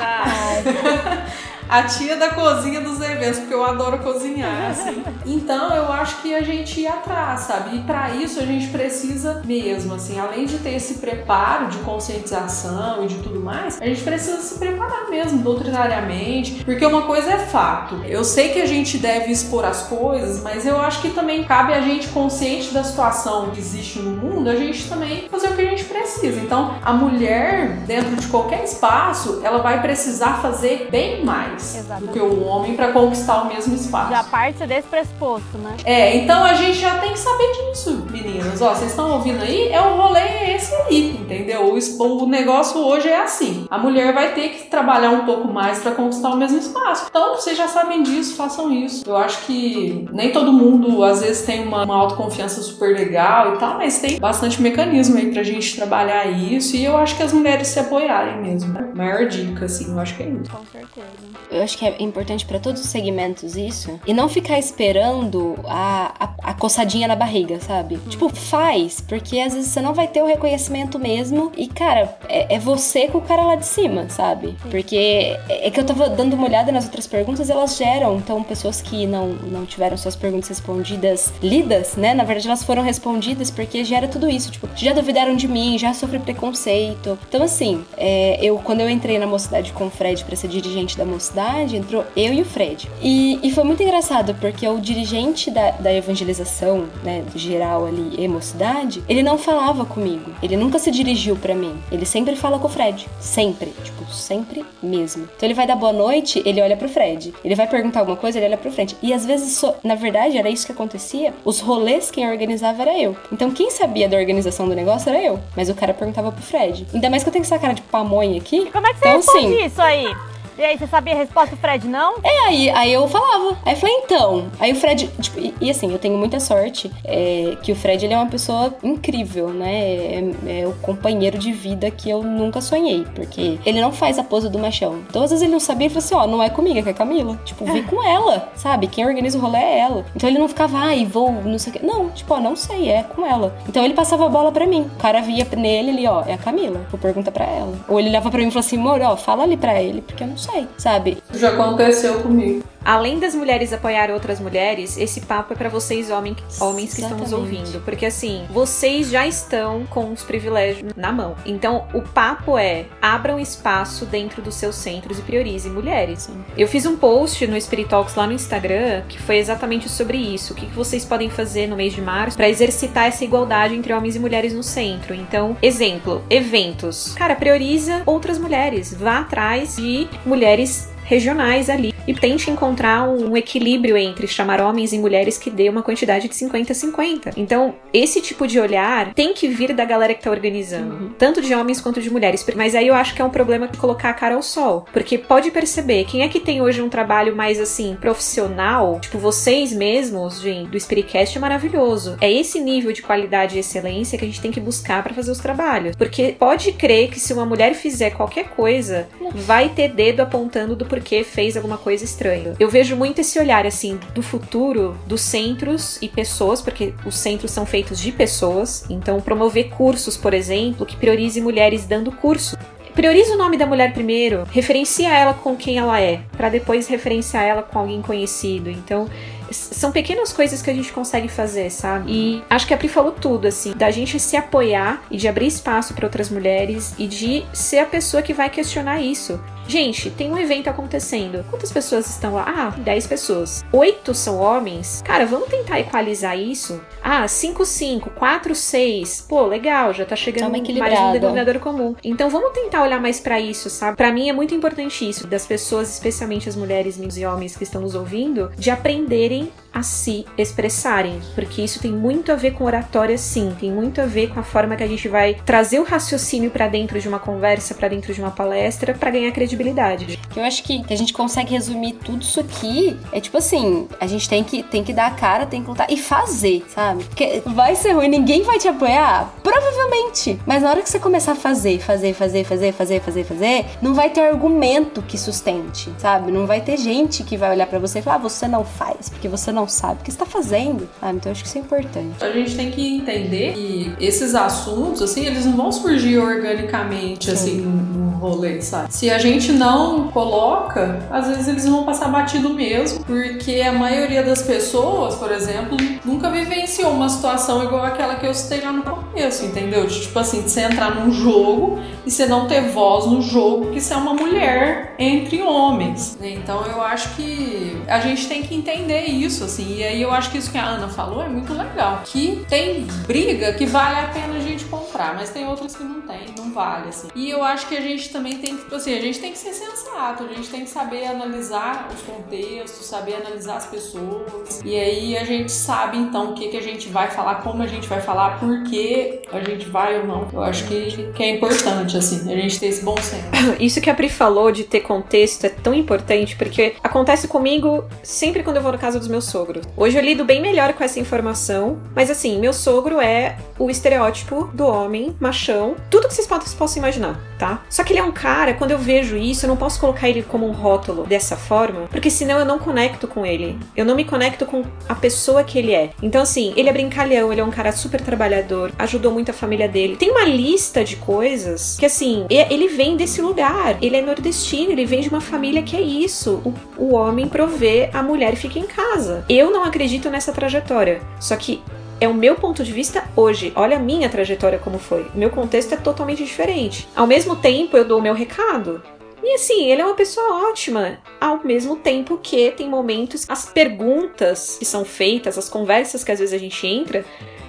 a 1.68 1.83
tia 1.83 2.16
da 2.16 2.31
cozinha 2.31 2.81
dos 2.81 3.00
eventos, 3.00 3.40
porque 3.40 3.55
eu 3.55 3.64
adoro 3.64 3.98
cozinhar, 3.98 4.70
assim. 4.70 5.02
Então, 5.26 5.74
eu 5.74 5.92
acho 5.92 6.22
que 6.22 6.35
a 6.35 6.42
gente 6.42 6.81
ir 6.81 6.87
atrás, 6.87 7.40
sabe? 7.40 7.76
E 7.76 7.81
para 7.81 8.11
isso 8.14 8.38
a 8.38 8.44
gente 8.44 8.68
precisa 8.68 9.42
mesmo, 9.44 9.94
assim, 9.94 10.20
além 10.20 10.46
de 10.46 10.59
ter 10.59 10.74
esse 10.74 10.94
preparo 10.94 11.66
de 11.66 11.79
conscientização 11.79 13.05
e 13.05 13.09
de 13.09 13.16
tudo 13.16 13.40
mais, 13.40 13.81
a 13.81 13.85
gente 13.87 14.02
precisa 14.02 14.38
se 14.38 14.59
preparar 14.59 15.11
mesmo 15.11 15.38
doutrinariamente, 15.38 16.64
porque 16.64 16.87
uma 16.87 17.02
coisa 17.02 17.33
é 17.33 17.38
fato. 17.38 17.96
Eu 18.07 18.22
sei 18.22 18.50
que 18.50 18.61
a 18.61 18.66
gente 18.66 18.98
deve 18.98 19.33
expor 19.33 19.64
as 19.64 19.83
coisas, 19.83 20.42
mas 20.42 20.64
eu 20.64 20.81
acho 20.81 21.02
que 21.02 21.11
também 21.11 21.42
cabe 21.42 21.72
a 21.72 21.81
gente 21.81 22.09
consciente 22.09 22.72
da 22.72 22.85
situação 22.85 23.50
que 23.50 23.59
existe 23.59 23.98
no 23.98 24.11
mundo, 24.11 24.48
a 24.48 24.55
gente 24.55 24.88
também 24.88 25.29
fazer 25.29 25.48
o 25.48 25.57
que 25.57 25.62
a 25.62 25.70
gente 25.70 25.85
precisa. 25.85 26.40
Então, 26.40 26.76
a 26.85 26.92
mulher 26.92 27.79
dentro 27.87 28.14
de 28.14 28.29
qualquer 28.29 28.62
espaço, 28.62 29.40
ela 29.42 29.59
vai 29.59 29.83
precisar 29.83 30.40
fazer 30.40 30.88
bem 30.90 31.24
mais 31.24 31.56
do 31.57 31.79
Exatamente. 31.79 32.12
que 32.12 32.21
o 32.21 32.45
homem 32.45 32.77
para 32.77 32.92
conquistar 32.92 33.42
o 33.42 33.49
mesmo 33.49 33.75
espaço. 33.75 34.11
Já 34.11 34.25
parte 34.25 34.66
desse 34.66 34.88
pressuposto, 34.88 35.59
né? 35.59 35.77
É, 35.85 36.16
então 36.16 36.45
a 36.45 36.55
gente 36.55 36.79
já 36.79 36.99
tem 36.99 37.12
que 37.12 37.19
saber 37.19 37.53
disso, 37.53 38.07
meninas. 38.11 38.61
Ó, 38.61 38.75
vocês 38.75 38.90
estão 38.90 39.11
ouvindo 39.12 39.42
aí? 39.42 39.69
É 39.69 39.81
o 39.81 39.97
rolê 39.97 40.21
é 40.21 40.57
esse 40.57 40.75
aí, 40.75 41.16
entendeu? 41.16 41.75
O, 41.75 42.25
o 42.25 42.27
negócio 42.27 42.81
hoje 42.81 43.09
é 43.09 43.23
assim. 43.23 43.66
A 43.71 43.79
mulher 43.79 44.12
vai 44.12 44.35
ter 44.35 44.51
que 44.51 44.64
trabalhar 44.64 45.11
um 45.11 45.25
pouco 45.25 45.49
mais 45.49 45.79
para 45.79 45.92
conquistar 45.92 46.31
o 46.31 46.37
mesmo 46.37 46.59
espaço. 46.59 47.07
Então, 47.09 47.35
vocês 47.35 47.57
já 47.57 47.68
sabem 47.68 48.03
disso, 48.03 48.37
façam 48.37 48.72
isso. 48.72 49.05
Eu 49.07 49.16
acho 49.16 49.45
que 49.47 50.07
nem 50.12 50.33
todo 50.33 50.53
mundo, 50.53 51.03
às 51.05 51.20
vezes, 51.20 51.45
tem 51.45 51.66
uma, 51.66 51.85
uma 51.85 51.97
autoconfiança 51.97 52.61
super 52.62 52.95
legal 52.95 53.55
e 53.55 53.59
tal, 53.59 53.74
mas 53.78 53.99
tem 53.99 54.18
bastante 54.18 54.61
mecanismo 54.61 55.16
aí 55.16 55.30
pra 55.33 55.43
gente 55.43 55.76
trabalhar 55.76 56.26
isso. 56.26 56.76
E 56.76 56.85
eu 56.85 56.97
acho 56.97 57.16
que 57.16 57.22
as 57.22 57.33
mulheres 57.33 57.68
se 57.68 57.78
apoiarem 57.78 58.41
mesmo. 58.41 58.72
Né? 58.72 58.91
Maior 58.95 59.26
dica, 59.26 59.66
assim, 59.66 59.93
eu 59.93 60.01
acho 60.01 60.16
que 60.16 60.22
é 60.22 60.28
isso. 60.28 60.51
Com 60.51 60.64
certeza. 60.72 61.07
Eu 61.51 61.62
acho 61.62 61.76
que 61.76 61.84
é 61.84 61.97
importante 62.03 62.47
para 62.47 62.59
todos 62.59 62.80
os 62.80 62.88
segmentos 62.88 63.57
isso. 63.57 64.01
E 64.07 64.14
não 64.14 64.28
ficar 64.28 64.59
esperando 64.59 65.59
a, 65.64 66.12
a, 66.18 66.51
a 66.51 66.55
coçadinha 66.55 67.09
na 67.09 67.16
barriga, 67.16 67.61
sabe? 67.61 67.97
Hum. 67.97 68.09
Tipo, 68.09 68.28
faz, 68.28 69.01
porque 69.01 69.38
às 69.40 69.55
vezes 69.55 69.70
você 69.70 69.80
não 69.80 69.94
vai 69.94 70.09
ter 70.09 70.22
o 70.22 70.26
reconhecimento 70.26 70.99
mesmo. 70.99 71.53
E, 71.57 71.66
cara, 71.66 72.16
é, 72.28 72.55
é 72.55 72.59
você 72.59 73.09
com 73.09 73.18
o 73.18 73.22
cara 73.22 73.42
lá 73.42 73.57
de 73.57 73.66
cima, 73.66 74.09
sabe? 74.09 74.57
Porque 74.70 75.36
é 75.49 75.66
é 75.66 75.70
que 75.70 75.80
eu 75.80 75.84
tava 75.84 76.09
dando 76.09 76.34
uma 76.34 76.47
olhada 76.47 76.70
nas 76.70 76.84
outras 76.84 77.09
perguntas, 77.09 77.51
elas 77.51 77.76
geram, 77.76 78.16
então, 78.18 78.40
pessoas 78.42 78.80
que 78.80 79.05
não, 79.05 79.28
não 79.28 79.66
tiveram 79.66 79.97
suas 79.97 80.14
perguntas 80.14 80.49
respondidas, 80.49 81.32
lidas, 81.42 81.97
né? 81.97 82.14
Na 82.14 82.22
verdade, 82.22 82.47
elas 82.47 82.62
foram 82.62 82.82
respondidas 82.82 83.51
porque 83.51 83.82
gera 83.84 84.07
tudo 84.07 84.30
isso. 84.30 84.53
Tipo, 84.53 84.68
já 84.76 84.92
duvidaram 84.92 85.34
de 85.34 85.49
mim, 85.49 85.76
já 85.76 85.92
sofri 85.92 86.20
preconceito. 86.20 87.18
Então, 87.28 87.42
assim, 87.42 87.84
é, 87.97 88.38
eu 88.40 88.59
quando 88.59 88.80
eu 88.80 88.88
entrei 88.88 89.18
na 89.18 89.26
mocidade 89.26 89.72
com 89.72 89.86
o 89.86 89.90
Fred 89.90 90.24
pra 90.24 90.36
ser 90.36 90.47
dirigente 90.47 90.97
da 90.97 91.05
mocidade, 91.05 91.36
entrou 91.41 92.05
eu 92.16 92.32
e 92.32 92.41
o 92.43 92.45
Fred. 92.45 92.89
E, 93.03 93.39
e 93.43 93.51
foi 93.51 93.64
muito 93.64 93.82
engraçado, 93.82 94.34
porque 94.41 94.66
o 94.68 94.78
dirigente 94.78 95.51
da, 95.51 95.70
da 95.72 95.93
evangelização, 95.93 96.87
né, 97.05 97.22
geral 97.34 97.87
ali, 97.87 98.14
e 98.18 98.26
mocidade, 98.28 99.03
ele 99.09 99.22
não 99.22 99.39
falava 99.39 99.84
comigo. 99.84 100.30
Ele 100.43 100.57
nunca 100.57 100.78
se 100.78 100.91
dirigiu 100.91 101.37
pra 101.37 101.55
mim. 101.55 101.76
Ele 101.91 102.05
sempre 102.07 102.37
fala 102.37 102.59
com 102.59 102.66
o 102.66 102.70
Fred. 102.70 103.07
Sempre. 103.20 103.72
Tipo, 103.84 104.05
sempre 104.12 104.64
mesmo. 104.82 105.24
Então 105.37 105.47
ele 105.47 105.55
vai 105.55 105.66
dar 105.66 105.76
boa 105.76 105.93
noite, 105.93 106.43
ele 106.45 106.61
olha 106.61 106.76
pro 106.76 106.89
Fred. 106.89 107.34
Ele 107.45 107.55
vai 107.55 107.66
perguntar 107.66 108.01
alguma 108.01 108.16
coisa, 108.16 108.39
ele 108.39 108.47
olha 108.47 108.57
pro 108.57 108.70
Fred. 108.70 108.97
E 109.03 109.12
às 109.12 109.24
vezes, 109.26 109.57
so- 109.57 109.74
na 109.84 109.95
verdade, 109.95 110.37
era 110.39 110.49
isso 110.49 110.66
que 110.66 110.72
acontecia. 110.72 111.32
Os 111.45 111.61
rolês 111.61 112.11
quem 112.11 112.28
organizava 112.30 112.82
era 112.82 112.99
eu. 112.99 113.16
Então 113.32 113.51
quem 113.51 113.70
sabia 113.70 114.09
da 114.09 114.16
organização 114.16 114.68
do 114.68 114.74
negócio 114.74 115.09
era 115.09 115.22
eu. 115.22 115.39
Mas 115.57 115.68
o 115.68 115.74
cara 115.74 115.93
perguntava 115.95 116.30
pro 116.32 116.43
Fred. 116.43 116.87
Ainda 116.95 117.11
mais 117.11 117.22
que 117.22 117.28
eu 117.28 117.32
tenho 117.32 117.43
essa 117.43 117.59
cara 117.59 117.72
de 117.74 117.82
pamonha 117.82 118.39
aqui. 118.39 118.70
Como 118.70 118.87
é 118.87 118.93
que 118.93 118.99
você 118.99 119.09
Então, 119.09 119.16
responde 119.18 119.47
assim, 119.55 119.64
isso 119.66 119.82
aí? 119.82 120.16
E 120.59 120.64
aí, 120.64 120.78
você 120.78 120.86
sabia 120.86 121.14
a 121.14 121.16
resposta 121.16 121.54
do 121.54 121.61
Fred, 121.61 121.86
não? 121.86 122.14
É, 122.22 122.46
aí, 122.46 122.70
aí 122.70 122.92
eu 122.92 123.07
falava. 123.09 123.59
Aí 123.64 123.74
eu 123.74 123.78
falei, 123.78 123.94
então. 123.96 124.46
Aí 124.59 124.72
o 124.72 124.74
Fred, 124.74 125.09
tipo, 125.20 125.38
e, 125.38 125.54
e 125.61 125.70
assim, 125.70 125.92
eu 125.92 125.98
tenho 125.98 126.16
muita 126.16 126.40
sorte 126.40 126.90
é, 127.04 127.57
que 127.62 127.72
o 127.72 127.76
Fred 127.76 128.04
ele 128.04 128.14
é 128.14 128.16
uma 128.16 128.30
pessoa 128.30 128.74
incrível, 128.82 129.48
né? 129.48 129.74
É, 129.74 130.62
é 130.62 130.66
o 130.66 130.72
companheiro 130.74 131.38
de 131.38 131.52
vida 131.52 131.90
que 131.90 132.09
eu 132.09 132.22
nunca 132.22 132.61
sonhei. 132.61 133.04
Porque 133.14 133.59
ele 133.66 133.80
não 133.80 133.92
faz 133.92 134.18
a 134.18 134.24
pose 134.24 134.48
do 134.48 134.59
machão. 134.59 135.02
Então, 135.09 135.22
às 135.22 135.30
vezes 135.30 135.42
ele 135.42 135.52
não 135.52 135.61
sabia 135.61 135.88
e 135.88 135.90
falou 135.90 136.04
assim: 136.04 136.14
ó, 136.14 136.26
não 136.26 136.42
é 136.42 136.48
comigo, 136.48 136.78
é 136.78 136.82
com 136.82 136.90
a 136.90 136.94
Camila. 136.94 137.38
Tipo, 137.44 137.64
vem 137.66 137.82
com 137.82 138.02
ela, 138.02 138.50
sabe? 138.54 138.86
Quem 138.86 139.04
organiza 139.07 139.36
o 139.38 139.40
rolê 139.40 139.59
é 139.59 139.78
ela. 139.80 140.04
Então 140.14 140.28
ele 140.28 140.38
não 140.38 140.48
ficava, 140.48 140.78
ai, 140.78 141.04
vou, 141.04 141.30
não 141.32 141.59
sei 141.59 141.70
o 141.70 141.72
quê. 141.74 141.80
Não, 141.84 142.09
tipo, 142.11 142.32
ó, 142.32 142.40
não 142.40 142.57
sei, 142.57 142.90
é 142.90 143.02
com 143.02 143.26
ela. 143.26 143.54
Então 143.68 143.84
ele 143.84 143.94
passava 143.94 144.26
a 144.26 144.28
bola 144.28 144.50
pra 144.50 144.66
mim. 144.66 144.82
O 144.82 144.98
cara 144.98 145.20
via 145.20 145.46
nele 145.57 145.90
ali, 145.90 146.07
ó, 146.07 146.22
é 146.26 146.32
a 146.32 146.38
Camila. 146.38 146.80
Vou 146.90 146.98
perguntar 146.98 147.30
pra 147.30 147.44
ela. 147.44 147.74
Ou 147.88 147.98
ele 148.00 148.09
olhava 148.09 148.30
pra 148.30 148.40
mim 148.40 148.48
e 148.48 148.50
falou 148.50 148.61
assim: 148.61 148.78
amor, 148.78 149.00
ó, 149.02 149.16
fala 149.16 149.42
ali 149.42 149.57
pra 149.57 149.82
ele, 149.82 150.00
porque 150.00 150.22
eu 150.22 150.28
não 150.28 150.36
sei, 150.36 150.45
sabe? 150.78 151.18
Isso 151.30 151.40
já 151.40 151.51
aconteceu 151.51 152.20
comigo. 152.20 152.62
Além 152.87 153.18
das 153.18 153.34
mulheres 153.34 153.72
apoiar 153.72 154.12
outras 154.12 154.39
mulheres, 154.39 154.97
esse 154.97 155.22
papo 155.22 155.53
é 155.53 155.57
pra 155.57 155.68
vocês 155.68 156.09
homem, 156.09 156.37
homens 156.61 156.95
que 156.95 157.01
estão 157.01 157.18
nos 157.18 157.32
ouvindo, 157.32 157.80
porque 157.80 158.07
assim, 158.07 158.47
vocês 158.49 159.11
já 159.11 159.26
estão 159.26 159.84
com 159.87 160.12
os 160.12 160.22
privilégios 160.22 160.93
na 160.95 161.11
mão. 161.11 161.34
Então, 161.45 161.89
o 161.93 162.01
papo 162.01 162.57
é: 162.57 162.87
abram 163.03 163.41
espaço 163.41 164.07
dentro 164.07 164.41
dos 164.41 164.55
seus 164.55 164.76
centros 164.76 165.18
e 165.18 165.22
priorize 165.22 165.68
mulheres. 165.68 166.30
Eu 166.57 166.68
fiz 166.68 166.87
um 166.87 166.97
post 166.97 167.45
no 167.49 167.61
Spirit 167.61 167.91
Talks 167.91 168.14
lá 168.14 168.24
no 168.24 168.32
Instagram 168.32 169.03
que 169.09 169.20
foi 169.20 169.39
exatamente 169.39 169.89
sobre 169.89 170.16
isso. 170.16 170.53
O 170.53 170.57
que 170.57 170.66
que 170.66 170.74
vocês 170.76 171.05
podem 171.05 171.28
fazer 171.28 171.66
no 171.66 171.74
mês 171.74 171.93
de 171.93 172.01
março 172.01 172.37
pra 172.37 172.49
exercitar 172.49 173.07
essa 173.07 173.24
igualdade 173.24 173.74
entre 173.74 173.93
homens 173.93 174.14
e 174.14 174.20
mulheres 174.20 174.53
no 174.53 174.62
centro? 174.62 175.12
Então, 175.12 175.57
exemplo, 175.61 176.24
eventos. 176.30 177.14
Cara, 177.14 177.34
prioriza 177.34 178.05
outras 178.07 178.39
mulheres. 178.39 178.95
Vá 178.95 179.18
atrás 179.18 179.74
de 179.74 180.07
mulheres 180.24 180.89
regionais 181.05 181.68
ali 181.68 181.95
e 182.07 182.14
tente 182.14 182.50
encontrar 182.50 183.09
um 183.09 183.36
equilíbrio 183.36 183.96
entre 183.96 184.26
chamar 184.26 184.61
homens 184.61 184.92
e 184.92 184.98
mulheres 184.98 185.38
que 185.38 185.50
dê 185.50 185.68
uma 185.68 185.82
quantidade 185.82 186.28
de 186.28 186.34
50-50. 186.34 187.34
Então, 187.36 187.74
esse 187.92 188.20
tipo 188.20 188.46
de 188.46 188.59
olhar 188.59 189.12
tem 189.14 189.34
que 189.34 189.48
vir 189.48 189.74
da 189.74 189.84
galera 189.84 190.14
que 190.14 190.22
tá 190.22 190.30
organizando, 190.30 191.14
tanto 191.18 191.40
de 191.40 191.54
homens 191.54 191.80
quanto 191.80 192.00
de 192.00 192.11
mulheres. 192.11 192.46
Mas 192.54 192.74
aí 192.74 192.88
eu 192.88 192.94
acho 192.94 193.14
que 193.14 193.22
é 193.22 193.24
um 193.24 193.30
problema 193.30 193.68
colocar 193.78 194.11
a 194.11 194.14
cara 194.14 194.34
ao 194.34 194.42
sol, 194.42 194.86
porque 194.92 195.18
pode 195.18 195.50
perceber 195.50 196.04
quem 196.04 196.22
é 196.22 196.28
que 196.28 196.40
tem 196.40 196.62
hoje 196.62 196.82
um 196.82 196.88
trabalho 196.88 197.34
mais 197.34 197.61
assim 197.61 197.96
profissional, 198.00 199.00
tipo 199.00 199.18
vocês 199.18 199.72
mesmos, 199.72 200.40
gente, 200.40 200.70
do 200.70 200.80
Spiritcast 200.80 201.36
é 201.36 201.40
maravilhoso. 201.40 202.16
É 202.20 202.32
esse 202.32 202.61
nível 202.61 202.92
de 202.92 203.02
qualidade 203.02 203.57
e 203.57 203.61
excelência 203.61 204.18
que 204.18 204.24
a 204.24 204.28
gente 204.28 204.40
tem 204.40 204.50
que 204.50 204.61
buscar 204.61 205.02
pra 205.02 205.14
fazer 205.14 205.30
os 205.30 205.38
trabalhos, 205.38 205.96
porque 205.96 206.34
pode 206.38 206.72
crer 206.72 207.11
que 207.11 207.20
se 207.20 207.32
uma 207.32 207.44
mulher 207.44 207.74
fizer 207.74 208.11
qualquer 208.11 208.48
coisa, 208.50 209.09
vai 209.34 209.68
ter 209.68 209.88
dedo 209.88 210.20
apontando 210.20 210.76
do 210.76 210.86
porquê 210.86 211.24
fez 211.24 211.57
alguma 211.57 211.78
coisa 211.78 211.95
estranha. 212.03 212.55
Eu 212.59 212.68
vejo 212.68 212.97
muito 212.97 213.20
esse 213.20 213.38
olhar 213.38 213.66
assim 213.66 213.99
do 214.14 214.22
futuro 214.22 214.97
dos 215.07 215.20
centros 215.20 215.99
e 216.01 216.09
pessoas, 216.09 216.61
porque 216.61 216.94
os 217.05 217.16
centros 217.16 217.51
são 217.51 217.66
feitos 217.66 218.01
de 218.01 218.12
pessoas, 218.12 218.84
então 218.90 219.20
promover 219.20 219.70
cursos, 219.70 220.16
por 220.16 220.34
exemplo, 220.34 220.86
que 220.86 220.97
priorize 220.97 221.40
mulheres 221.40 221.86
dando 221.86 222.12
curso. 222.12 222.57
Prioriza 222.94 223.34
o 223.34 223.36
nome 223.36 223.59
da 223.59 223.66
mulher 223.66 223.92
primeiro, 223.92 224.44
referencia 224.51 225.14
ela 225.14 225.34
com 225.34 225.55
quem 225.55 225.76
ela 225.76 226.01
é, 226.01 226.22
pra 226.34 226.49
depois 226.49 226.88
referenciar 226.88 227.44
ela 227.44 227.62
com 227.62 227.78
alguém 227.78 228.01
conhecido. 228.01 228.70
Então, 228.70 229.07
são 229.51 229.92
pequenas 229.92 230.32
coisas 230.32 230.62
que 230.62 230.70
a 230.70 230.74
gente 230.74 230.92
consegue 230.92 231.28
fazer, 231.28 231.70
sabe? 231.70 232.11
E 232.11 232.44
acho 232.49 232.66
que 232.66 232.74
a 232.74 232.76
Pri 232.76 232.88
falou 232.88 233.12
tudo, 233.12 233.47
assim, 233.47 233.72
da 233.72 233.90
gente 233.90 234.18
se 234.18 234.36
apoiar 234.36 235.03
e 235.11 235.16
de 235.16 235.28
abrir 235.28 235.47
espaço 235.47 235.94
pra 235.94 236.07
outras 236.07 236.30
mulheres 236.30 236.94
e 236.99 237.07
de 237.07 237.44
ser 237.53 237.78
a 237.78 237.86
pessoa 237.86 238.22
que 238.22 238.32
vai 238.32 238.51
questionar 238.51 239.01
isso. 239.01 239.40
Gente, 239.68 240.11
tem 240.11 240.32
um 240.32 240.38
evento 240.38 240.70
acontecendo. 240.70 241.44
Quantas 241.51 241.72
pessoas 241.72 242.09
estão 242.09 242.34
lá? 242.34 242.44
Ah, 242.47 242.80
10 242.80 243.07
pessoas. 243.09 243.64
Oito 243.72 244.14
são 244.14 244.38
homens. 244.38 245.03
Cara, 245.05 245.26
vamos 245.26 245.49
tentar 245.49 245.80
equalizar 245.80 246.38
isso? 246.38 246.80
Ah, 247.03 247.26
5, 247.26 247.64
5, 247.64 248.11
4, 248.11 248.55
6. 248.55 249.26
Pô, 249.28 249.44
legal, 249.44 249.92
já 249.92 250.05
tá 250.05 250.14
chegando 250.14 250.53
mais 250.78 251.01
um 251.01 251.12
denominador 251.12 251.59
comum. 251.59 251.97
Então 252.05 252.30
vamos 252.30 252.53
tentar 252.53 252.82
olhar 252.82 253.01
mais 253.01 253.18
pra 253.18 253.40
isso, 253.40 253.68
sabe? 253.68 253.97
Pra 253.97 254.12
mim 254.12 254.28
é 254.28 254.32
muito 254.32 254.55
importante 254.55 255.09
isso, 255.09 255.26
das 255.26 255.44
pessoas, 255.44 255.92
especialmente 255.92 256.49
as 256.49 256.55
mulheres 256.55 256.97
e 257.16 257.26
homens 257.26 257.57
que 257.57 257.64
estão 257.64 257.80
nos 257.80 257.97
ouvindo, 257.97 258.53
de 258.57 258.70
aprenderem 258.70 259.36
Katie. 259.37 259.66
A 259.77 259.83
se 259.83 260.24
expressarem, 260.39 261.20
porque 261.35 261.61
isso 261.61 261.81
tem 261.81 261.93
muito 261.93 262.33
a 262.33 262.35
ver 262.35 262.53
com 262.53 262.64
oratória 262.64 263.18
sim, 263.18 263.55
tem 263.61 263.70
muito 263.70 264.01
a 264.01 264.07
ver 264.07 264.29
com 264.33 264.41
a 264.41 264.43
forma 264.43 264.74
que 264.74 264.83
a 264.83 264.87
gente 264.87 265.07
vai 265.07 265.35
trazer 265.45 265.79
o 265.79 265.85
raciocínio 265.85 266.51
pra 266.51 266.66
dentro 266.66 266.99
de 266.99 267.07
uma 267.07 267.18
conversa, 267.18 267.74
pra 267.74 267.87
dentro 267.87 268.14
de 268.14 268.20
uma 268.20 268.31
palestra, 268.31 268.95
pra 268.95 269.11
ganhar 269.11 269.31
credibilidade. 269.33 270.18
Eu 270.35 270.43
acho 270.45 270.62
que, 270.62 270.83
que 270.83 270.95
a 270.95 270.97
gente 270.97 271.12
consegue 271.12 271.53
resumir 271.53 271.93
tudo 271.93 272.22
isso 272.22 272.41
aqui. 272.41 272.97
É 273.12 273.20
tipo 273.20 273.37
assim, 273.37 273.87
a 274.01 274.07
gente 274.07 274.27
tem 274.27 274.43
que, 274.43 274.62
tem 274.62 274.83
que 274.83 274.95
dar 274.95 275.09
a 275.09 275.11
cara, 275.11 275.45
tem 275.45 275.62
que 275.62 275.68
lutar 275.68 275.91
e 275.91 275.99
fazer, 275.99 276.64
sabe? 276.68 277.05
Porque 277.05 277.43
vai 277.45 277.77
ser 277.77 277.93
ruim, 277.93 278.09
ninguém 278.09 278.43
vai 278.43 278.59
te 278.59 278.68
apoiar? 278.68 279.31
Provavelmente. 279.43 280.41
Mas 280.47 280.62
na 280.62 280.70
hora 280.70 280.81
que 280.81 280.89
você 280.89 280.99
começar 280.99 281.33
a 281.33 281.37
fazer, 281.37 281.81
fazer, 281.81 282.14
fazer, 282.14 282.45
fazer, 282.45 282.72
fazer, 282.72 283.01
fazer, 283.03 283.24
fazer, 283.24 283.66
não 283.83 283.93
vai 283.93 284.09
ter 284.09 284.22
argumento 284.22 285.03
que 285.03 285.18
sustente, 285.18 285.93
sabe? 285.99 286.33
Não 286.33 286.47
vai 286.47 286.62
ter 286.62 286.79
gente 286.79 287.22
que 287.22 287.37
vai 287.37 287.51
olhar 287.51 287.66
pra 287.66 287.79
você 287.79 287.99
e 287.99 288.03
falar, 288.03 288.16
ah, 288.16 288.20
você 288.20 288.49
não 288.49 288.64
faz, 288.64 289.11
porque 289.11 289.29
você 289.29 289.53
não 289.53 289.66
sabe 289.69 290.01
o 290.01 290.05
que 290.05 290.11
você 290.11 290.19
tá 290.19 290.27
fazendo, 290.27 290.89
sabe? 291.01 291.17
Então 291.17 291.33
acho 291.33 291.43
que 291.43 291.49
isso 291.49 291.59
é 291.59 291.61
importante. 291.61 292.25
A 292.25 292.31
gente 292.31 292.57
tem 292.57 292.71
que 292.71 292.97
entender 292.97 293.55
que 293.55 293.93
esses 294.01 294.35
assuntos, 294.35 295.03
assim, 295.03 295.27
eles 295.27 295.45
não 295.45 295.57
vão 295.57 295.73
surgir 295.73 296.19
organicamente, 296.19 297.31
assim, 297.31 297.61
no 297.61 298.19
rolê, 298.19 298.61
sabe? 298.62 298.93
Se 298.93 299.11
a 299.11 299.19
gente 299.19 299.53
não 299.53 300.09
coloca, 300.09 301.01
às 301.11 301.29
vezes 301.29 301.49
eles 301.49 301.67
vão 301.67 301.85
passar 301.85 302.09
batido 302.09 302.51
mesmo, 302.51 303.05
porque 303.05 303.61
a 303.61 303.73
maioria 303.73 304.23
das 304.23 304.43
pessoas, 304.43 305.14
por 305.14 305.31
exemplo, 305.31 305.77
nunca 306.05 306.31
vivenciou 306.31 306.93
uma 306.93 307.09
situação 307.09 307.62
igual 307.64 307.85
aquela 307.85 308.17
que 308.17 308.27
eu 308.27 308.35
citei 308.35 308.61
lá 308.61 308.73
no 308.73 308.83
começo, 308.83 309.45
entendeu? 309.45 309.87
De, 309.87 310.01
tipo 310.01 310.19
assim, 310.19 310.43
de 310.43 310.51
você 310.51 310.62
entrar 310.62 310.95
num 310.95 311.12
jogo 311.12 311.79
e 312.05 312.11
você 312.11 312.27
não 312.27 312.47
ter 312.47 312.62
voz 312.71 313.07
no 313.07 313.21
jogo, 313.21 313.67
porque 313.67 313.81
você 313.81 313.95
é 313.95 313.97
uma 313.97 314.14
mulher 314.14 314.95
entre 314.99 315.43
homens. 315.43 316.19
Então 316.23 316.64
eu 316.67 316.81
acho 316.83 317.14
que 317.17 317.77
a 317.87 318.01
gente 318.01 318.27
tem 318.27 318.43
que 318.43 318.55
entender 318.55 319.05
isso, 319.07 319.45
assim, 319.45 319.55
e 319.62 319.82
aí 319.82 320.02
eu 320.02 320.12
acho 320.12 320.30
que 320.30 320.38
isso 320.38 320.50
que 320.50 320.59
a 320.59 320.64
Ana 320.64 320.88
falou 320.88 321.22
é 321.22 321.28
muito 321.28 321.52
legal. 321.52 322.02
Que 322.04 322.44
tem 322.48 322.86
briga 323.07 323.52
que 323.54 323.66
vale 323.66 324.00
a 324.00 324.09
pena 324.09 324.34
a 324.34 324.40
gente 324.40 324.64
comprar. 324.66 324.86
Mas 325.14 325.30
tem 325.30 325.47
outras 325.47 325.76
que 325.76 325.84
não 325.84 326.01
tem, 326.03 326.26
não 326.36 326.53
vale, 326.53 326.88
assim. 326.88 327.09
E 327.14 327.30
eu 327.30 327.42
acho 327.42 327.66
que 327.68 327.76
a 327.76 327.80
gente 327.80 328.11
também 328.11 328.38
tem 328.38 328.57
que, 328.57 328.74
assim, 328.74 328.94
a 328.94 329.01
gente 329.01 329.20
tem 329.20 329.32
que 329.32 329.38
ser 329.38 329.53
sensato, 329.53 330.24
a 330.24 330.28
gente 330.28 330.49
tem 330.49 330.62
que 330.62 330.70
saber 330.70 331.07
analisar 331.07 331.88
os 331.94 332.03
contextos, 332.03 332.86
saber 332.86 333.16
analisar 333.16 333.57
as 333.57 333.66
pessoas. 333.66 334.61
E 334.64 334.74
aí 334.74 335.16
a 335.16 335.24
gente 335.24 335.53
sabe, 335.53 335.99
então, 335.99 336.32
o 336.32 336.34
que, 336.34 336.49
que 336.49 336.57
a 336.57 336.62
gente 336.62 336.88
vai 336.88 337.11
falar, 337.11 337.36
como 337.36 337.62
a 337.62 337.66
gente 337.66 337.86
vai 337.88 338.01
falar, 338.01 338.40
por 338.40 338.64
que 338.64 339.22
a 339.32 339.40
gente 339.40 339.68
vai 339.68 340.01
ou 340.01 340.07
não. 340.07 340.28
Eu 340.32 340.42
acho 340.42 340.66
que, 340.66 341.12
que 341.12 341.22
é 341.22 341.30
importante, 341.30 341.97
assim, 341.97 342.32
a 342.32 342.36
gente 342.36 342.59
ter 342.59 342.66
esse 342.66 342.82
bom 342.82 342.97
senso. 342.97 343.26
Isso 343.61 343.80
que 343.80 343.90
a 343.90 343.94
Pri 343.94 344.09
falou 344.09 344.51
de 344.51 344.64
ter 344.64 344.80
contexto 344.80 345.44
é 345.44 345.49
tão 345.49 345.74
importante, 345.74 346.36
porque 346.36 346.74
acontece 346.82 347.28
comigo 347.28 347.84
sempre 348.03 348.42
quando 348.42 348.57
eu 348.57 348.62
vou 348.62 348.72
na 348.72 348.78
casa 348.78 348.99
dos 348.99 349.09
meus 349.09 349.26
sogros. 349.26 349.64
Hoje 349.76 349.99
eu 349.99 350.03
lido 350.03 350.24
bem 350.24 350.40
melhor 350.40 350.72
com 350.72 350.82
essa 350.82 350.99
informação, 350.99 351.78
mas 351.94 352.11
assim, 352.11 352.38
meu 352.38 352.53
sogro 352.53 353.01
é 353.01 353.36
o 353.59 353.70
estereótipo 353.70 354.51
do 354.55 354.66
homem 354.66 354.86
machão, 355.20 355.76
tudo 355.91 356.09
que 356.09 356.14
vocês 356.14 356.26
possam 356.26 356.78
imaginar, 356.78 357.20
tá? 357.39 357.62
Só 357.68 357.82
que 357.84 357.93
ele 357.93 358.01
é 358.01 358.05
um 358.05 358.12
cara, 358.12 358.55
quando 358.55 358.70
eu 358.70 358.78
vejo 358.78 359.16
isso, 359.16 359.45
eu 359.45 359.49
não 359.49 359.57
posso 359.57 359.80
colocar 359.80 360.09
ele 360.09 360.22
como 360.22 360.47
um 360.47 360.53
rótulo 360.53 361.05
dessa 361.07 361.37
forma, 361.37 361.82
porque 361.91 362.11
senão 362.11 362.39
eu 362.39 362.45
não 362.45 362.59
conecto 362.59 363.07
com 363.07 363.24
ele. 363.24 363.59
Eu 363.76 363.84
não 363.84 363.95
me 363.95 364.05
conecto 364.05 364.47
com 364.47 364.64
a 364.89 364.95
pessoa 364.95 365.45
que 365.45 365.59
ele 365.59 365.72
é. 365.72 365.91
Então, 366.03 366.22
assim, 366.22 366.53
ele 366.57 366.68
é 366.68 366.72
brincalhão, 366.72 367.32
ele 367.32 367.41
é 367.41 367.45
um 367.45 367.51
cara 367.51 367.72
super 367.72 368.01
trabalhador, 368.01 368.72
ajudou 368.78 369.12
muito 369.12 369.30
a 369.30 369.34
família 369.34 369.68
dele. 369.68 369.97
Tem 369.97 370.11
uma 370.11 370.24
lista 370.24 370.84
de 370.84 370.97
coisas 370.97 371.76
que, 371.78 371.87
assim, 371.87 372.26
ele 372.28 372.68
vem 372.68 372.97
desse 372.97 373.20
lugar. 373.20 373.76
Ele 373.82 373.97
é 373.97 374.03
nordestino, 374.03 374.72
ele 374.72 374.87
vem 374.87 375.01
de 375.01 375.09
uma 375.09 375.20
família 375.20 375.62
que 375.62 375.76
é 375.76 375.80
isso. 375.80 376.41
O, 376.45 376.55
o 376.76 376.95
homem 376.95 377.28
provê, 377.28 377.91
a 377.93 378.03
mulher 378.03 378.37
fica 378.37 378.59
em 378.59 378.66
casa. 378.66 379.24
Eu 379.28 379.51
não 379.51 379.64
acredito 379.64 380.11
nessa 380.11 380.32
trajetória. 380.32 381.01
Só 381.20 381.37
que 381.37 381.62
é 382.01 382.09
o 382.09 382.14
meu 382.14 382.34
ponto 382.34 382.62
de 382.62 382.72
vista 382.72 383.05
hoje. 383.16 383.53
Olha 383.55 383.76
a 383.76 383.80
minha 383.80 384.09
trajetória 384.09 384.59
como 384.59 384.78
foi. 384.78 385.07
Meu 385.14 385.30
contexto 385.30 385.72
é 385.72 385.76
totalmente 385.76 386.24
diferente. 386.24 386.88
Ao 386.94 387.07
mesmo 387.07 387.36
tempo, 387.36 387.76
eu 387.76 387.84
dou 387.84 387.99
o 387.99 388.03
meu 388.03 388.14
recado. 388.14 388.82
E 389.22 389.34
assim, 389.34 389.70
ele 389.70 389.82
é 389.82 389.84
uma 389.84 389.94
pessoa 389.94 390.49
ótima, 390.49 390.99
ao 391.20 391.42
mesmo 391.44 391.76
tempo 391.76 392.18
que 392.22 392.53
tem 392.53 392.68
momentos, 392.68 393.28
as 393.28 393.47
perguntas 393.47 394.57
que 394.59 394.64
são 394.64 394.84
feitas, 394.84 395.36
as 395.36 395.49
conversas 395.49 396.05
que 396.05 396.12
às 396.12 396.20
vezes 396.20 396.32
a 396.32 396.38
gente 396.38 396.64
entra, 396.64 397.05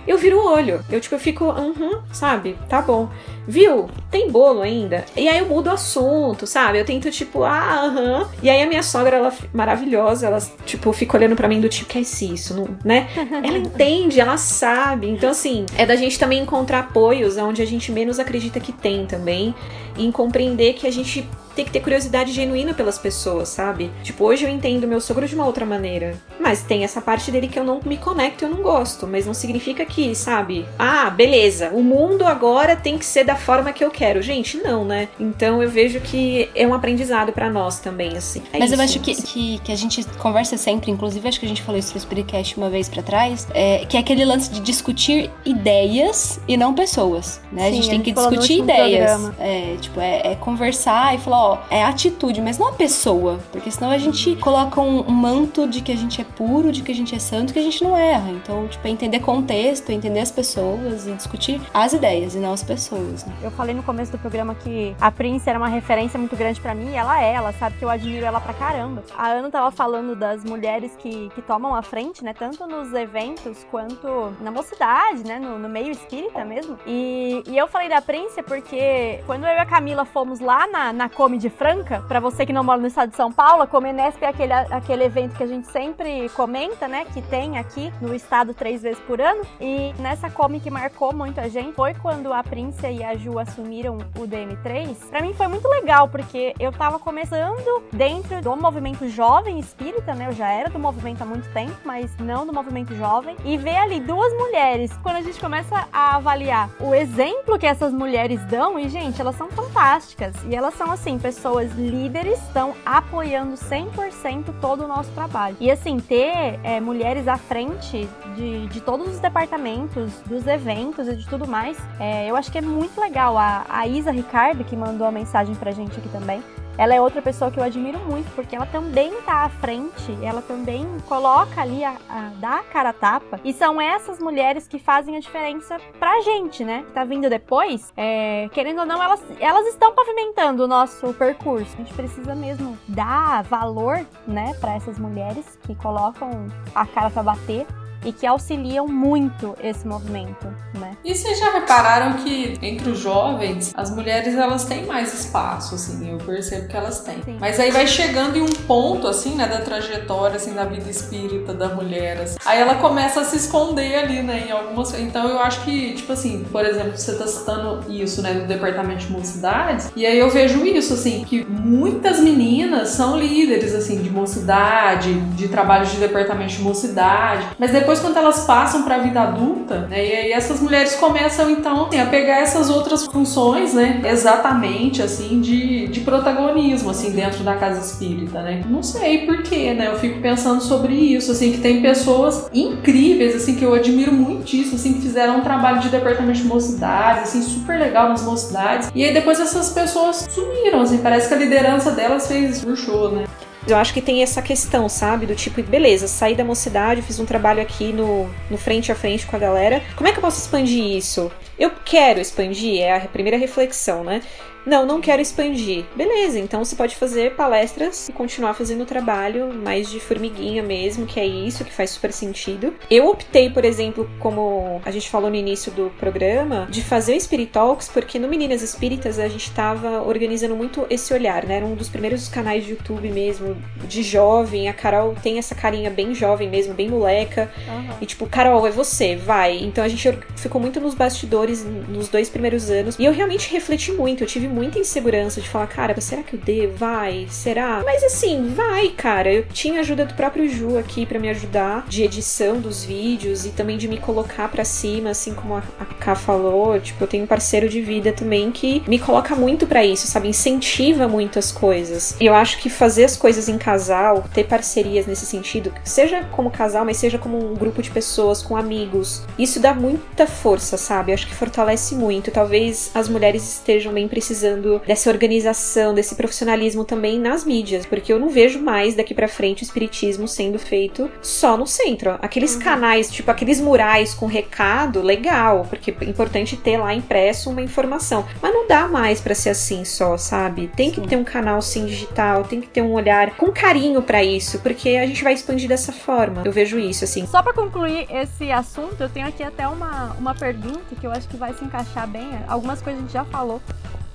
eu 0.08 0.18
viro 0.18 0.40
o 0.40 0.52
olho. 0.52 0.84
Eu, 0.90 1.02
tipo, 1.02 1.16
eu 1.16 1.20
fico, 1.20 1.46
uhum, 1.46 2.02
sabe? 2.12 2.58
Tá 2.70 2.82
bom. 2.82 3.10
Viu? 3.48 3.90
Tem 4.10 4.30
bolo 4.30 4.62
ainda? 4.62 5.06
E 5.16 5.28
aí 5.28 5.40
eu 5.40 5.46
mudo 5.46 5.68
o 5.68 5.74
assunto, 5.74 6.48
sabe? 6.48 6.80
Eu 6.80 6.86
tento, 6.86 7.10
tipo, 7.12 7.44
ah, 7.44 7.86
aham. 7.86 8.30
E 8.42 8.50
aí 8.50 8.62
a 8.62 8.68
minha 8.68 8.84
sogra, 8.84 9.18
ela, 9.18 9.34
maravilhosa, 9.54 10.28
ela, 10.28 10.40
tipo, 10.66 10.92
fica 10.94 11.18
olhando 11.18 11.36
para 11.36 11.48
mim 11.48 11.62
do 11.62 11.70
tipo, 11.70 11.90
que 11.90 11.98
é 11.98 12.02
isso, 12.02 12.54
não, 12.54 12.68
né? 12.84 13.08
ela 13.16 13.58
entende, 13.58 14.20
ela 14.20 14.38
sabe. 14.38 15.10
Então, 15.10 15.30
assim, 15.30 15.66
é 15.78 15.86
da 15.86 15.96
gente 15.96 16.18
também 16.18 16.40
encontrar 16.40 16.80
apoios 16.80 17.38
onde 17.38 17.62
a 17.62 17.66
gente 17.66 17.92
menos 17.92 18.20
acredita 18.20 18.60
que 18.60 18.72
tem 18.72 19.06
também. 19.06 19.54
E 19.98 20.06
em 20.06 20.12
compreender 20.12 20.74
que 20.74 20.86
a 20.86 20.92
gente 20.92 21.28
tem 21.58 21.66
que 21.66 21.72
ter 21.72 21.80
curiosidade 21.80 22.32
genuína 22.32 22.72
pelas 22.72 23.00
pessoas, 23.00 23.50
sabe? 23.50 23.90
Tipo, 24.04 24.26
hoje 24.26 24.46
eu 24.46 24.50
entendo 24.50 24.88
meu 24.88 25.02
sogro 25.02 25.28
de 25.28 25.34
uma 25.34 25.46
outra 25.46 25.66
maneira. 25.66 26.16
Mas 26.40 26.62
tem 26.62 26.84
essa 26.84 27.02
parte 27.02 27.32
dele 27.32 27.48
que 27.48 27.58
eu 27.58 27.64
não 27.64 27.82
me 27.84 27.98
conecto, 27.98 28.46
eu 28.46 28.50
não 28.50 28.62
gosto. 28.62 29.08
Mas 29.08 29.26
não 29.26 29.34
significa 29.34 29.84
que, 29.84 30.14
sabe? 30.14 30.66
Ah, 30.78 31.10
beleza, 31.10 31.72
o 31.74 31.82
mundo 31.82 32.26
agora 32.26 32.76
tem 32.76 32.96
que 32.98 33.06
ser 33.06 33.24
da 33.24 33.36
forma 33.36 33.74
que 33.74 33.84
eu 33.84 33.90
quero. 33.90 34.22
Gente, 34.22 34.58
não, 34.58 34.86
né? 34.86 35.10
Então 35.20 35.64
eu 35.64 35.70
vejo 35.70 36.00
que 36.00 36.48
é 36.54 36.68
um 36.68 36.76
aprendizado 36.76 37.34
para 37.34 37.50
nós 37.50 37.80
também, 37.80 38.16
assim. 38.16 38.44
É 38.54 38.60
mas 38.60 38.72
isso, 38.72 38.80
eu 38.80 38.86
acho 38.86 39.00
que, 39.00 39.16
que, 39.16 39.60
que, 39.60 39.72
a 39.72 39.76
gente 39.76 40.06
conversa 40.20 40.58
sempre, 40.58 40.92
inclusive 40.92 41.28
acho 41.28 41.40
que 41.40 41.46
a 41.48 41.50
gente 41.50 41.64
falou 41.64 41.80
isso 41.80 41.96
no 41.96 42.00
Spiritcast 42.00 42.56
uma 42.56 42.70
vez 42.70 42.88
para 42.88 43.02
trás, 43.02 43.48
é, 43.56 43.84
que 43.86 43.98
é 43.98 44.00
aquele 44.00 44.24
lance 44.24 44.52
de 44.52 44.60
discutir 44.60 45.32
ideias 45.44 46.40
e 46.48 46.56
não 46.56 46.76
pessoas, 46.76 47.42
né? 47.52 47.64
Sim, 47.64 47.68
a 47.68 47.72
gente 47.72 47.90
tem 47.90 48.02
que 48.02 48.12
discutir 48.12 48.60
ideias. 48.60 49.32
É, 49.40 49.76
tipo, 49.82 50.00
é, 50.00 50.34
é 50.34 50.36
conversar 50.36 51.16
e 51.16 51.18
falar, 51.18 51.44
ó, 51.44 51.47
é 51.70 51.84
atitude, 51.84 52.42
mas 52.42 52.58
não 52.58 52.70
a 52.70 52.74
pessoa. 52.74 53.40
Porque 53.52 53.72
senão 53.72 53.92
a 53.92 53.98
gente 53.98 54.36
coloca 54.38 54.82
um, 54.82 55.04
manto 55.10 55.68
de 55.68 55.82
que 55.82 55.92
a 55.92 55.96
gente 55.96 56.22
é 56.22 56.24
puro, 56.24 56.72
de 56.72 56.82
que 56.82 56.92
a 56.92 56.96
gente 56.96 57.16
é 57.16 57.20
santo, 57.20 57.54
que 57.54 57.60
a 57.60 57.64
gente 57.64 57.84
não 57.84 57.96
erra. 57.96 58.30
Então, 58.32 58.68
tipo, 58.68 58.88
é 58.88 58.90
entender 58.90 59.20
contexto, 59.20 59.92
entender 59.92 60.20
as 60.20 60.32
pessoas 60.32 61.08
e 61.08 61.14
discutir 61.14 61.62
as 61.74 61.94
ideias 61.94 62.36
e 62.36 62.40
não 62.40 62.54
as 62.54 62.64
pessoas. 62.64 63.26
Né? 63.26 63.34
Eu 63.42 63.52
falei 63.52 63.74
no 63.74 63.84
começo 63.84 64.12
do 64.12 64.18
programa 64.18 64.56
que 64.56 64.96
a 65.00 65.12
Prince 65.12 65.50
era 65.50 65.58
uma 65.58 65.68
referência 65.68 66.18
muito 66.18 66.36
grande 66.36 66.60
para 66.60 66.74
mim 66.74 66.92
e 66.92 66.96
ela 66.96 67.22
é, 67.22 67.34
ela 67.34 67.54
sabe 67.54 67.78
que 67.78 67.86
eu 67.86 67.90
admiro 67.90 68.26
ela 68.26 68.40
pra 68.40 68.54
caramba. 68.54 69.04
A 69.18 69.28
Ana 69.28 69.50
tava 69.50 69.72
falando 69.72 70.16
das 70.16 70.44
mulheres 70.44 70.96
que, 70.98 71.30
que 71.34 71.42
tomam 71.42 71.76
a 71.76 71.82
frente, 71.82 72.24
né? 72.24 72.34
Tanto 72.34 72.66
nos 72.68 72.94
eventos 72.94 73.66
quanto 73.70 74.34
na 74.42 74.52
mocidade, 74.52 75.24
né? 75.24 75.40
No, 75.40 75.58
no 75.60 75.70
meio 75.70 75.92
espírita 75.92 76.44
mesmo. 76.44 76.78
E, 76.86 77.44
e 77.48 77.58
eu 77.58 77.68
falei 77.68 77.90
da 77.90 78.02
Prince 78.02 78.42
porque 78.44 79.22
quando 79.26 79.46
eu 79.46 79.52
e 79.52 79.58
a 79.58 79.66
Camila 79.66 80.06
fomos 80.06 80.40
lá 80.40 80.68
na, 80.68 80.94
na 80.94 81.10
Come 81.10 81.37
de 81.38 81.50
Franca, 81.50 82.04
para 82.08 82.20
você 82.20 82.46
que 82.46 82.54
não 82.54 82.64
mora 82.64 82.80
no 82.80 82.88
estado 82.88 83.10
de 83.10 83.16
São 83.16 83.32
Paulo, 83.32 83.62
a 83.62 83.68
Comenesp 83.68 84.22
é 84.24 84.28
aquele, 84.28 84.54
aquele 84.54 85.04
evento 85.04 85.36
que 85.36 85.44
a 85.44 85.48
gente 85.48 85.68
sempre 85.68 86.30
comenta, 86.30 86.88
né? 86.88 87.06
Que 87.06 87.22
tem 87.22 87.58
aqui 87.58 87.92
no 88.02 88.14
estado 88.14 88.54
três 88.54 88.82
vezes 88.82 89.00
por 89.02 89.22
ano. 89.22 89.42
E 89.60 89.94
nessa 90.00 90.30
Come 90.30 90.60
que 90.60 90.70
marcou 90.70 91.14
muito 91.14 91.40
a 91.40 91.48
gente 91.48 91.74
foi 91.74 91.94
quando 91.94 92.34
a 92.34 92.44
Prince 92.44 92.86
e 92.88 93.04
a 93.04 93.16
Ju 93.16 93.40
assumiram 93.40 93.98
o 94.18 94.28
DM3. 94.28 95.10
Para 95.10 95.22
mim 95.22 95.34
foi 95.34 95.48
muito 95.48 95.68
legal, 95.68 96.08
porque 96.08 96.54
eu 96.60 96.72
tava 96.72 97.00
começando 97.00 97.84
dentro 97.92 98.42
do 98.42 98.56
movimento 98.56 99.08
jovem 99.08 99.60
espírita, 99.60 100.14
né? 100.14 100.28
Eu 100.28 100.34
já 100.34 100.50
era 100.50 100.70
do 100.70 100.80
movimento 100.80 101.22
há 101.22 101.26
muito 101.26 101.48
tempo, 101.54 101.76
mas 101.86 102.16
não 102.18 102.46
do 102.46 102.54
movimento 102.54 102.96
jovem. 102.96 103.36
E 103.46 103.58
ver 103.58 103.78
ali 103.78 104.00
duas 104.00 104.34
mulheres, 104.34 104.92
quando 105.04 105.18
a 105.18 105.22
gente 105.22 105.40
começa 105.40 105.88
a 105.92 106.16
avaliar 106.16 106.70
o 106.80 106.94
exemplo 106.94 107.58
que 107.60 107.66
essas 107.66 107.94
mulheres 107.94 108.44
dão, 108.46 108.80
e 108.80 108.90
gente, 108.90 109.20
elas 109.22 109.36
são 109.36 109.50
fantásticas. 109.50 110.36
E 110.48 110.56
elas 110.56 110.74
são 110.74 110.92
assim, 110.92 111.18
pessoas 111.28 111.74
líderes 111.74 112.42
estão 112.44 112.74
apoiando 112.86 113.56
100% 113.56 114.46
todo 114.62 114.86
o 114.86 114.88
nosso 114.88 115.12
trabalho. 115.12 115.58
E 115.60 115.70
assim, 115.70 116.00
ter 116.00 116.58
é, 116.64 116.80
mulheres 116.80 117.28
à 117.28 117.36
frente 117.36 118.08
de, 118.34 118.66
de 118.68 118.80
todos 118.80 119.10
os 119.10 119.20
departamentos, 119.20 120.14
dos 120.26 120.48
eventos 120.48 121.06
e 121.06 121.18
de 121.18 121.28
tudo 121.28 121.46
mais, 121.46 121.78
é, 122.00 122.30
eu 122.30 122.38
acho 122.38 122.50
que 122.50 122.58
é 122.58 122.62
muito 122.62 123.02
legal. 123.02 123.38
A, 123.38 123.66
a 123.68 123.86
Isa 123.86 124.10
Ricardo, 124.10 124.64
que 124.64 124.74
mandou 124.74 125.06
a 125.06 125.12
mensagem 125.12 125.54
pra 125.56 125.72
gente 125.72 126.00
aqui 126.00 126.08
também, 126.08 126.42
ela 126.78 126.94
é 126.94 127.02
outra 127.02 127.22
pessoa 127.22 127.50
que 127.50 127.60
eu 127.60 127.64
admiro 127.64 128.00
muito, 128.00 128.30
porque 128.36 128.56
ela 128.56 128.66
também 128.66 129.14
tá 129.22 129.46
à 129.46 129.50
frente, 129.50 130.18
ela 130.22 130.42
também 130.42 130.86
coloca 131.08 131.62
ali, 131.62 131.84
a, 131.84 131.96
a, 132.10 132.32
dá 132.40 132.60
a 132.60 132.64
cara 132.64 132.90
a 132.90 132.94
tapa. 132.94 133.40
E 133.44 133.54
são 133.54 133.82
essas 133.82 134.20
mulheres 134.20 134.68
que 134.68 134.78
fazem 134.78 135.16
a 135.16 135.20
diferença 135.20 135.78
pra 136.00 136.22
gente, 136.22 136.64
né? 136.64 136.84
Que 136.88 136.92
tá 136.92 137.04
vindo 137.04 137.30
depois, 137.30 137.92
é, 137.98 138.50
querendo 138.52 138.80
ou 138.80 138.86
não, 138.86 139.02
elas, 139.02 139.24
elas 139.40 139.68
estão 139.68 139.94
pavimentando 139.94 140.64
o 140.64 140.68
nosso 140.68 141.14
percurso. 141.14 141.74
A 141.74 141.78
gente 141.78 141.94
precisa 141.94 142.36
mesmo 142.36 142.78
dar 142.88 143.44
valor, 143.44 144.06
né, 144.28 144.54
para 144.60 144.76
essas 144.76 145.00
mulheres 145.00 145.58
que 145.64 145.76
colocam 145.76 146.48
a 146.76 146.86
cara 146.86 147.10
pra 147.10 147.24
bater 147.24 147.66
e 148.06 148.12
que 148.12 148.26
auxiliam 148.26 148.88
muito 148.88 149.56
esse 149.62 149.88
movimento, 149.88 150.48
né? 150.74 150.92
E 151.04 151.14
vocês 151.14 151.40
já 151.40 151.52
repararam 151.52 152.14
que 152.14 152.58
entre 152.62 152.90
os 152.90 153.00
jovens, 153.00 153.74
as 153.76 153.90
mulheres 153.90 154.36
elas 154.36 154.66
têm 154.66 154.86
mais 154.86 155.14
espaço, 155.14 155.76
assim, 155.76 156.12
eu 156.12 156.18
percebo 156.18 156.68
que 156.68 156.78
elas 156.78 157.02
têm. 157.02 157.22
Sim. 157.24 157.38
Mas 157.40 157.60
aí 157.60 157.72
vai 157.72 157.88
chegando 157.88 158.38
em 158.38 158.42
um 158.42 158.54
ponto, 158.68 159.08
assim, 159.08 159.36
né, 159.36 159.48
da 159.48 159.60
trajetória, 159.60 160.36
assim, 160.38 160.54
da 160.54 160.66
vida 160.66 160.90
espírita 160.90 161.54
da 161.54 161.70
mulher, 161.70 162.22
assim. 162.22 162.38
Aí 162.46 162.60
ela 162.60 162.76
começa 162.76 163.22
a 163.22 163.24
se 163.24 163.36
esconder 163.38 163.96
ali, 163.96 164.22
né, 164.22 164.46
em 164.48 164.52
algumas... 164.52 164.98
Então 165.00 165.28
eu 165.28 165.40
acho 165.40 165.62
que, 165.64 165.94
tipo 165.94 166.14
assim, 166.14 166.46
por 166.52 166.66
exemplo, 166.66 166.98
você 166.98 167.16
tá 167.16 167.28
citando 167.28 167.92
isso, 167.92 168.22
né, 168.22 168.34
do 168.34 168.48
departamento 168.48 169.06
de 169.06 169.12
mocidades, 169.12 169.92
e 169.96 170.06
aí 170.06 170.18
eu 170.18 170.30
vejo 170.30 170.66
isso, 170.66 170.94
assim, 170.94 171.24
que 171.26 171.46
muitas 171.46 172.20
meninas 172.20 172.90
são 172.90 173.18
líderes, 173.18 173.74
assim, 173.74 174.02
de 174.02 174.10
mocidade, 174.10 175.14
de 175.14 175.48
trabalho 175.48 175.86
de 175.86 175.98
departamento 175.98 176.54
de 176.54 176.62
mocidade, 176.62 177.48
mas 177.58 177.72
depois 177.72 177.87
depois, 177.88 178.02
quando 178.02 178.18
elas 178.18 178.42
passam 178.42 178.84
para 178.84 178.96
a 178.96 178.98
vida 178.98 179.22
adulta, 179.22 179.88
né, 179.90 180.06
e 180.06 180.12
aí 180.12 180.32
essas 180.34 180.60
mulheres 180.60 180.96
começam 180.96 181.50
então 181.50 181.86
assim, 181.86 182.02
a 182.02 182.06
pegar 182.06 182.42
essas 182.42 182.70
outras 182.70 183.06
funções, 183.06 183.74
né, 183.74 184.02
exatamente 184.04 185.02
assim 185.02 185.40
de, 185.40 185.88
de 185.88 186.02
protagonismo 186.02 186.90
assim 186.90 187.12
dentro 187.12 187.46
da 187.46 187.56
casa 187.56 187.80
espírita, 187.80 188.42
né? 188.42 188.62
Não 188.70 188.84
sei 188.84 189.26
porquê, 189.26 189.74
né? 189.74 189.88
Eu 189.88 189.98
fico 189.98 190.20
pensando 190.20 190.62
sobre 190.62 190.94
isso, 190.94 191.32
assim 191.32 191.54
que 191.54 191.60
tem 191.60 191.82
pessoas 191.82 192.50
incríveis 192.54 193.36
assim 193.36 193.56
que 193.56 193.64
eu 193.64 193.74
admiro 193.74 194.12
muitíssimo, 194.12 194.76
assim 194.76 194.94
que 194.94 195.02
fizeram 195.02 195.38
um 195.38 195.42
trabalho 195.42 195.80
de 195.80 195.88
departamento 195.88 196.40
de 196.40 196.46
mocidade, 196.46 197.22
assim 197.22 197.42
super 197.42 197.80
legal 197.80 198.10
nas 198.10 198.22
mocidades. 198.22 198.92
E 198.94 199.02
aí 199.02 199.14
depois 199.14 199.40
essas 199.40 199.70
pessoas 199.70 200.28
sumiram, 200.30 200.82
assim, 200.82 200.98
parece 200.98 201.30
que 201.30 201.34
a 201.34 201.38
liderança 201.38 201.92
delas 201.92 202.28
fez 202.28 202.66
show, 202.76 203.12
né? 203.12 203.24
Eu 203.68 203.76
acho 203.76 203.94
que 203.94 204.02
tem 204.02 204.24
essa 204.24 204.42
questão, 204.42 204.88
sabe? 204.88 205.26
Do 205.26 205.36
tipo, 205.36 205.62
beleza, 205.62 206.08
saí 206.08 206.34
da 206.34 206.44
mocidade, 206.44 207.02
fiz 207.02 207.20
um 207.20 207.26
trabalho 207.26 207.62
aqui 207.62 207.92
no, 207.92 208.30
no 208.50 208.58
frente 208.58 208.94
a 208.94 208.96
frente 208.96 209.28
com 209.28 209.36
a 209.36 209.40
galera. 209.40 209.84
Como 209.98 210.08
é 210.08 210.14
que 210.14 210.20
eu 210.20 210.22
posso 210.22 210.40
expandir 210.40 210.86
isso? 210.96 211.30
Eu 211.60 211.72
quero 211.84 212.22
expandir, 212.22 212.82
é 212.82 212.96
a 212.96 213.02
primeira 213.02 213.38
reflexão, 213.38 214.06
né? 214.06 214.22
Não, 214.68 214.86
não 214.86 215.00
quero 215.00 215.22
expandir. 215.22 215.86
Beleza, 215.96 216.38
então 216.38 216.64
você 216.64 216.76
pode 216.76 216.98
fazer 216.98 217.36
palestras 217.36 218.10
e 218.10 218.12
continuar 218.12 218.54
fazendo 218.54 218.82
o 218.82 218.86
trabalho 218.86 219.54
mais 219.54 219.90
de 219.90 219.98
formiguinha 219.98 220.62
mesmo, 220.62 221.06
que 221.06 221.22
é 221.22 221.26
isso, 221.26 221.64
que 221.64 221.72
faz 221.72 221.92
super 221.92 222.12
sentido. 222.12 222.74
Eu 222.92 223.08
optei, 223.08 223.50
por 223.50 223.64
exemplo, 223.64 224.10
como 224.20 224.82
a 224.84 224.92
gente 224.92 225.10
falou 225.10 225.30
no 225.30 225.38
início 225.38 225.72
do 225.72 225.90
programa, 225.98 226.68
de 226.70 226.84
fazer 226.84 227.16
o 227.16 227.22
Spirit 227.22 227.50
Talks, 227.50 227.88
porque 227.88 228.20
no 228.20 228.28
Meninas 228.28 228.62
Espíritas 228.62 229.20
a 229.20 229.30
gente 229.30 229.50
tava 229.52 230.02
organizando 230.02 230.54
muito 230.54 230.86
esse 230.90 231.14
olhar, 231.14 231.46
né? 231.46 231.56
Era 231.56 231.66
um 231.66 231.74
dos 231.74 231.88
primeiros 231.88 232.28
canais 232.28 232.66
de 232.66 232.72
YouTube 232.72 233.10
mesmo, 233.10 233.56
de 233.88 234.04
jovem. 234.04 234.68
A 234.68 234.74
Carol 234.74 235.16
tem 235.24 235.38
essa 235.38 235.56
carinha 235.56 235.90
bem 235.90 236.14
jovem 236.14 236.50
mesmo, 236.50 236.74
bem 236.74 236.90
moleca. 236.90 237.50
Uhum. 237.70 237.90
E 238.02 238.06
tipo, 238.06 238.28
Carol, 238.28 238.68
é 238.68 238.72
você, 238.72 239.16
vai. 239.16 239.60
Então 239.60 239.82
a 239.82 239.88
gente 239.88 240.20
ficou 240.36 240.60
muito 240.60 240.82
nos 240.82 240.94
bastidores 240.94 241.66
nos 241.88 242.10
dois 242.10 242.30
primeiros 242.30 242.70
anos. 242.70 243.00
E 243.00 243.06
eu 243.06 243.14
realmente 243.14 243.50
refleti 243.50 243.94
muito. 243.94 244.26
Eu 244.26 244.28
tive 244.28 244.57
muita 244.58 244.80
insegurança 244.80 245.40
de 245.40 245.48
falar, 245.48 245.68
cara, 245.68 246.02
será 246.02 246.24
que 246.24 246.36
eu 246.36 246.40
devo? 246.40 246.78
Vai? 246.78 247.28
Será? 247.30 247.84
Mas 247.86 248.04
assim, 248.04 248.52
vai, 248.56 248.90
cara. 248.90 249.32
Eu 249.32 249.46
tinha 249.46 249.82
ajuda 249.82 250.04
do 250.04 250.16
próprio 250.16 250.50
Ju 250.50 250.80
aqui 250.80 251.06
para 251.06 251.20
me 251.20 251.30
ajudar 251.30 251.86
de 251.88 252.04
edição 252.04 252.60
dos 252.60 252.84
vídeos 252.84 253.46
e 253.46 253.50
também 253.50 253.78
de 253.78 253.88
me 253.88 254.00
colocar 254.00 254.50
para 254.50 254.66
cima, 254.66 255.12
assim 255.12 255.34
como 255.36 255.54
a, 255.54 255.64
a 255.80 255.86
Ká 255.86 256.16
falou. 256.16 256.80
Tipo, 256.80 257.04
eu 257.04 257.08
tenho 257.08 257.24
um 257.24 257.28
parceiro 257.28 257.70
de 257.70 257.82
vida 257.82 258.12
também 258.12 258.52
que 258.52 258.82
me 258.88 258.98
coloca 258.98 259.36
muito 259.36 259.68
para 259.68 259.86
isso, 259.86 260.08
sabe? 260.08 260.28
Incentiva 260.28 261.08
muito 261.08 261.38
as 261.38 261.52
coisas. 261.52 262.16
E 262.20 262.26
eu 262.26 262.34
acho 262.34 262.58
que 262.58 262.70
fazer 262.70 263.06
as 263.06 263.16
coisas 263.16 263.48
em 263.48 263.60
casal, 263.60 264.26
ter 264.34 264.46
parcerias 264.46 265.06
nesse 265.06 265.26
sentido, 265.26 265.72
seja 265.84 266.24
como 266.32 266.50
casal, 266.50 266.84
mas 266.84 266.98
seja 266.98 267.20
como 267.20 267.38
um 267.38 267.54
grupo 267.54 267.82
de 267.82 267.92
pessoas, 267.92 268.42
com 268.42 268.58
amigos, 268.58 269.22
isso 269.38 269.60
dá 269.60 269.74
muita 269.74 270.26
força, 270.26 270.78
sabe? 270.78 271.12
Eu 271.12 271.14
acho 271.14 271.28
que 271.28 271.36
fortalece 271.36 271.94
muito. 271.94 272.32
Talvez 272.32 272.90
as 272.96 273.08
mulheres 273.08 273.48
estejam 273.48 273.94
bem 273.94 274.08
precisando 274.08 274.47
dessa 274.86 275.10
organização, 275.10 275.94
desse 275.94 276.16
profissionalismo 276.16 276.84
também 276.86 277.20
nas 277.20 277.44
mídias, 277.44 277.86
porque 277.86 278.12
eu 278.12 278.20
não 278.20 278.30
vejo 278.30 278.60
mais 278.60 278.96
daqui 278.96 279.14
para 279.14 279.28
frente 279.28 279.64
o 279.64 279.66
espiritismo 279.66 280.28
sendo 280.28 280.60
feito 280.60 281.10
só 281.22 281.58
no 281.58 281.68
centro. 281.68 282.18
Aqueles 282.22 282.56
canais, 282.56 283.10
tipo 283.10 283.30
aqueles 283.30 283.60
murais 283.60 284.14
com 284.14 284.26
recado, 284.26 285.02
legal, 285.02 285.66
porque 285.70 285.94
é 286.00 286.06
importante 286.06 286.56
ter 286.56 286.78
lá 286.78 286.94
impresso 286.94 287.50
uma 287.50 287.62
informação, 287.62 288.26
mas 288.42 288.54
não 288.54 288.68
dá 288.68 288.88
mais 288.88 289.22
para 289.22 289.36
ser 289.36 289.50
assim 289.50 289.84
só, 289.84 290.18
sabe? 290.18 290.70
Tem 290.76 290.92
que 290.92 291.02
ter 291.02 291.16
um 291.16 291.24
canal 291.24 291.62
sim 291.62 291.86
digital, 291.86 292.44
tem 292.44 292.62
que 292.62 292.68
ter 292.68 292.82
um 292.82 292.94
olhar 292.94 293.36
com 293.36 293.52
carinho 293.52 294.02
para 294.02 294.24
isso, 294.24 294.60
porque 294.60 294.90
a 294.90 295.06
gente 295.06 295.24
vai 295.24 295.34
expandir 295.34 295.68
dessa 295.68 295.92
forma. 295.92 296.42
Eu 296.46 296.52
vejo 296.52 296.80
isso 296.80 297.04
assim. 297.04 297.26
Só 297.28 297.42
pra 297.42 297.54
concluir 297.54 298.08
esse 298.10 298.52
assunto, 298.52 299.02
eu 299.02 299.10
tenho 299.10 299.28
aqui 299.28 299.44
até 299.44 299.68
uma, 299.68 300.16
uma 300.20 300.34
pergunta 300.36 300.96
que 301.00 301.06
eu 301.06 301.12
acho 301.12 301.28
que 301.28 301.38
vai 301.38 301.54
se 301.54 301.64
encaixar 301.64 302.08
bem. 302.08 302.28
Algumas 302.48 302.82
coisas 302.82 303.00
a 303.00 303.06
gente 303.06 303.14
já 303.14 303.26
falou, 303.26 303.62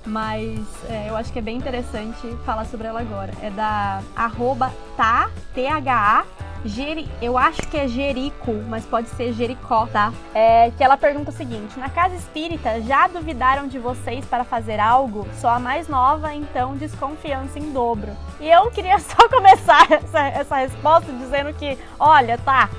mas 0.05 0.59
é, 0.89 1.09
eu 1.09 1.15
acho 1.15 1.31
que 1.31 1.39
é 1.39 1.41
bem 1.41 1.57
interessante 1.57 2.27
falar 2.45 2.65
sobre 2.65 2.87
ela 2.87 3.01
agora. 3.01 3.33
É 3.41 3.49
da 3.49 4.01
arroba 4.15 4.71
tá, 4.95 5.29
T-H-A, 5.53 6.25
Geri, 6.65 7.09
eu 7.21 7.37
acho 7.37 7.61
que 7.63 7.77
é 7.77 7.87
Jerico, 7.87 8.53
mas 8.69 8.85
pode 8.85 9.09
ser 9.09 9.33
Jericó, 9.33 9.85
tá? 9.87 10.13
É, 10.33 10.71
que 10.71 10.83
ela 10.83 10.95
pergunta 10.95 11.29
o 11.29 11.33
seguinte: 11.33 11.77
na 11.77 11.89
casa 11.89 12.15
espírita 12.15 12.81
já 12.81 13.07
duvidaram 13.07 13.67
de 13.67 13.77
vocês 13.77 14.25
para 14.25 14.43
fazer 14.45 14.79
algo? 14.79 15.27
Sou 15.41 15.49
a 15.49 15.59
mais 15.59 15.89
nova, 15.89 16.33
então 16.33 16.77
desconfiança 16.77 17.59
em 17.59 17.73
dobro. 17.73 18.11
E 18.39 18.49
eu 18.49 18.71
queria 18.71 18.97
só 18.99 19.27
começar 19.27 19.91
essa, 19.91 20.19
essa 20.19 20.55
resposta 20.55 21.11
dizendo 21.11 21.53
que, 21.53 21.77
olha, 21.99 22.37
tá, 22.37 22.69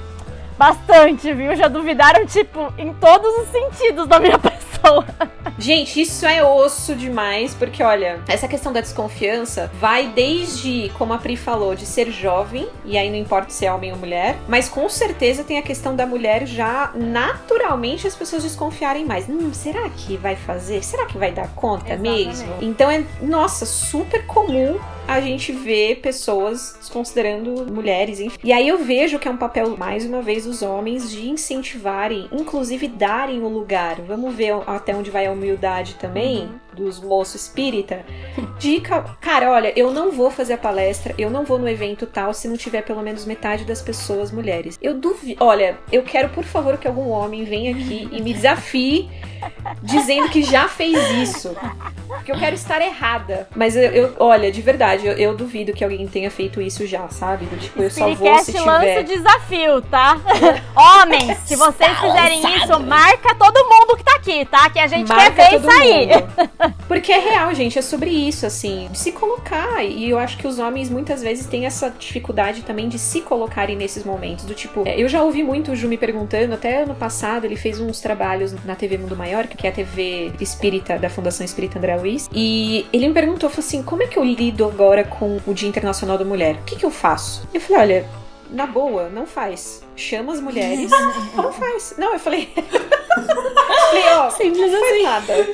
bastante, 0.59 1.33
viu? 1.33 1.55
Já 1.57 1.69
duvidaram, 1.69 2.27
tipo, 2.27 2.73
em 2.79 2.93
todos 2.95 3.29
os 3.39 3.49
sentidos 3.49 4.07
da 4.07 4.19
minha 4.21 4.39
pessoa. 4.41 5.05
Gente, 5.59 6.01
isso 6.01 6.27
é 6.27 6.45
osso 6.45 6.95
demais, 6.95 7.55
porque 7.55 7.83
olha, 7.83 8.21
essa 8.29 8.49
questão 8.49 8.73
da 8.73 8.81
desconfiança 8.81 9.71
vai 9.81 10.09
desde, 10.09 10.91
como 10.99 11.13
a 11.13 11.19
Pri 11.19 11.37
falou, 11.37 11.75
de 11.75 11.87
ser 11.87 12.11
jovem, 12.11 12.69
e 12.85 12.99
aí 12.99 13.09
não 13.09 13.17
importa 13.17 13.51
se 13.51 13.65
é 13.65 13.73
homem 13.73 13.93
ou 13.93 13.99
mulher, 13.99 14.37
mas 14.49 14.69
com 14.69 14.89
certeza 14.89 15.45
tem 15.45 15.59
a 15.59 15.63
questão 15.63 15.95
da 15.95 16.07
mulher 16.07 16.47
já 16.47 16.91
naturalmente 16.95 18.07
as 18.07 18.17
pessoas 18.17 18.43
desconfiarem 18.43 19.05
mais. 19.05 19.29
Hum, 19.29 19.53
será 19.55 19.89
que 19.91 20.17
vai 20.17 20.37
fazer? 20.37 20.83
Será 20.83 21.07
que 21.07 21.17
vai 21.17 21.31
dar 21.33 21.49
conta 21.55 21.95
Exatamente. 21.95 22.27
mesmo? 22.27 22.55
Então 22.61 22.91
é, 22.91 23.05
nossa, 23.23 23.65
super 23.65 24.27
comum 24.27 24.79
a 25.07 25.21
gente 25.21 25.53
ver 25.53 25.97
pessoas 25.97 26.77
desconsiderando 26.81 27.71
mulheres, 27.73 28.21
enfim. 28.21 28.39
E 28.43 28.53
aí 28.53 28.67
eu 28.67 28.79
vejo 28.79 29.19
que 29.19 29.29
é 29.29 29.31
um 29.31 29.37
papel, 29.37 29.77
mais 29.77 30.05
uma 30.07 30.23
vez, 30.23 30.45
dos 30.45 30.63
homens 30.63 31.11
de 31.11 31.29
incentivarem, 31.29 32.29
inclusive 32.33 32.89
darem 32.89 33.41
o 33.43 33.49
lugar. 33.49 33.97
Vamos 34.01 34.35
ver 34.35 34.55
até 34.67 34.95
onde 34.95 35.11
vai 35.11 35.27
a 35.27 35.31
humildade 35.33 35.95
também 35.97 36.49
dos 36.73 37.01
moços 37.01 37.43
espírita. 37.43 38.05
Dica, 38.59 39.03
cara, 39.21 39.51
olha, 39.51 39.73
eu 39.79 39.93
não 39.93 40.11
vou 40.11 40.31
fazer 40.31 40.55
a 40.55 40.59
palestra, 40.59 41.15
eu 41.19 41.31
não 41.31 41.45
vou 41.45 41.59
no 41.59 41.69
evento 41.69 42.07
tal 42.07 42.33
se 42.35 42.49
não 42.49 42.57
tiver 42.57 42.83
pelo 42.83 43.03
menos 43.03 43.25
metade 43.25 43.65
das 43.65 43.81
pessoas 43.83 44.33
mulheres. 44.33 44.79
Eu 44.83 44.95
duvido. 44.95 45.45
Olha, 45.45 45.79
eu 45.93 46.03
quero, 46.03 46.31
por 46.31 46.45
favor, 46.45 46.77
que 46.79 46.89
algum 46.89 47.09
homem 47.11 47.45
venha 47.45 47.71
aqui 47.73 48.09
e 48.11 48.21
me 48.23 48.33
desafie 48.33 49.09
dizendo 49.83 50.29
que 50.31 50.43
já 50.43 50.67
fez 50.69 50.97
isso. 51.13 51.55
Porque 52.09 52.33
eu 52.33 52.39
quero 52.39 52.55
estar 52.55 52.81
errada. 52.81 53.47
Mas 53.55 53.77
eu, 53.77 53.83
eu- 53.91 54.15
olha, 54.19 54.51
de 54.51 54.61
verdade, 54.63 54.94
eu, 55.03 55.13
eu 55.13 55.37
duvido 55.37 55.73
que 55.73 55.83
alguém 55.83 56.07
tenha 56.07 56.31
feito 56.31 56.61
isso 56.61 56.87
já, 56.87 57.09
sabe? 57.09 57.47
Do 57.47 57.57
tipo, 57.57 57.83
eu 57.83 57.91
só 57.91 58.13
vou 58.15 58.39
se 58.39 58.53
Spiritcast 58.53 58.67
lança 58.67 58.81
tiver. 58.81 59.01
o 59.01 59.05
desafio, 59.05 59.83
tá? 59.83 60.21
Homens, 60.77 61.39
se 61.45 61.57
vocês 61.57 61.99
fizerem 61.99 62.43
isso, 62.57 62.81
marca 62.81 63.35
todo 63.35 63.57
mundo 63.65 63.97
que 63.97 64.05
tá 64.05 64.17
aqui, 64.17 64.45
tá? 64.45 64.71
Que 64.71 64.79
a 64.79 64.87
gente 64.87 65.09
Marca 65.09 65.33
quer 65.33 65.51
ver 65.51 65.59
isso 65.59 65.71
aí. 65.71 66.09
Porque 66.87 67.13
é 67.13 67.19
real, 67.19 67.55
gente, 67.55 67.79
é 67.79 67.83
sobre 67.83 68.11
isso, 68.11 68.47
assim, 68.47 68.89
de 68.91 68.99
se 68.99 69.13
colocar. 69.13 69.85
E 69.85 70.09
eu 70.09 70.19
acho 70.19 70.37
que 70.37 70.47
os 70.47 70.59
homens 70.59 70.91
muitas 70.91 71.23
vezes 71.23 71.47
têm 71.47 71.67
essa 71.67 71.91
dificuldade 71.91 72.63
também 72.63 72.89
de 72.89 72.99
se 72.99 73.21
colocarem 73.21 73.77
nesses 73.77 74.05
momentos. 74.05 74.45
Do 74.45 74.55
tipo, 74.55 74.83
é, 74.87 75.01
eu 75.01 75.09
já 75.09 75.23
ouvi 75.23 75.43
muito 75.43 75.73
o 75.73 75.77
Ju 75.77 75.89
me 75.89 75.97
perguntando, 75.97 76.55
até 76.55 76.83
ano 76.83 76.95
passado 76.95 77.45
ele 77.45 77.57
fez 77.57 77.81
uns 77.81 78.01
trabalhos 78.01 78.55
na 78.65 78.75
TV 78.75 78.99
Mundo 78.99 79.17
Maior, 79.17 79.47
que 79.47 79.67
é 79.67 79.71
a 79.71 79.73
TV 79.73 80.33
espírita 80.41 80.99
da 80.99 81.09
Fundação 81.09 81.45
Espírita 81.45 81.79
André 81.79 81.97
Luiz. 81.97 82.29
E 82.33 82.87
ele 82.93 83.09
me 83.09 83.15
perguntou, 83.15 83.49
falou 83.51 83.65
assim: 83.67 83.83
como 83.83 84.03
é 84.03 84.07
que 84.07 84.19
eu 84.19 84.25
lido 84.25 84.65
agora 84.65 84.84
com 85.05 85.41
o 85.47 85.55
Dia 85.55 85.69
Internacional 85.69 86.19
da 86.19 86.25
Mulher? 86.25 86.57
O 86.57 86.65
que, 86.65 86.77
que 86.77 86.85
eu 86.85 86.91
faço? 86.91 87.49
Eu 87.53 87.61
falei, 87.61 87.83
olha. 87.83 88.25
Na 88.51 88.67
boa, 88.67 89.09
não 89.09 89.27
faz. 89.27 89.83
Chama 89.97 90.33
as 90.33 90.41
mulheres. 90.41 90.91
não 91.35 91.53
faz. 91.53 91.95
Não, 91.99 92.13
eu 92.13 92.19
falei. 92.19 92.53
falei, 92.55 94.09
ó, 94.13 94.31
Simples 94.31 94.71
não 94.71 94.81
faz 94.81 94.93
assim. 94.93 95.03
nada. 95.03 95.49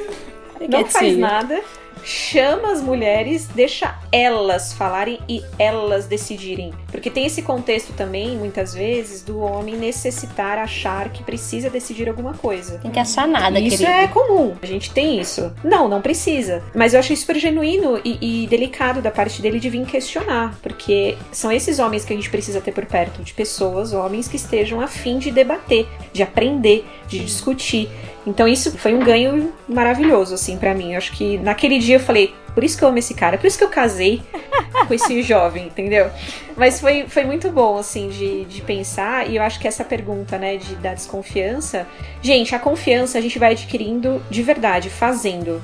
Não 0.68 0.86
faz 0.86 1.16
nada. 1.16 1.62
Chama 2.04 2.72
as 2.72 2.80
mulheres, 2.80 3.46
deixa 3.48 3.98
elas 4.12 4.72
falarem 4.72 5.18
e 5.28 5.42
elas 5.58 6.06
decidirem. 6.06 6.72
Porque 6.90 7.10
tem 7.10 7.26
esse 7.26 7.42
contexto 7.42 7.92
também, 7.92 8.36
muitas 8.36 8.74
vezes, 8.74 9.22
do 9.22 9.40
homem 9.40 9.76
necessitar 9.76 10.58
achar 10.58 11.10
que 11.10 11.22
precisa 11.22 11.70
decidir 11.70 12.08
alguma 12.08 12.34
coisa. 12.34 12.78
Tem 12.78 12.90
que 12.90 12.98
achar 12.98 13.26
nada, 13.28 13.60
Isso 13.60 13.78
querido. 13.78 13.98
é 13.98 14.08
comum, 14.08 14.54
a 14.60 14.66
gente 14.66 14.90
tem 14.90 15.20
isso. 15.20 15.52
Não, 15.62 15.88
não 15.88 16.00
precisa. 16.00 16.62
Mas 16.74 16.94
eu 16.94 17.00
achei 17.00 17.16
super 17.16 17.36
genuíno 17.36 18.00
e, 18.04 18.44
e 18.44 18.46
delicado 18.46 19.00
da 19.00 19.10
parte 19.10 19.40
dele 19.40 19.60
de 19.60 19.70
vir 19.70 19.84
questionar, 19.86 20.58
porque 20.62 21.16
são 21.32 21.50
esses 21.52 21.78
homens 21.78 22.04
que 22.04 22.12
a 22.12 22.16
gente 22.16 22.30
precisa 22.30 22.60
ter 22.60 22.72
por 22.72 22.86
perto, 22.86 23.22
de 23.22 23.32
pessoas, 23.32 23.92
homens 23.92 24.28
que 24.28 24.36
estejam 24.36 24.80
a 24.80 24.86
fim 24.86 25.18
de 25.18 25.30
debater, 25.30 25.86
de 26.12 26.22
aprender, 26.22 26.84
de 27.08 27.18
discutir. 27.20 27.88
Então 28.26 28.46
isso 28.46 28.76
foi 28.76 28.94
um 28.94 29.00
ganho 29.00 29.52
maravilhoso, 29.68 30.34
assim, 30.34 30.58
pra 30.58 30.74
mim. 30.74 30.92
Eu 30.92 30.98
acho 30.98 31.12
que 31.12 31.38
naquele 31.38 31.78
dia 31.78 31.96
eu 31.96 32.00
falei, 32.00 32.34
por 32.54 32.64
isso 32.64 32.76
que 32.76 32.84
eu 32.84 32.88
amo 32.88 32.98
esse 32.98 33.14
cara, 33.14 33.38
por 33.38 33.46
isso 33.46 33.56
que 33.56 33.64
eu 33.64 33.68
casei 33.68 34.22
com 34.86 34.92
esse 34.92 35.22
jovem, 35.22 35.66
entendeu? 35.66 36.10
Mas 36.56 36.80
foi, 36.80 37.06
foi 37.08 37.24
muito 37.24 37.50
bom, 37.50 37.78
assim, 37.78 38.08
de, 38.08 38.44
de 38.44 38.60
pensar. 38.62 39.28
E 39.28 39.36
eu 39.36 39.42
acho 39.42 39.58
que 39.58 39.66
essa 39.66 39.84
pergunta, 39.84 40.36
né, 40.36 40.56
de, 40.56 40.74
da 40.76 40.92
desconfiança. 40.92 41.86
Gente, 42.20 42.54
a 42.54 42.58
confiança 42.58 43.16
a 43.16 43.20
gente 43.20 43.38
vai 43.38 43.52
adquirindo 43.52 44.22
de 44.28 44.42
verdade, 44.42 44.90
fazendo. 44.90 45.62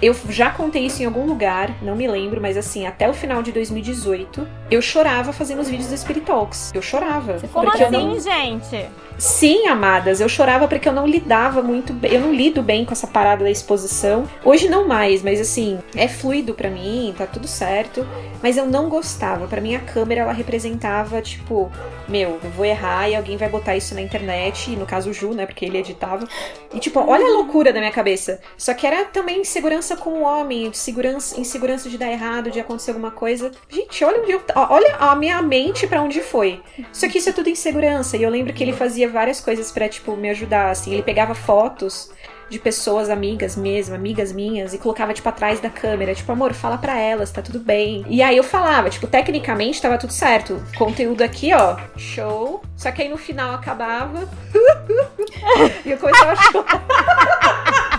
Eu 0.00 0.14
já 0.28 0.50
contei 0.50 0.86
isso 0.86 1.02
em 1.02 1.06
algum 1.06 1.26
lugar, 1.26 1.70
não 1.82 1.96
me 1.96 2.06
lembro, 2.06 2.40
mas 2.40 2.56
assim, 2.56 2.86
até 2.86 3.08
o 3.08 3.12
final 3.12 3.42
de 3.42 3.50
2018, 3.50 4.46
eu 4.70 4.80
chorava 4.80 5.32
fazendo 5.32 5.60
os 5.60 5.68
vídeos 5.68 5.88
do 5.88 5.96
Spirit 5.98 6.24
Talks. 6.24 6.70
Eu 6.72 6.80
chorava. 6.82 7.38
Como 7.52 7.66
porque 7.66 7.82
eu 7.82 7.88
assim, 7.88 7.96
não- 7.96 8.20
gente? 8.20 8.86
Sim, 9.18 9.66
amadas, 9.66 10.20
eu 10.20 10.28
chorava 10.28 10.68
porque 10.68 10.88
eu 10.88 10.92
não 10.92 11.04
lidava 11.04 11.60
muito 11.60 11.92
bem, 11.92 12.12
eu 12.12 12.20
não 12.20 12.32
lido 12.32 12.62
bem 12.62 12.84
com 12.84 12.92
essa 12.92 13.08
parada 13.08 13.42
da 13.42 13.50
exposição. 13.50 14.28
Hoje 14.44 14.68
não 14.68 14.86
mais, 14.86 15.24
mas 15.24 15.40
assim, 15.40 15.80
é 15.96 16.06
fluido 16.06 16.54
pra 16.54 16.70
mim, 16.70 17.12
tá 17.18 17.26
tudo 17.26 17.48
certo, 17.48 18.06
mas 18.40 18.56
eu 18.56 18.64
não 18.66 18.88
gostava. 18.88 19.48
Pra 19.48 19.60
mim 19.60 19.74
a 19.74 19.80
câmera 19.80 20.20
ela 20.20 20.32
representava 20.32 21.20
tipo, 21.20 21.68
meu, 22.06 22.38
eu 22.44 22.50
vou 22.50 22.64
errar 22.64 23.08
e 23.08 23.16
alguém 23.16 23.36
vai 23.36 23.48
botar 23.48 23.74
isso 23.76 23.92
na 23.92 24.00
internet, 24.00 24.70
e 24.70 24.76
no 24.76 24.86
caso 24.86 25.10
o 25.10 25.12
Ju, 25.12 25.34
né, 25.34 25.46
porque 25.46 25.64
ele 25.64 25.78
editava. 25.78 26.24
E 26.72 26.78
tipo, 26.78 27.00
olha 27.00 27.26
a 27.26 27.30
loucura 27.30 27.72
da 27.72 27.80
minha 27.80 27.90
cabeça. 27.90 28.38
Só 28.56 28.72
que 28.72 28.86
era 28.86 29.04
também 29.06 29.42
segurança 29.42 29.87
com 29.96 30.10
o 30.10 30.22
homem, 30.22 30.72
segurança, 30.72 31.38
insegurança 31.38 31.88
de 31.88 31.98
dar 31.98 32.10
errado, 32.10 32.50
de 32.50 32.60
acontecer 32.60 32.90
alguma 32.90 33.10
coisa. 33.10 33.50
Gente, 33.68 34.04
olha 34.04 34.22
onde 34.22 34.32
eu, 34.32 34.42
olha 34.54 34.96
a 34.96 35.14
minha 35.14 35.40
mente 35.42 35.86
para 35.86 36.02
onde 36.02 36.20
foi. 36.20 36.62
Isso 36.92 37.04
aqui 37.04 37.18
isso 37.18 37.30
é 37.30 37.32
tudo 37.32 37.48
insegurança. 37.48 38.16
E 38.16 38.22
eu 38.22 38.30
lembro 38.30 38.52
que 38.52 38.62
ele 38.62 38.72
fazia 38.72 39.08
várias 39.08 39.40
coisas 39.40 39.70
para 39.70 39.88
tipo 39.88 40.16
me 40.16 40.30
ajudar, 40.30 40.70
assim. 40.70 40.92
Ele 40.92 41.02
pegava 41.02 41.34
fotos 41.34 42.10
de 42.48 42.58
pessoas 42.58 43.10
amigas 43.10 43.56
mesmo, 43.56 43.94
amigas 43.94 44.32
minhas, 44.32 44.72
e 44.72 44.78
colocava, 44.78 45.12
tipo, 45.12 45.28
atrás 45.28 45.60
da 45.60 45.68
câmera, 45.68 46.14
tipo, 46.14 46.30
amor, 46.32 46.54
fala 46.54 46.78
pra 46.78 46.98
elas, 46.98 47.30
tá 47.30 47.42
tudo 47.42 47.60
bem. 47.60 48.04
E 48.08 48.22
aí 48.22 48.36
eu 48.36 48.44
falava, 48.44 48.88
tipo, 48.88 49.06
tecnicamente 49.06 49.82
tava 49.82 49.98
tudo 49.98 50.12
certo. 50.12 50.62
Conteúdo 50.76 51.22
aqui, 51.22 51.52
ó, 51.52 51.76
show. 51.96 52.62
Só 52.76 52.90
que 52.90 53.02
aí 53.02 53.08
no 53.08 53.18
final 53.18 53.54
acabava. 53.54 54.28
e 55.84 55.90
eu 55.90 55.98
começava 55.98 56.32
a 56.32 56.36
chorar. 56.36 57.97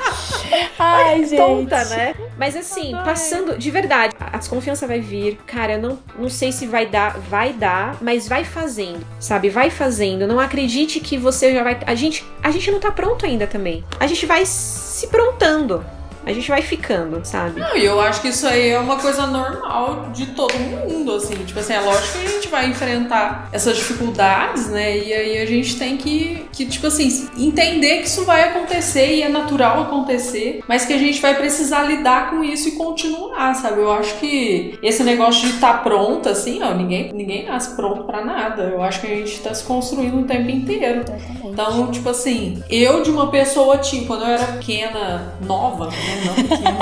Ai, 0.77 1.25
gente. 1.25 1.37
Tonta, 1.37 1.83
né? 1.85 2.15
Mas 2.37 2.55
assim, 2.55 2.91
passando, 3.03 3.57
de 3.57 3.71
verdade, 3.71 4.15
a 4.19 4.37
desconfiança 4.37 4.87
vai 4.87 4.99
vir. 4.99 5.37
Cara, 5.45 5.73
eu 5.73 5.81
não, 5.81 5.99
não 6.17 6.29
sei 6.29 6.51
se 6.51 6.65
vai 6.65 6.85
dar, 6.85 7.17
vai 7.17 7.53
dar, 7.53 7.97
mas 8.01 8.27
vai 8.27 8.43
fazendo, 8.43 9.05
sabe? 9.19 9.49
Vai 9.49 9.69
fazendo. 9.69 10.27
Não 10.27 10.39
acredite 10.39 10.99
que 10.99 11.17
você 11.17 11.53
já 11.53 11.63
vai. 11.63 11.79
A 11.85 11.95
gente, 11.95 12.25
a 12.41 12.51
gente 12.51 12.71
não 12.71 12.79
tá 12.79 12.91
pronto 12.91 13.25
ainda 13.25 13.47
também. 13.47 13.83
A 13.99 14.07
gente 14.07 14.25
vai 14.25 14.45
se 14.45 15.07
prontando. 15.07 15.85
A 16.25 16.33
gente 16.33 16.47
vai 16.49 16.61
ficando, 16.61 17.21
sabe? 17.23 17.59
Não, 17.59 17.75
e 17.75 17.85
eu 17.85 17.99
acho 17.99 18.21
que 18.21 18.27
isso 18.27 18.45
aí 18.45 18.69
é 18.69 18.79
uma 18.79 18.97
coisa 18.97 19.25
normal 19.25 20.09
de 20.13 20.27
todo 20.27 20.53
mundo, 20.53 21.13
assim. 21.13 21.35
Tipo 21.45 21.59
assim, 21.59 21.73
é 21.73 21.79
lógico 21.79 22.19
que 22.19 22.25
a 22.25 22.29
gente 22.29 22.47
vai 22.47 22.67
enfrentar 22.67 23.49
essas 23.51 23.77
dificuldades, 23.77 24.67
né? 24.67 24.97
E 24.97 25.13
aí 25.13 25.37
a 25.39 25.45
gente 25.45 25.77
tem 25.77 25.97
que, 25.97 26.45
que, 26.51 26.65
tipo 26.65 26.87
assim, 26.87 27.29
entender 27.37 27.99
que 27.99 28.07
isso 28.07 28.25
vai 28.25 28.49
acontecer 28.49 29.15
e 29.15 29.23
é 29.23 29.29
natural 29.29 29.81
acontecer, 29.81 30.63
mas 30.67 30.85
que 30.85 30.93
a 30.93 30.97
gente 30.97 31.21
vai 31.21 31.35
precisar 31.35 31.83
lidar 31.83 32.29
com 32.29 32.43
isso 32.43 32.69
e 32.69 32.71
continuar, 32.73 33.53
sabe? 33.55 33.79
Eu 33.79 33.91
acho 33.91 34.15
que 34.19 34.77
esse 34.83 35.03
negócio 35.03 35.47
de 35.47 35.55
estar 35.55 35.73
tá 35.73 35.79
pronto, 35.79 36.29
assim, 36.29 36.61
ó, 36.61 36.73
ninguém, 36.73 37.11
ninguém 37.13 37.45
nasce 37.45 37.75
pronto 37.75 38.03
para 38.03 38.23
nada. 38.23 38.63
Eu 38.63 38.83
acho 38.83 39.01
que 39.01 39.07
a 39.07 39.15
gente 39.15 39.39
tá 39.39 39.53
se 39.53 39.63
construindo 39.63 40.19
o 40.19 40.23
tempo 40.23 40.49
inteiro. 40.49 41.01
Exatamente. 41.01 41.47
Então, 41.49 41.91
tipo 41.91 42.09
assim, 42.09 42.63
eu 42.69 43.01
de 43.03 43.09
uma 43.09 43.29
pessoa, 43.29 43.77
tipo, 43.77 44.05
quando 44.05 44.23
eu 44.23 44.29
era 44.29 44.45
pequena, 44.53 45.33
nova, 45.45 45.89
né? 46.15 46.21
Não 46.25 46.33
pequena. 46.35 46.77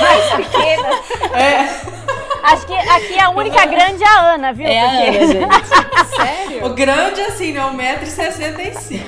Mais 0.00 0.24
pequena. 0.34 0.88
É. 1.38 1.96
Acho 2.42 2.64
que 2.66 2.74
aqui 2.74 3.18
a 3.18 3.30
única 3.30 3.66
grande 3.66 4.04
é 4.04 4.06
a 4.06 4.20
Ana, 4.34 4.52
viu? 4.52 4.66
É 4.66 4.80
a 4.80 4.84
Porque- 4.88 5.18
Ana, 5.18 5.26
gente. 5.26 5.46
Sério? 6.16 6.64
O 6.66 6.68
grande, 6.70 7.20
assim, 7.22 7.52
né? 7.52 7.60
1,65m. 7.60 9.02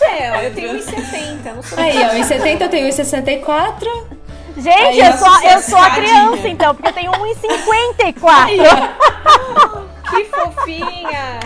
É, 0.00 0.46
eu 0.46 0.54
tenho 0.54 0.72
1,70, 0.74 1.54
não 1.54 1.62
sou 1.62 1.78
Aí, 1.78 2.02
ó, 2.10 2.14
em 2.14 2.22
70 2.24 2.64
eu 2.64 2.68
tenho 2.70 2.88
1,64. 2.88 4.06
Gente, 4.56 4.78
Aí 4.78 4.98
eu 5.00 5.06
a 5.06 5.12
sou, 5.16 5.42
eu 5.42 5.60
sou 5.60 5.78
a 5.78 5.90
criança, 5.90 6.48
então, 6.48 6.74
porque 6.74 6.88
eu 6.88 6.92
tenho 6.92 7.12
1,54. 7.12 8.90
Que 10.10 10.24
fofinha! 10.26 11.40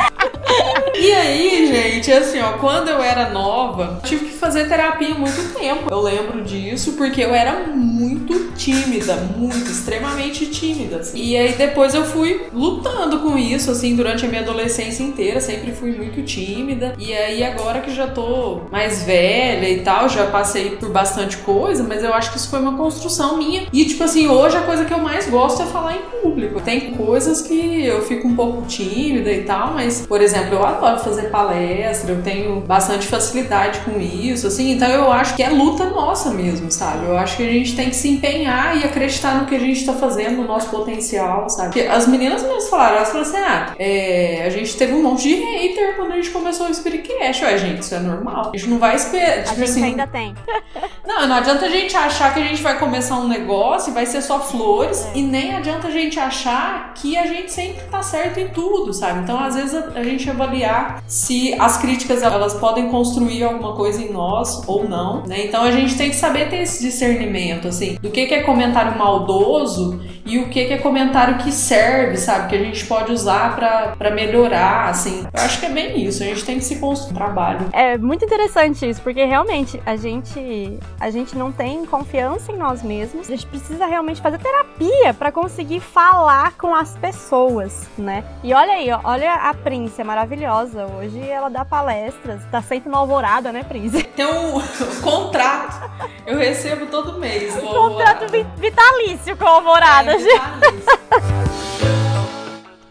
E 0.98 1.12
aí, 1.12 1.66
gente, 1.66 2.10
assim, 2.10 2.40
ó, 2.40 2.54
quando 2.54 2.88
eu 2.88 3.00
era 3.00 3.30
nova, 3.30 4.00
tive 4.04 4.26
que 4.26 4.32
fazer 4.32 4.68
terapia 4.68 5.14
muito 5.14 5.54
tempo. 5.54 5.88
Eu 5.88 6.00
lembro 6.00 6.42
disso 6.42 6.94
porque 6.94 7.22
eu 7.22 7.32
era 7.32 7.68
muito 7.68 8.52
tímida, 8.56 9.14
muito, 9.36 9.70
extremamente 9.70 10.46
tímida. 10.46 10.96
assim. 10.96 11.22
E 11.22 11.36
aí 11.36 11.52
depois 11.52 11.94
eu 11.94 12.04
fui 12.04 12.46
lutando 12.52 13.20
com 13.20 13.38
isso, 13.38 13.70
assim, 13.70 13.94
durante 13.94 14.26
a 14.26 14.28
minha 14.28 14.40
adolescência 14.42 15.04
inteira, 15.04 15.40
sempre 15.40 15.70
fui 15.70 15.92
muito 15.92 16.20
tímida. 16.22 16.94
E 16.98 17.12
aí 17.12 17.44
agora 17.44 17.80
que 17.80 17.94
já 17.94 18.08
tô 18.08 18.62
mais 18.72 19.04
velha 19.04 19.68
e 19.68 19.80
tal, 19.82 20.08
já 20.08 20.26
passei 20.26 20.70
por 20.70 20.90
bastante 20.90 21.36
coisa, 21.38 21.84
mas 21.84 22.02
eu 22.02 22.12
acho 22.12 22.32
que 22.32 22.38
isso 22.38 22.50
foi 22.50 22.58
uma 22.58 22.76
construção 22.76 23.36
minha. 23.36 23.68
E 23.72 23.84
tipo 23.84 24.02
assim, 24.02 24.26
hoje 24.26 24.56
a 24.56 24.62
coisa 24.62 24.84
que 24.84 24.92
eu 24.92 24.98
mais 24.98 25.28
gosto 25.28 25.62
é 25.62 25.66
falar 25.66 25.94
em 25.94 26.20
público. 26.20 26.60
Tem 26.60 26.92
coisas 26.92 27.40
que 27.42 27.84
eu 27.86 28.02
fico 28.02 28.26
um 28.26 28.34
pouco 28.34 28.62
tímida 28.62 29.30
e 29.32 29.44
tal, 29.44 29.74
mas, 29.74 30.04
por 30.06 30.20
exemplo, 30.20 30.54
eu 30.54 30.64
adoro 30.66 30.87
fazer 30.96 31.24
palestra, 31.30 32.12
eu 32.12 32.22
tenho 32.22 32.60
bastante 32.60 33.06
facilidade 33.06 33.80
com 33.80 34.00
isso, 34.00 34.46
assim, 34.46 34.72
então 34.72 34.88
eu 34.88 35.12
acho 35.12 35.34
que 35.36 35.42
é 35.42 35.48
luta 35.50 35.84
nossa 35.90 36.30
mesmo, 36.30 36.70
sabe? 36.70 37.04
Eu 37.06 37.18
acho 37.18 37.36
que 37.36 37.42
a 37.46 37.52
gente 37.52 37.74
tem 37.76 37.90
que 37.90 37.96
se 37.96 38.08
empenhar 38.08 38.76
e 38.76 38.84
acreditar 38.84 39.34
no 39.34 39.46
que 39.46 39.54
a 39.54 39.58
gente 39.58 39.84
tá 39.84 39.92
fazendo, 39.92 40.36
no 40.38 40.44
nosso 40.46 40.68
potencial, 40.70 41.48
sabe? 41.50 41.68
Porque 41.74 41.88
as 41.88 42.06
meninas 42.06 42.42
mesmo 42.42 42.62
falaram, 42.70 42.96
elas 42.96 43.08
falaram 43.10 43.28
assim, 43.28 43.38
ah, 43.38 43.74
é, 43.78 44.44
a 44.46 44.50
gente 44.50 44.76
teve 44.76 44.94
um 44.94 45.02
monte 45.02 45.22
de 45.28 45.34
hater 45.34 45.96
quando 45.96 46.12
a 46.12 46.16
gente 46.16 46.30
começou 46.30 46.66
o 46.68 46.74
Spiritcast. 46.74 47.44
Ué, 47.44 47.58
gente, 47.58 47.82
isso 47.82 47.94
é 47.94 47.98
normal. 48.00 48.50
A 48.54 48.56
gente 48.56 48.70
não 48.70 48.78
vai 48.78 48.94
esperar, 48.96 49.38
A 49.40 49.42
tipo 49.42 49.56
gente 49.56 49.64
assim, 49.70 49.84
ainda 49.84 50.06
tem. 50.06 50.34
não, 51.06 51.26
não 51.26 51.36
adianta 51.36 51.66
a 51.66 51.68
gente 51.68 51.96
achar 51.96 52.32
que 52.32 52.40
a 52.40 52.44
gente 52.44 52.62
vai 52.62 52.78
começar 52.78 53.16
um 53.16 53.28
negócio 53.28 53.90
e 53.90 53.94
vai 53.94 54.06
ser 54.06 54.22
só 54.22 54.40
flores, 54.40 55.04
É. 55.14 55.18
e 55.18 55.22
nem 55.22 55.54
adianta 55.54 55.88
a 55.88 55.90
gente 55.90 56.18
achar 56.18 56.92
que 56.94 57.16
a 57.16 57.26
gente 57.26 57.50
sempre 57.52 57.82
tá 57.90 58.02
certo 58.02 58.38
em 58.38 58.48
tudo, 58.48 58.92
sabe? 58.92 59.20
Então, 59.20 59.38
às 59.38 59.54
vezes, 59.54 59.74
a, 59.74 59.98
a 59.98 60.02
gente 60.04 60.28
avaliar 60.28 60.77
se 61.06 61.54
as 61.58 61.76
críticas 61.76 62.22
elas 62.22 62.54
podem 62.54 62.88
construir 62.88 63.44
alguma 63.44 63.74
coisa 63.74 64.02
em 64.02 64.12
nós 64.12 64.62
ou 64.66 64.88
não, 64.88 65.26
né? 65.26 65.44
Então, 65.44 65.62
a 65.62 65.70
gente 65.70 65.96
tem 65.96 66.10
que 66.10 66.16
saber 66.16 66.48
ter 66.48 66.62
esse 66.62 66.82
discernimento, 66.82 67.68
assim, 67.68 67.96
do 68.00 68.10
que, 68.10 68.26
que 68.26 68.34
é 68.34 68.42
comentário 68.42 68.98
maldoso 68.98 70.00
e 70.24 70.38
o 70.38 70.48
que, 70.48 70.66
que 70.66 70.74
é 70.74 70.78
comentário 70.78 71.38
que 71.38 71.50
serve, 71.50 72.16
sabe? 72.18 72.48
Que 72.50 72.56
a 72.56 72.58
gente 72.58 72.84
pode 72.86 73.12
usar 73.12 73.56
pra 73.96 74.10
melhorar, 74.10 74.90
assim. 74.90 75.26
Eu 75.32 75.42
acho 75.42 75.58
que 75.58 75.66
é 75.66 75.70
bem 75.70 76.04
isso, 76.04 76.22
a 76.22 76.26
gente 76.26 76.44
tem 76.44 76.58
que 76.58 76.64
se 76.64 76.76
construir 76.76 77.12
um 77.12 77.14
trabalho. 77.14 77.66
É 77.72 77.96
muito 77.96 78.24
interessante 78.24 78.88
isso, 78.88 79.00
porque 79.00 79.24
realmente 79.24 79.80
a 79.86 79.96
gente, 79.96 80.78
a 81.00 81.10
gente 81.10 81.36
não 81.36 81.50
tem 81.50 81.86
confiança 81.86 82.52
em 82.52 82.56
nós 82.56 82.82
mesmos. 82.82 83.28
A 83.28 83.30
gente 83.30 83.46
precisa 83.46 83.86
realmente 83.86 84.20
fazer 84.20 84.38
terapia 84.38 85.14
pra 85.14 85.32
conseguir 85.32 85.80
falar 85.80 86.52
com 86.58 86.74
as 86.74 86.96
pessoas, 86.96 87.88
né? 87.96 88.22
E 88.42 88.52
olha 88.52 88.72
aí, 88.72 88.88
olha 89.04 89.34
a 89.34 89.54
Prince, 89.54 90.00
é 90.00 90.04
maravilhosa. 90.04 90.67
Hoje 90.74 91.20
ela 91.28 91.48
dá 91.48 91.64
palestras, 91.64 92.42
tá 92.50 92.60
sempre 92.62 92.90
no 92.90 92.96
Alvorada, 92.96 93.50
né, 93.52 93.62
Prince? 93.64 94.02
Tem 94.02 94.26
um 94.26 94.60
contrato, 95.02 95.90
eu 96.26 96.36
recebo 96.38 96.86
todo 96.86 97.18
mês. 97.18 97.54
do 97.54 97.62
Contrato 97.62 98.26
vitalício 98.56 99.36
com 99.36 99.44
a 99.46 99.50
Alvorada, 99.50 100.12
É, 100.14 100.18
gente. 100.18 100.32
vitalício. 100.32 101.48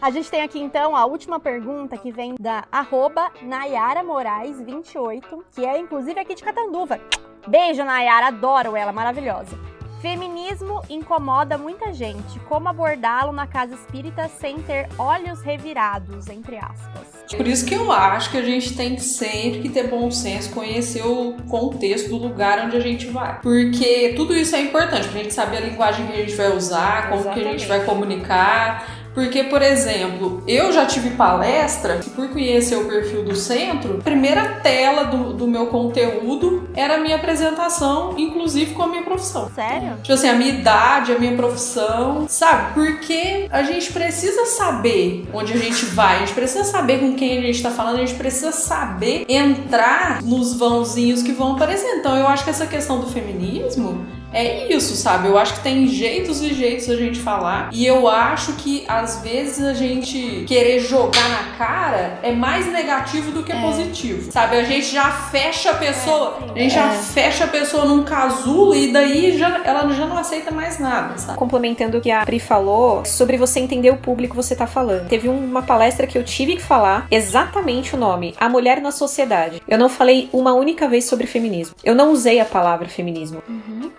A 0.00 0.10
gente 0.12 0.30
tem 0.30 0.42
aqui 0.42 0.60
então 0.60 0.94
a 0.94 1.04
última 1.04 1.40
pergunta 1.40 1.96
que 1.98 2.12
vem 2.12 2.36
da 2.38 2.64
arroba 2.70 3.32
Nayara 3.42 4.04
Moraes 4.04 4.60
28, 4.60 5.44
que 5.50 5.66
é 5.66 5.76
inclusive 5.76 6.18
aqui 6.20 6.36
de 6.36 6.42
Catanduva. 6.44 7.00
Beijo, 7.48 7.82
Nayara, 7.84 8.28
adoro 8.28 8.76
ela, 8.76 8.92
maravilhosa. 8.92 9.58
Feminismo 10.00 10.82
incomoda 10.88 11.58
muita 11.58 11.92
gente. 11.92 12.38
Como 12.40 12.68
abordá-lo 12.68 13.32
na 13.32 13.46
casa 13.46 13.74
espírita 13.74 14.28
sem 14.28 14.58
ter 14.62 14.88
olhos 14.96 15.42
revirados, 15.42 16.28
entre 16.28 16.56
aspas. 16.56 17.18
Por 17.36 17.46
isso 17.46 17.66
que 17.66 17.74
eu 17.74 17.90
acho 17.92 18.30
que 18.30 18.38
a 18.38 18.42
gente 18.42 18.74
tem 18.76 18.96
sempre 18.98 19.60
que 19.60 19.68
ter 19.68 19.88
bom 19.88 20.10
senso, 20.10 20.50
conhecer 20.50 21.04
o 21.04 21.34
contexto 21.48 22.08
do 22.08 22.16
lugar 22.16 22.64
onde 22.64 22.76
a 22.76 22.80
gente 22.80 23.06
vai. 23.06 23.40
Porque 23.40 24.14
tudo 24.16 24.34
isso 24.34 24.54
é 24.56 24.62
importante 24.62 25.08
pra 25.08 25.20
gente 25.20 25.34
saber 25.34 25.58
a 25.58 25.60
linguagem 25.60 26.06
que 26.06 26.12
a 26.12 26.16
gente 26.16 26.34
vai 26.34 26.56
usar, 26.56 27.10
como 27.10 27.22
que 27.24 27.28
a 27.28 27.32
gente 27.34 27.64
Exatamente. 27.64 27.66
vai 27.66 27.84
comunicar. 27.84 28.97
Porque, 29.18 29.42
por 29.42 29.62
exemplo, 29.62 30.44
eu 30.46 30.72
já 30.72 30.86
tive 30.86 31.10
palestra 31.10 31.98
que, 31.98 32.08
por 32.08 32.28
conhecer 32.28 32.76
o 32.76 32.84
perfil 32.84 33.24
do 33.24 33.34
centro, 33.34 33.96
a 33.98 34.02
primeira 34.04 34.60
tela 34.62 35.06
do, 35.06 35.32
do 35.32 35.48
meu 35.48 35.66
conteúdo 35.66 36.68
era 36.72 36.94
a 36.94 36.98
minha 36.98 37.16
apresentação, 37.16 38.14
inclusive 38.16 38.74
com 38.74 38.84
a 38.84 38.86
minha 38.86 39.02
profissão. 39.02 39.50
Sério? 39.52 39.96
Tipo 40.02 40.12
assim, 40.12 40.28
a 40.28 40.34
minha 40.34 40.50
idade, 40.50 41.10
a 41.10 41.18
minha 41.18 41.34
profissão, 41.34 42.26
sabe? 42.28 42.74
Porque 42.74 43.48
a 43.50 43.64
gente 43.64 43.92
precisa 43.92 44.46
saber 44.46 45.28
onde 45.34 45.52
a 45.52 45.56
gente 45.56 45.84
vai, 45.86 46.14
a 46.14 46.18
gente 46.20 46.34
precisa 46.34 46.62
saber 46.62 47.00
com 47.00 47.16
quem 47.16 47.38
a 47.38 47.40
gente 47.40 47.60
tá 47.60 47.72
falando, 47.72 47.96
a 47.96 48.06
gente 48.06 48.14
precisa 48.14 48.52
saber 48.52 49.26
entrar 49.28 50.22
nos 50.22 50.54
vãozinhos 50.54 51.24
que 51.24 51.32
vão 51.32 51.56
aparecer. 51.56 51.88
Então 51.96 52.16
eu 52.16 52.28
acho 52.28 52.44
que 52.44 52.50
essa 52.50 52.68
questão 52.68 53.00
do 53.00 53.08
feminismo 53.08 54.06
é 54.32 54.72
isso, 54.72 54.94
sabe? 54.94 55.28
Eu 55.28 55.38
acho 55.38 55.54
que 55.54 55.60
tem 55.60 55.86
jeitos 55.88 56.42
e 56.42 56.52
jeitos 56.52 56.86
da 56.86 56.96
gente 56.96 57.18
falar. 57.18 57.70
E 57.72 57.86
eu 57.86 58.08
acho 58.08 58.52
que 58.54 58.84
às 58.86 59.22
vezes 59.22 59.64
a 59.64 59.74
gente 59.74 60.44
querer 60.46 60.80
jogar 60.80 61.28
na 61.28 61.56
cara 61.56 62.18
é 62.22 62.32
mais 62.32 62.70
negativo 62.70 63.30
do 63.30 63.42
que 63.42 63.52
positivo. 63.54 64.30
Sabe? 64.30 64.56
A 64.56 64.64
gente 64.64 64.86
já 64.86 65.10
fecha 65.10 65.70
a 65.70 65.74
pessoa, 65.74 66.38
a 66.54 66.58
gente 66.58 66.74
já 66.74 66.90
fecha 66.90 67.44
a 67.44 67.48
pessoa 67.48 67.84
num 67.84 68.04
casulo 68.04 68.74
e 68.74 68.92
daí 68.92 69.36
já, 69.38 69.62
ela 69.64 69.88
já 69.92 70.06
não 70.06 70.16
aceita 70.16 70.50
mais 70.50 70.78
nada, 70.78 71.16
sabe? 71.18 71.38
Complementando 71.38 71.98
o 71.98 72.00
que 72.00 72.10
a 72.10 72.24
Pri 72.24 72.38
falou, 72.38 73.04
sobre 73.04 73.36
você 73.36 73.60
entender 73.60 73.90
o 73.90 73.96
público 73.96 74.36
que 74.36 74.36
você 74.36 74.54
tá 74.54 74.66
falando. 74.66 75.08
Teve 75.08 75.28
uma 75.28 75.62
palestra 75.62 76.06
que 76.06 76.18
eu 76.18 76.24
tive 76.24 76.56
que 76.56 76.62
falar 76.62 77.06
exatamente 77.10 77.94
o 77.94 77.98
nome: 77.98 78.34
A 78.38 78.48
Mulher 78.48 78.80
na 78.80 78.90
Sociedade. 78.90 79.62
Eu 79.66 79.78
não 79.78 79.88
falei 79.88 80.28
uma 80.32 80.52
única 80.52 80.86
vez 80.88 81.06
sobre 81.06 81.26
feminismo. 81.26 81.74
Eu 81.82 81.94
não 81.94 82.12
usei 82.12 82.40
a 82.40 82.44
palavra 82.44 82.88
feminismo. 82.88 83.42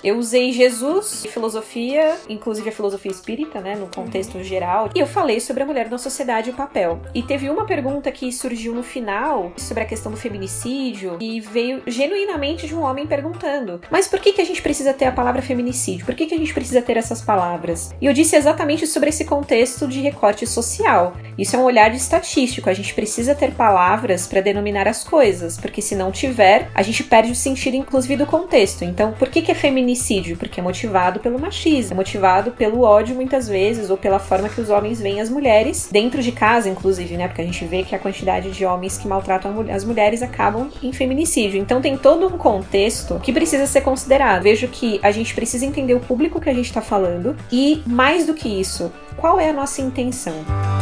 Eu 0.04 0.19
usei 0.20 0.52
Jesus, 0.52 1.26
filosofia, 1.30 2.18
inclusive 2.28 2.70
a 2.70 2.72
filosofia 2.72 3.12
espírita, 3.12 3.60
né, 3.62 3.76
no 3.76 3.88
contexto 3.88 4.44
geral, 4.44 4.90
e 4.94 5.00
eu 5.00 5.08
falei 5.08 5.40
sobre 5.40 5.64
a 5.64 5.66
mulher 5.66 5.90
na 5.90 5.98
sociedade 5.98 6.50
e 6.50 6.54
o 6.54 6.56
papel. 6.56 7.00
E 7.16 7.24
teve 7.24 7.50
uma 7.50 7.66
pergunta 7.66 8.12
que 8.12 8.32
surgiu 8.32 8.76
no 8.76 8.84
final 8.84 9.54
sobre 9.58 9.84
a 9.84 9.86
questão 9.86 10.12
do 10.12 10.18
feminicídio 10.18 11.18
e 11.20 11.40
veio 11.40 11.82
genuinamente 11.88 12.68
de 12.68 12.76
um 12.76 12.82
homem 12.82 13.08
perguntando: 13.08 13.82
mas 13.90 14.08
por 14.08 14.20
que, 14.20 14.34
que 14.34 14.42
a 14.42 14.46
gente 14.46 14.62
precisa 14.62 14.94
ter 14.94 15.06
a 15.06 15.12
palavra 15.12 15.42
feminicídio? 15.42 16.06
Por 16.06 16.16
que, 16.16 16.26
que 16.26 16.36
a 16.36 16.38
gente 16.38 16.54
precisa 16.54 16.82
ter 16.82 16.98
essas 16.98 17.22
palavras? 17.22 17.94
E 18.02 18.06
eu 18.06 18.14
disse 18.14 18.36
exatamente 18.36 18.86
sobre 18.86 19.10
esse 19.10 19.26
contexto 19.26 19.88
de 19.88 20.02
recorte 20.02 20.46
social. 20.46 21.16
Isso 21.38 21.56
é 21.56 21.60
um 21.60 21.64
olhar 21.64 21.94
estatístico, 21.96 22.70
a 22.70 22.74
gente 22.74 22.94
precisa 22.94 23.34
ter 23.34 23.52
palavras 23.52 24.28
para 24.28 24.42
denominar 24.42 24.88
as 24.88 25.04
coisas, 25.04 25.58
porque 25.58 25.82
se 25.82 25.96
não 25.96 26.12
tiver, 26.12 26.70
a 26.76 26.82
gente 26.82 27.04
perde 27.04 27.32
o 27.32 27.36
sentido, 27.36 27.76
inclusive, 27.76 28.18
do 28.18 28.26
contexto. 28.26 28.84
Então, 28.84 29.14
por 29.14 29.30
que, 29.30 29.42
que 29.42 29.52
é 29.52 29.56
feminicídio? 29.56 30.09
Porque 30.36 30.60
é 30.60 30.64
motivado 30.64 31.20
pelo 31.20 31.40
machismo, 31.40 31.94
é 31.94 31.96
motivado 31.96 32.52
pelo 32.52 32.82
ódio, 32.82 33.16
muitas 33.16 33.48
vezes, 33.48 33.90
ou 33.90 33.98
pela 33.98 34.20
forma 34.20 34.50
que 34.50 34.60
os 34.62 34.70
homens 34.70 35.00
veem 35.00 35.22
as 35.22 35.30
mulheres, 35.30 35.90
dentro 35.92 36.22
de 36.22 36.32
casa, 36.32 36.70
inclusive, 36.70 37.16
né? 37.18 37.28
Porque 37.28 37.42
a 37.42 37.46
gente 37.46 37.64
vê 37.66 37.84
que 37.84 37.96
a 37.96 38.00
quantidade 38.00 38.52
de 38.52 38.66
homens 38.66 38.98
que 38.98 39.08
maltratam 39.08 39.66
as 39.70 39.84
mulheres 39.84 40.22
acabam 40.22 40.70
em 40.82 40.92
feminicídio. 40.92 41.60
Então, 41.60 41.82
tem 41.82 41.98
todo 41.98 42.28
um 42.28 42.38
contexto 42.38 43.20
que 43.20 43.34
precisa 43.34 43.68
ser 43.68 43.82
considerado. 43.82 44.44
Vejo 44.44 44.68
que 44.68 45.00
a 45.04 45.12
gente 45.12 45.34
precisa 45.34 45.66
entender 45.66 45.94
o 45.94 46.00
público 46.00 46.40
que 46.40 46.50
a 46.50 46.54
gente 46.54 46.66
está 46.66 46.82
falando 46.82 47.36
e, 47.52 47.84
mais 47.86 48.26
do 48.26 48.34
que 48.34 48.48
isso, 48.48 48.92
qual 49.16 49.40
é 49.40 49.50
a 49.50 49.54
nossa 49.54 49.82
intenção. 49.82 50.79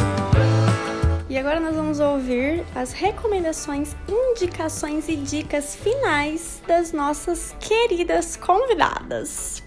E 1.38 1.40
agora 1.40 1.60
nós 1.60 1.76
vamos 1.76 2.00
ouvir 2.00 2.64
as 2.74 2.90
recomendações, 2.90 3.94
indicações 4.08 5.08
e 5.08 5.14
dicas 5.14 5.76
finais 5.76 6.60
das 6.66 6.90
nossas 6.90 7.54
queridas 7.60 8.34
convidadas. 8.36 9.62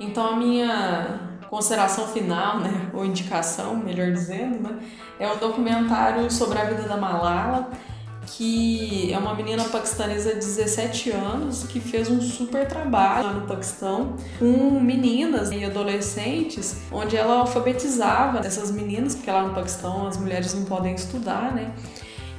Então 0.00 0.28
a 0.28 0.36
minha 0.36 1.20
consideração 1.50 2.08
final, 2.08 2.60
né, 2.60 2.90
ou 2.94 3.04
indicação, 3.04 3.76
melhor 3.76 4.10
dizendo, 4.12 4.62
né, 4.62 4.78
é 5.18 5.30
um 5.30 5.36
documentário 5.36 6.30
sobre 6.30 6.58
a 6.58 6.64
vida 6.64 6.84
da 6.84 6.96
Malala 6.96 7.70
que 8.36 9.12
é 9.12 9.18
uma 9.18 9.34
menina 9.34 9.64
paquistanesa 9.64 10.30
de 10.30 10.36
17 10.36 11.10
anos 11.10 11.64
que 11.64 11.80
fez 11.80 12.08
um 12.08 12.20
super 12.20 12.66
trabalho 12.66 13.26
lá 13.26 13.32
no 13.32 13.46
Paquistão 13.46 14.16
com 14.38 14.80
meninas 14.80 15.50
e 15.50 15.64
adolescentes, 15.64 16.76
onde 16.92 17.16
ela 17.16 17.40
alfabetizava 17.40 18.38
essas 18.38 18.70
meninas, 18.70 19.14
porque 19.14 19.30
lá 19.30 19.42
no 19.42 19.54
Paquistão 19.54 20.06
as 20.06 20.16
mulheres 20.16 20.54
não 20.54 20.64
podem 20.64 20.94
estudar, 20.94 21.54
né? 21.54 21.72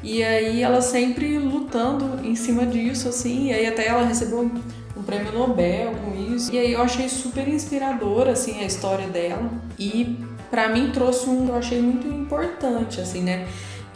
E 0.04 0.24
aí 0.24 0.64
ela 0.64 0.82
sempre 0.82 1.38
lutando 1.38 2.26
em 2.26 2.36
cima 2.36 2.66
disso, 2.66 3.10
assim, 3.10 3.48
e 3.50 3.54
aí 3.54 3.68
até 3.68 3.88
ela 3.88 4.04
recebeu 4.04 4.50
um 4.96 5.04
prêmio 5.04 5.32
Nobel 5.32 5.94
com 5.94 6.34
isso. 6.36 6.54
E 6.54 6.58
aí 6.58 6.72
eu 6.72 6.82
achei 6.82 7.08
super 7.08 7.48
inspiradora, 7.48 8.32
assim, 8.32 8.60
a 8.60 8.66
história 8.66 9.08
dela. 9.08 9.50
E 9.78 10.18
para 10.50 10.70
mim 10.70 10.92
trouxe 10.92 11.30
um 11.30 11.46
que 11.46 11.52
eu 11.52 11.56
achei 11.56 11.82
muito 11.82 12.08
importante, 12.08 13.00
assim, 13.00 13.22
né? 13.22 13.48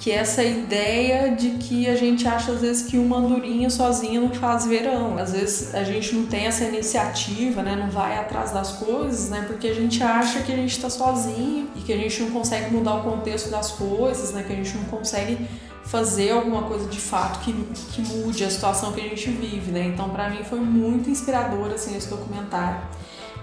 Que 0.06 0.12
é 0.12 0.18
essa 0.18 0.44
ideia 0.44 1.36
de 1.36 1.50
que 1.58 1.90
a 1.90 1.96
gente 1.96 2.28
acha 2.28 2.52
às 2.52 2.62
vezes 2.62 2.86
que 2.86 2.96
uma 2.96 3.18
andorinha 3.18 3.72
sozinha 3.72 4.22
não 4.22 4.30
faz 4.30 4.68
verão. 4.68 5.18
Às 5.18 5.32
vezes 5.32 5.74
a 5.74 5.84
gente 5.84 6.14
não 6.14 6.28
tem 6.28 6.46
essa 6.46 6.64
iniciativa, 6.64 7.64
né? 7.64 7.76
Não 7.76 7.90
vai 7.90 8.16
atrás 8.16 8.52
das 8.52 8.74
coisas, 8.74 9.32
né? 9.32 9.46
Porque 9.48 9.68
a 9.68 9.74
gente 9.74 10.04
acha 10.04 10.44
que 10.44 10.54
a 10.54 10.56
gente 10.56 10.74
está 10.74 10.92
sozinho 10.92 11.72
e 11.76 11.82
que 11.82 11.92
a 11.92 11.98
gente 11.98 12.22
não 12.22 12.30
consegue 12.30 12.72
mudar 12.72 12.98
o 12.98 13.02
contexto 13.02 13.50
das 13.50 13.72
coisas, 13.72 14.32
né? 14.32 14.44
Que 14.44 14.54
a 14.54 14.56
gente 14.56 14.78
não 14.78 14.84
consegue 14.84 15.40
fazer 15.86 16.34
alguma 16.34 16.62
coisa 16.62 16.88
de 16.88 17.00
fato 17.00 17.40
que, 17.40 17.52
que 17.92 18.02
mude 18.04 18.44
a 18.44 18.50
situação 18.52 18.94
que 18.94 19.02
a 19.02 19.10
gente 19.10 19.28
vive, 19.32 19.72
né? 19.72 19.86
Então, 19.86 20.10
para 20.10 20.30
mim 20.30 20.44
foi 20.44 20.60
muito 20.60 21.10
inspirador 21.10 21.72
assim 21.74 21.98
esse 21.98 22.12
documentário. 22.12 22.80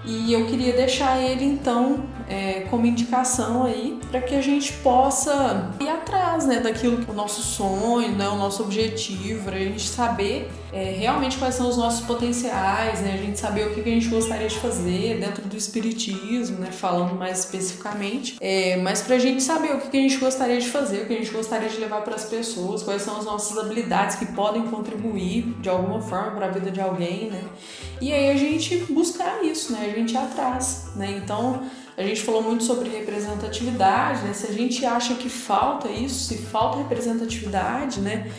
E 0.05 0.33
eu 0.33 0.47
queria 0.47 0.73
deixar 0.73 1.21
ele 1.21 1.45
então 1.45 2.05
é, 2.29 2.67
como 2.71 2.87
indicação 2.87 3.65
aí 3.65 3.99
para 4.11 4.21
que 4.21 4.35
a 4.35 4.41
gente 4.41 4.73
possa 4.75 5.71
ir 5.81 5.89
atrás 5.89 6.47
né, 6.47 6.61
daquilo 6.61 6.99
que 6.99 7.11
é 7.11 7.13
o 7.13 7.17
nosso 7.17 7.43
sonho, 7.43 8.13
né, 8.13 8.29
o 8.29 8.37
nosso 8.37 8.63
objetivo, 8.63 9.51
a 9.51 9.59
gente 9.59 9.87
saber 9.87 10.51
é, 10.73 10.97
realmente 10.99 11.37
quais 11.37 11.55
são 11.55 11.69
os 11.69 11.77
nossos 11.77 12.07
potenciais, 12.07 13.01
né, 13.01 13.13
a 13.15 13.17
gente 13.17 13.39
saber 13.39 13.67
o 13.67 13.75
que, 13.75 13.83
que 13.83 13.91
a 13.91 13.93
gente 13.93 14.09
gostaria 14.09 14.49
de 14.49 14.59
fazer 14.59 15.21
dentro 15.21 15.43
do 15.43 15.57
espiritismo, 15.57 16.59
né, 16.59 16.71
falando 16.73 17.15
mais 17.15 17.41
especificamente, 17.41 18.37
é, 18.41 18.77
mas 18.79 19.03
para 19.03 19.17
a 19.17 19.19
gente 19.19 19.43
saber 19.43 19.75
o 19.75 19.81
que, 19.81 19.91
que 19.91 19.99
a 19.99 20.01
gente 20.01 20.17
gostaria 20.17 20.59
de 20.59 20.69
fazer, 20.69 21.03
o 21.03 21.07
que 21.07 21.13
a 21.13 21.19
gente 21.19 21.31
gostaria 21.31 21.69
de 21.69 21.77
levar 21.77 22.01
para 22.01 22.15
as 22.15 22.25
pessoas, 22.25 22.83
quais 22.83 23.03
são 23.03 23.19
as 23.19 23.27
nossas 23.27 23.59
habilidades 23.59 24.17
que 24.17 24.27
podem 24.27 24.63
contribuir 24.63 25.55
de 25.61 25.69
alguma 25.69 26.01
forma 26.01 26.31
para 26.33 26.47
a 26.47 26.51
vida 26.51 26.71
de 26.71 26.81
alguém, 26.81 27.31
né, 27.31 27.43
e 28.01 28.13
aí 28.13 28.31
a 28.31 28.37
gente 28.37 28.79
buscar 28.91 29.45
isso, 29.45 29.73
né, 29.73 29.92
a 29.93 29.95
gente 29.95 30.17
atrás, 30.17 30.89
né, 30.97 31.21
então 31.23 31.63
a 31.97 32.03
gente 32.03 32.23
falou 32.23 32.43
muito 32.43 32.65
sobre 32.65 32.89
representatividade, 32.89 34.23
né? 34.23 34.33
Se 34.33 34.47
a 34.47 34.53
gente 34.53 34.85
acha 34.85 35.15
que 35.15 35.29
falta 35.29 35.91
isso, 35.91 36.25
se 36.25 36.39
falta 36.39 36.79
representatividade, 36.79 38.01
né? 38.01 38.31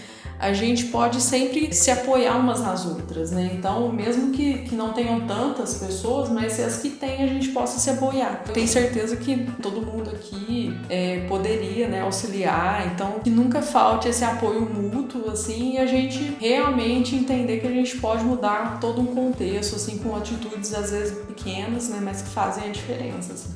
A 0.43 0.51
gente 0.51 0.87
pode 0.87 1.21
sempre 1.21 1.73
se 1.73 1.89
apoiar 1.89 2.35
umas 2.35 2.59
nas 2.59 2.85
outras, 2.85 3.31
né? 3.31 3.51
Então, 3.53 3.89
mesmo 3.93 4.31
que, 4.31 4.57
que 4.63 4.75
não 4.75 4.91
tenham 4.91 5.21
tantas 5.21 5.75
pessoas, 5.75 6.27
mas 6.27 6.51
se 6.53 6.61
as 6.61 6.79
que 6.79 6.89
tem, 6.89 7.23
a 7.23 7.27
gente 7.27 7.47
possa 7.49 7.79
se 7.79 7.89
apoiar. 7.89 8.43
Eu 8.45 8.53
tenho 8.53 8.67
certeza 8.67 9.15
que 9.15 9.49
todo 9.61 9.81
mundo 9.81 10.09
aqui 10.09 10.77
é, 10.89 11.25
poderia 11.29 11.87
né, 11.87 12.01
auxiliar, 12.01 12.91
então 12.93 13.21
que 13.23 13.29
nunca 13.29 13.61
falte 13.61 14.09
esse 14.09 14.25
apoio 14.25 14.61
mútuo, 14.69 15.31
assim, 15.31 15.75
e 15.75 15.77
a 15.77 15.85
gente 15.85 16.35
realmente 16.41 17.15
entender 17.15 17.61
que 17.61 17.67
a 17.67 17.71
gente 17.71 17.97
pode 17.99 18.25
mudar 18.25 18.81
todo 18.81 18.99
um 18.99 19.05
contexto, 19.05 19.77
assim, 19.77 19.97
com 19.99 20.13
atitudes 20.13 20.73
às 20.73 20.91
vezes 20.91 21.17
pequenas, 21.19 21.87
né, 21.87 21.99
mas 22.03 22.21
que 22.21 22.29
fazem 22.29 22.65
a 22.65 22.71
diferença, 22.71 23.31
assim. 23.31 23.53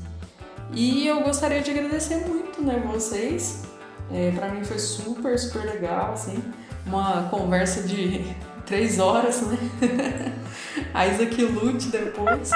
E 0.71 1.05
eu 1.05 1.21
gostaria 1.21 1.59
de 1.59 1.69
agradecer 1.69 2.25
muito, 2.25 2.61
né, 2.61 2.81
vocês. 2.93 3.63
É, 4.09 4.31
para 4.31 4.47
mim 4.53 4.63
foi 4.63 4.79
super, 4.79 5.37
super 5.37 5.65
legal, 5.65 6.13
assim 6.13 6.41
uma 6.87 7.23
conversa 7.29 7.83
de 7.83 8.35
três 8.65 8.99
horas, 8.99 9.41
né? 9.41 9.57
A 10.93 11.07
Isaac 11.07 11.41
lute 11.43 11.87
depois. 11.87 12.51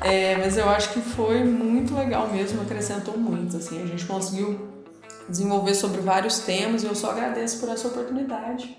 É, 0.00 0.36
mas 0.36 0.56
eu 0.56 0.68
acho 0.68 0.92
que 0.92 1.00
foi 1.00 1.44
muito 1.44 1.94
legal 1.94 2.28
mesmo, 2.28 2.62
acrescentou 2.62 3.16
muito. 3.18 3.56
Assim, 3.56 3.82
a 3.82 3.86
gente 3.86 4.04
conseguiu 4.06 4.68
desenvolver 5.28 5.74
sobre 5.74 6.00
vários 6.00 6.38
temas 6.40 6.82
e 6.82 6.86
eu 6.86 6.94
só 6.94 7.10
agradeço 7.10 7.60
por 7.60 7.68
essa 7.68 7.88
oportunidade. 7.88 8.76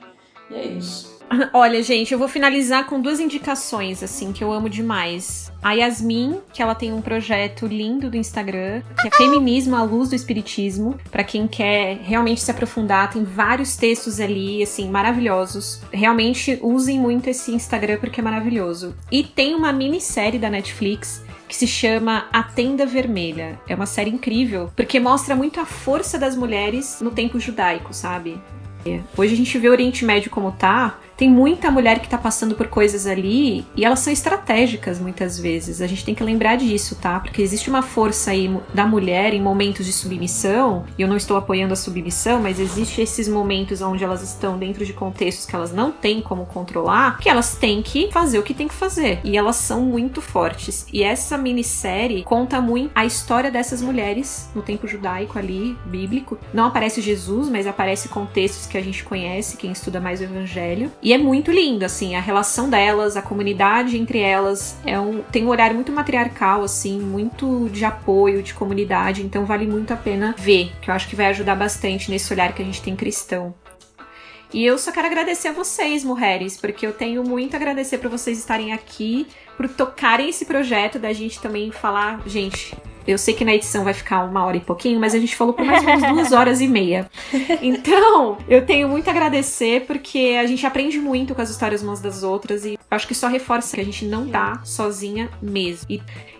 E 0.49 0.55
é 0.55 0.65
isso. 0.65 1.18
Olha, 1.53 1.81
gente, 1.83 2.11
eu 2.11 2.19
vou 2.19 2.27
finalizar 2.27 2.85
com 2.85 2.99
duas 2.99 3.19
indicações, 3.19 4.01
assim, 4.03 4.31
que 4.31 4.43
eu 4.43 4.51
amo 4.51 4.69
demais. 4.69 5.51
A 5.61 5.73
Yasmin, 5.73 6.39
que 6.53 6.61
ela 6.61 6.73
tem 6.73 6.93
um 6.93 7.01
projeto 7.01 7.67
lindo 7.67 8.09
do 8.09 8.17
Instagram, 8.17 8.81
que 9.01 9.07
é 9.07 9.11
Feminismo 9.11 9.75
à 9.75 9.83
Luz 9.83 10.09
do 10.09 10.15
Espiritismo. 10.15 10.97
para 11.11 11.23
quem 11.23 11.47
quer 11.47 11.97
realmente 11.97 12.41
se 12.41 12.51
aprofundar, 12.51 13.11
tem 13.11 13.23
vários 13.23 13.75
textos 13.75 14.19
ali, 14.19 14.63
assim, 14.63 14.89
maravilhosos. 14.89 15.81
Realmente 15.91 16.57
usem 16.61 16.99
muito 16.99 17.29
esse 17.29 17.51
Instagram 17.51 17.97
porque 17.99 18.19
é 18.19 18.23
maravilhoso. 18.23 18.95
E 19.11 19.23
tem 19.23 19.55
uma 19.55 19.71
minissérie 19.71 20.39
da 20.39 20.49
Netflix 20.49 21.23
que 21.47 21.55
se 21.55 21.67
chama 21.67 22.27
A 22.31 22.43
Tenda 22.43 22.85
Vermelha. 22.85 23.59
É 23.67 23.75
uma 23.75 23.87
série 23.87 24.11
incrível, 24.11 24.71
porque 24.75 24.99
mostra 24.99 25.35
muito 25.35 25.59
a 25.59 25.65
força 25.65 26.17
das 26.17 26.35
mulheres 26.35 26.99
no 27.01 27.11
tempo 27.11 27.39
judaico, 27.39 27.93
sabe? 27.93 28.39
Hoje 29.17 29.33
a 29.33 29.37
gente 29.37 29.57
vê 29.57 29.67
o 29.67 29.71
Oriente 29.71 30.05
Médio 30.05 30.31
como 30.31 30.51
tá, 30.51 30.97
tem 31.19 31.29
muita 31.29 31.69
mulher 31.69 31.99
que 31.99 32.07
tá 32.07 32.17
passando 32.17 32.55
por 32.55 32.67
coisas 32.67 33.05
ali 33.05 33.65
e 33.75 33.83
elas 33.83 33.99
são 33.99 34.11
estratégicas 34.13 35.01
muitas 35.01 35.37
vezes. 35.37 35.81
A 35.81 35.87
gente 35.87 36.05
tem 36.05 36.15
que 36.15 36.23
lembrar 36.23 36.55
disso, 36.55 36.95
tá? 36.95 37.19
Porque 37.19 37.41
existe 37.41 37.69
uma 37.69 37.81
força 37.81 38.31
aí 38.31 38.49
da 38.73 38.87
mulher 38.87 39.33
em 39.33 39.41
momentos 39.41 39.85
de 39.85 39.91
submissão, 39.91 40.85
e 40.97 41.01
eu 41.01 41.09
não 41.09 41.17
estou 41.17 41.35
apoiando 41.35 41.73
a 41.73 41.75
submissão, 41.75 42.41
mas 42.41 42.57
existe 42.57 43.01
esses 43.01 43.27
momentos 43.27 43.81
onde 43.81 44.01
elas 44.01 44.23
estão 44.23 44.57
dentro 44.57 44.85
de 44.85 44.93
contextos 44.93 45.45
que 45.45 45.53
elas 45.53 45.73
não 45.73 45.91
têm 45.91 46.21
como 46.21 46.45
controlar, 46.45 47.17
que 47.17 47.27
elas 47.27 47.57
têm 47.57 47.81
que 47.81 48.09
fazer 48.13 48.39
o 48.39 48.43
que 48.43 48.53
tem 48.53 48.69
que 48.69 48.73
fazer. 48.73 49.19
E 49.25 49.37
elas 49.37 49.57
são 49.57 49.81
muito 49.81 50.21
fortes. 50.21 50.87
E 50.93 51.03
essa 51.03 51.37
minissérie 51.37 52.23
conta 52.23 52.61
muito 52.61 52.91
a 52.95 53.05
história 53.05 53.51
dessas 53.51 53.81
mulheres 53.81 54.49
no 54.55 54.61
tempo 54.61 54.87
judaico 54.87 55.37
ali, 55.37 55.77
bíblico. 55.85 56.37
Não 56.53 56.67
aparece 56.67 57.01
Jesus, 57.01 57.49
mas 57.49 57.67
aparece 57.67 58.07
contextos 58.07 58.67
que 58.67 58.77
a 58.77 58.81
gente 58.81 59.03
conhece, 59.03 59.57
quem 59.57 59.73
estuda 59.73 59.99
mais 59.99 60.21
o 60.21 60.23
evangelho. 60.23 60.89
E 61.08 61.08
é 61.13 61.17
muito 61.17 61.51
lindo, 61.51 61.85
assim, 61.85 62.15
a 62.15 62.21
relação 62.21 62.69
delas, 62.69 63.15
a 63.15 63.21
comunidade 63.21 63.97
entre 63.97 64.19
elas 64.19 64.77
é 64.85 64.99
um, 64.99 65.21
tem 65.21 65.45
um 65.45 65.49
horário 65.49 65.75
muito 65.75 65.91
matriarcal, 65.91 66.63
assim, 66.63 66.99
muito 66.99 67.69
de 67.69 67.85
apoio, 67.85 68.43
de 68.43 68.53
comunidade, 68.53 69.23
então 69.23 69.45
vale 69.45 69.65
muito 69.65 69.93
a 69.93 69.97
pena 69.97 70.35
ver, 70.37 70.71
que 70.81 70.89
eu 70.89 70.93
acho 70.93 71.07
que 71.07 71.15
vai 71.15 71.27
ajudar 71.27 71.55
bastante 71.55 72.11
nesse 72.11 72.33
olhar 72.33 72.53
que 72.53 72.61
a 72.61 72.65
gente 72.65 72.81
tem 72.81 72.95
cristão. 72.95 73.53
E 74.51 74.65
eu 74.65 74.77
só 74.77 74.91
quero 74.91 75.07
agradecer 75.07 75.49
a 75.49 75.53
vocês, 75.53 76.03
mulheres, 76.03 76.57
porque 76.57 76.85
eu 76.85 76.91
tenho 76.93 77.23
muito 77.23 77.53
a 77.53 77.57
agradecer 77.57 77.99
por 77.99 78.09
vocês 78.09 78.37
estarem 78.39 78.73
aqui, 78.73 79.27
por 79.55 79.69
tocarem 79.69 80.29
esse 80.29 80.45
projeto, 80.45 80.97
da 80.97 81.13
gente 81.13 81.39
também 81.39 81.71
falar, 81.71 82.21
gente, 82.27 82.75
Eu 83.07 83.17
sei 83.17 83.33
que 83.33 83.43
na 83.43 83.55
edição 83.55 83.83
vai 83.83 83.93
ficar 83.93 84.23
uma 84.23 84.45
hora 84.45 84.57
e 84.57 84.59
pouquinho, 84.59 84.99
mas 84.99 85.15
a 85.15 85.19
gente 85.19 85.35
falou 85.35 85.51
por 85.51 85.65
mais 85.65 85.81
ou 85.81 85.87
menos 85.87 86.09
duas 86.13 86.31
horas 86.31 86.61
e 86.61 86.67
meia. 86.67 87.09
Então, 87.59 88.37
eu 88.47 88.63
tenho 88.63 88.87
muito 88.87 89.07
a 89.07 89.11
agradecer 89.11 89.85
porque 89.87 90.37
a 90.39 90.45
gente 90.45 90.63
aprende 90.63 90.99
muito 90.99 91.33
com 91.33 91.41
as 91.41 91.49
histórias 91.49 91.81
umas 91.81 91.99
das 91.99 92.21
outras 92.21 92.65
e 92.65 92.77
acho 92.91 93.07
que 93.07 93.15
só 93.15 93.27
reforça 93.27 93.75
que 93.75 93.81
a 93.81 93.85
gente 93.85 94.05
não 94.05 94.29
tá 94.29 94.61
sozinha 94.63 95.27
mesmo. 95.41 95.87
E 95.89 95.99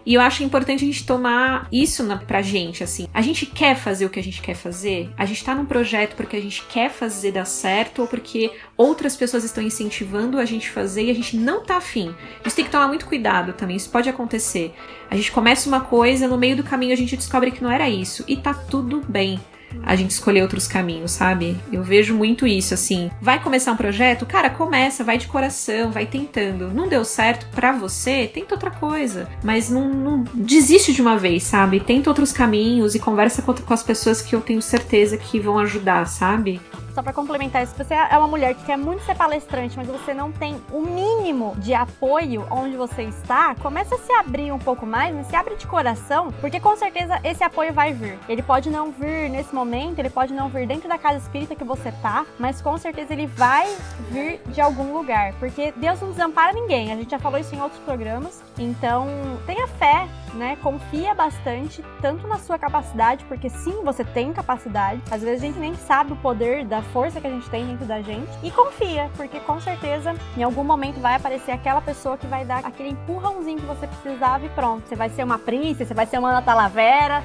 e 0.10 0.16
eu 0.16 0.22
acho 0.22 0.41
importante 0.41 0.84
a 0.84 0.88
gente 0.88 1.05
tomar 1.05 1.68
isso 1.72 2.01
na, 2.01 2.18
pra 2.18 2.41
gente, 2.41 2.84
assim. 2.84 3.07
A 3.14 3.22
gente 3.22 3.45
quer 3.45 3.76
fazer 3.76 4.07
o 4.07 4.10
que 4.10 4.20
a 4.20 4.24
gente 4.24 4.41
quer 4.41 4.55
fazer? 4.55 5.07
A 5.16 5.24
gente 5.24 5.43
tá 5.43 5.53
num 5.53 5.68
projeto 5.68 6.16
porque 6.16 6.36
a 6.36 6.41
gente 6.41 6.64
quer 6.64 6.89
fazer 6.89 7.32
dar 7.32 7.45
certo 7.45 8.01
ou 8.01 8.07
porque 8.07 8.51
outras 8.76 9.16
pessoas 9.16 9.43
estão 9.43 9.64
incentivando 9.64 10.39
a 10.39 10.45
gente 10.45 10.68
fazer 10.68 11.03
e 11.03 11.12
a 11.12 11.14
gente 11.14 11.38
não 11.38 11.64
tá 11.64 11.78
afim? 11.78 12.16
Isso 12.43 12.55
tem 12.55 12.66
que 12.66 12.72
tomar 12.72 12.88
muito 12.88 13.05
cuidado 13.05 13.53
também, 13.53 13.76
isso 13.76 13.91
pode 13.91 14.10
acontecer. 14.10 14.74
A 15.12 15.16
gente 15.16 15.32
começa 15.32 15.70
uma 15.70 15.82
coisa, 15.82 16.28
no 16.28 16.39
meio 16.39 16.55
do 16.55 16.64
caminho 16.64 16.93
a 16.93 16.97
gente 16.97 17.16
descobre 17.16 17.51
que 17.51 17.62
não 17.62 17.70
era 17.70 17.88
isso. 17.88 18.26
E 18.28 18.36
tá 18.36 18.51
tudo 18.51 19.05
bem 19.07 19.39
a 19.84 19.95
gente 19.95 20.11
escolher 20.11 20.41
outros 20.41 20.67
caminhos, 20.67 21.11
sabe? 21.11 21.57
Eu 21.72 21.84
vejo 21.84 22.15
muito 22.15 22.45
isso, 22.45 22.74
assim. 22.74 23.09
Vai 23.22 23.41
começar 23.41 23.72
um 23.72 23.78
projeto? 23.78 24.26
Cara, 24.26 24.49
começa, 24.49 25.03
vai 25.03 25.17
de 25.17 25.28
coração, 25.28 25.91
vai 25.91 26.05
tentando. 26.05 26.72
Não 26.74 26.88
deu 26.88 27.03
certo 27.03 27.47
para 27.53 27.72
você? 27.72 28.30
Tenta 28.32 28.55
outra 28.55 28.72
coisa. 28.72 29.28
Mas 29.43 29.70
não, 29.70 29.88
não, 29.88 30.24
desiste 30.34 30.93
de 30.93 31.01
uma 31.01 31.17
vez, 31.17 31.43
sabe? 31.43 31.80
Tenta 31.80 32.09
outros 32.09 32.32
caminhos 32.32 32.95
e 32.95 32.99
conversa 32.99 33.41
com, 33.41 33.53
com 33.53 33.74
as 33.74 33.84
pessoas 33.84 34.22
que 34.22 34.36
eu 34.36 34.41
tenho 34.41 34.61
certeza 34.61 35.17
que 35.17 35.39
vão 35.39 35.59
ajudar, 35.59 36.05
sabe? 36.07 36.61
Só 37.00 37.04
para 37.04 37.14
complementar, 37.14 37.66
se 37.66 37.78
você 37.82 37.93
é 37.93 38.18
uma 38.18 38.28
mulher 38.28 38.54
que 38.54 38.66
quer 38.66 38.78
muito 38.78 39.04
ser 39.06 39.16
palestrante, 39.16 39.78
mas 39.78 39.88
você 39.88 40.14
não 40.14 40.34
tem 40.34 40.62
o 40.70 40.82
mínimo 40.82 41.56
de 41.58 41.74
apoio 41.74 42.45
onde 42.52 42.76
você 42.76 43.04
está, 43.04 43.56
começa 43.56 43.95
a 43.95 43.97
se 43.97 44.12
abrir 44.12 44.52
um 44.52 44.60
pouco 44.60 44.86
mais, 44.86 45.16
mas 45.16 45.28
se 45.28 45.36
abre 45.36 45.56
de 45.56 45.66
coração, 45.66 46.30
porque 46.41 46.60
com 46.60 46.76
certeza 46.76 47.18
esse 47.24 47.41
apoio 47.41 47.72
vai 47.72 47.93
vir. 47.93 48.20
Ele 48.28 48.41
pode 48.41 48.70
não 48.70 48.91
vir 48.91 49.30
nesse 49.30 49.56
momento, 49.56 50.00
ele 50.00 50.10
pode 50.10 50.34
não 50.34 50.50
vir 50.50 50.68
dentro 50.68 50.89
da 50.89 50.97
casa 50.97 51.20
espírita 51.20 51.56
que 51.56 51.64
você 51.64 51.89
tá, 52.02 52.26
mas 52.38 52.62
com 52.62 52.78
certeza 52.78 53.14
ele 53.14 53.28
vai 53.28 53.74
vir 54.12 54.41
de 54.47 54.60
algum 54.60 54.93
lugar, 54.93 55.32
porque 55.39 55.74
Deus 55.78 56.02
não 56.02 56.12
desampara 56.12 56.52
ninguém. 56.52 56.91
A 56.91 56.97
gente 56.97 57.12
já 57.12 57.20
falou 57.20 57.39
isso 57.39 57.56
em 57.56 57.62
outros 57.62 57.82
programas. 57.84 58.43
Então, 58.58 59.08
tenha 59.45 59.68
fé, 59.68 60.06
né? 60.34 60.57
Confia 60.61 61.13
bastante, 61.13 61.84
tanto 62.01 62.27
na 62.27 62.38
sua 62.38 62.57
capacidade, 62.57 63.25
porque 63.25 63.49
sim, 63.49 63.84
você 63.84 64.03
tem 64.03 64.34
capacidade. 64.34 65.01
Às 65.11 65.21
vezes 65.21 65.43
a 65.43 65.45
gente 65.47 65.59
nem 65.59 65.75
sabe 65.75 66.13
o 66.13 66.15
poder 66.15 66.65
da 66.65 66.82
força 66.82 67.19
que 67.19 67.27
a 67.27 67.30
gente 67.30 67.49
tem 67.49 67.65
dentro 67.65 67.86
da 67.86 68.01
gente. 68.01 68.30
E 68.43 68.51
confia, 68.51 69.09
porque 69.15 69.39
com 69.39 69.59
certeza 69.59 70.15
em 70.38 70.43
algum 70.43 70.63
momento 70.63 70.99
vai 70.99 71.15
aparecer 71.15 71.51
aquela 71.51 71.82
pessoa 71.82 72.17
que 72.17 72.27
vai 72.27 72.45
dar 72.45 72.65
aquele 72.65 72.89
empurrãozinho 72.89 73.59
que 73.59 73.65
você 73.65 73.88
precisava 73.88 74.45
e 74.45 74.49
pronto. 74.49 74.88
Você 74.88 74.95
vai 74.95 75.09
ser 75.09 75.23
uma 75.23 75.38
princesa, 75.38 75.86
você 75.86 75.93
vai 75.93 76.05
ser 76.05 76.19
uma 76.19 76.30
Ana 76.30 76.41
Talavera. 76.41 77.23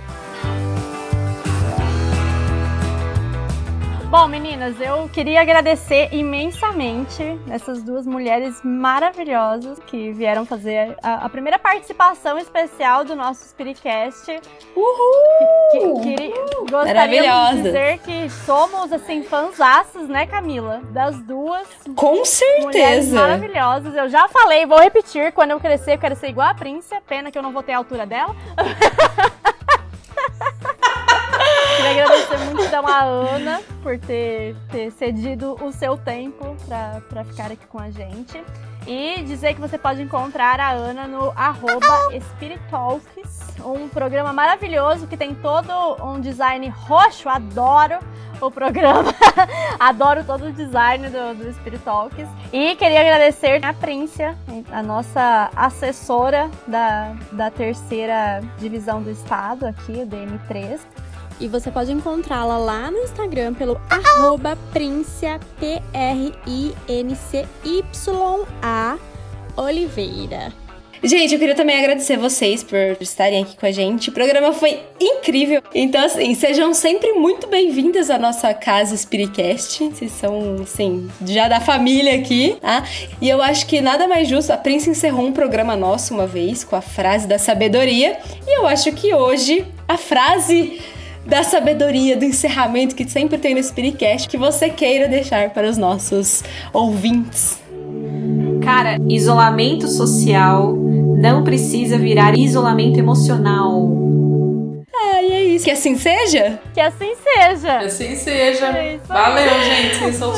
Bom, 4.11 4.29
meninas, 4.29 4.81
eu 4.81 5.09
queria 5.09 5.41
agradecer 5.41 6.09
imensamente 6.13 7.23
essas 7.51 7.83
duas 7.83 8.07
mulheres 8.07 8.61
maravilhosas 8.63 9.79
que 9.87 10.13
vieram 10.13 10.47
fazer 10.47 10.97
a, 11.03 11.27
a 11.27 11.29
primeira 11.29 11.59
participação 11.59 12.39
especial 12.39 13.05
do 13.05 13.17
nosso 13.17 13.49
Spiritcast. 13.49 14.41
Uhul! 14.77 16.01
Que, 16.03 16.17
que, 16.17 16.33
gostaríamos 16.71 17.57
de 17.57 17.63
dizer 17.63 17.99
que 17.99 18.31
somos, 18.31 18.93
assim, 18.93 19.23
fãzaços, 19.23 20.09
né, 20.09 20.27
Camila? 20.27 20.81
Das 20.93 21.19
duas. 21.23 21.67
Com 21.97 22.25
certeza! 22.25 23.19
maravilhosas. 23.19 23.95
Eu 23.95 24.09
já 24.09 24.29
falei, 24.29 24.67
vou 24.67 24.79
repetir, 24.79 25.33
quando 25.33 25.53
eu 25.53 25.61
crescer, 25.61 25.95
eu 25.95 25.99
quero 25.99 26.17
ser 26.17 26.29
igual 26.29 26.49
a 26.49 26.55
Prince. 26.55 26.95
Pena 27.07 27.31
que 27.31 27.39
eu 27.39 27.43
não 27.43 27.53
vou 27.53 27.63
ter 27.63 27.73
a 27.73 27.79
altura 27.79 28.07
dela. 28.07 28.35
Queria 31.77 32.05
agradecer 32.05 32.39
muito 32.39 32.63
então 32.63 32.87
a 32.87 33.03
Ana 33.03 33.63
por 33.83 33.99
ter, 33.99 34.57
ter 34.71 34.91
cedido 34.93 35.57
o 35.63 35.73
seu 35.73 35.97
tempo 35.97 36.57
para 36.69 37.25
ficar 37.25 37.51
aqui 37.51 37.67
com 37.67 37.79
a 37.79 37.91
gente. 37.91 38.43
E 38.87 39.23
dizer 39.23 39.55
que 39.55 39.61
você 39.61 39.79
pode 39.79 40.03
encontrar 40.03 40.61
a 40.61 40.73
Ana 40.73 41.07
no 41.07 41.33
arroba 41.35 42.11
Spiritalks, 42.21 43.57
um 43.65 43.89
programa 43.89 44.31
maravilhoso 44.31 45.07
que 45.07 45.17
tem 45.17 45.35
todo 45.35 45.73
um 46.05 46.21
design 46.21 46.69
roxo, 46.69 47.29
adoro 47.31 47.99
o 48.41 48.51
programa, 48.51 49.15
adoro 49.81 50.23
todo 50.25 50.49
o 50.49 50.53
design 50.53 51.09
do, 51.09 51.35
do 51.35 51.53
Spirit 51.55 51.83
Talks. 51.83 52.29
E 52.53 52.77
queria 52.77 53.01
agradecer 53.01 53.65
a 53.65 53.73
Príncia, 53.73 54.37
a 54.71 54.83
nossa 54.83 55.51
assessora 55.57 56.51
da, 56.67 57.15
da 57.33 57.51
terceira 57.51 58.43
divisão 58.59 59.03
do 59.03 59.11
estado 59.11 59.67
aqui, 59.67 59.93
o 59.93 60.07
DM3, 60.07 60.79
e 61.41 61.49
você 61.49 61.71
pode 61.71 61.93
encontrá-la 61.93 62.59
lá 62.59 62.91
no 62.91 62.99
Instagram 62.99 63.55
pelo 63.55 63.81
arroba 63.89 64.59
Princia, 64.73 65.41
P-R-I-N-C-Y-A 65.59 66.19
Oliveira. 69.57 70.65
Gente, 71.07 71.35
eu 71.35 71.39
queria 71.39 71.55
também 71.55 71.79
agradecer 71.79 72.17
vocês 72.17 72.63
por 72.65 72.79
estarem 72.99 73.43
aqui 73.43 73.59
com 73.59 73.67
a 73.67 73.71
gente. 73.71 74.09
O 74.09 74.13
programa 74.13 74.55
foi 74.55 74.81
incrível. 74.99 75.63
Então, 75.75 76.03
assim, 76.03 76.35
sejam 76.35 76.73
sempre 76.73 77.13
muito 77.13 77.47
bem-vindas 77.47 78.09
à 78.09 78.19
nossa 78.19 78.55
casa 78.55 78.97
Spiritcast. 78.97 79.85
Vocês 79.85 80.13
são, 80.13 80.57
assim, 80.63 81.11
já 81.27 81.47
da 81.47 81.61
família 81.61 82.15
aqui, 82.15 82.57
tá? 82.59 82.85
E 83.21 83.29
eu 83.29 83.43
acho 83.43 83.67
que 83.67 83.83
nada 83.83 84.09
mais 84.09 84.27
justo. 84.27 84.51
A 84.51 84.57
Prince 84.57 84.89
encerrou 84.89 85.27
um 85.27 85.33
programa 85.33 85.77
nosso 85.77 86.15
uma 86.15 86.27
vez 86.27 86.65
com 86.65 86.75
a 86.75 86.81
frase 86.81 87.29
da 87.29 87.39
sabedoria. 87.39 88.19
E 88.49 88.59
eu 88.59 88.67
acho 88.67 88.91
que 88.93 89.13
hoje 89.13 89.67
a 89.87 89.99
frase 89.99 90.81
da 91.27 91.43
sabedoria, 91.43 92.17
do 92.17 92.25
encerramento 92.25 92.95
que 92.95 93.09
sempre 93.09 93.39
tem 93.39 93.55
no 93.55 93.63
Spiritcast, 93.63 94.29
que 94.29 94.37
você 94.37 94.69
queira 94.69 95.09
deixar 95.09 95.51
para 95.51 95.69
os 95.69 95.77
nossos 95.77 96.43
ouvintes. 96.73 97.59
Cara, 98.63 98.99
isolamento 99.09 99.89
social 99.89 100.75
não 101.19 101.45
precisa 101.45 101.99
virar 101.99 102.37
isolamento 102.37 102.99
emocional. 102.99 103.91
Ah, 104.95 105.23
e 105.23 105.33
é 105.33 105.45
isso. 105.45 105.65
Que 105.65 105.71
assim 105.71 105.97
seja? 105.97 106.59
Que 106.73 106.81
assim 106.81 107.15
seja. 107.15 107.79
Que 107.79 107.85
assim 107.85 108.17
seja. 108.17 108.67
É 108.67 108.99
Valeu, 109.07 109.65
gente. 109.65 109.99
Vocês 109.99 110.17
são 110.17 110.33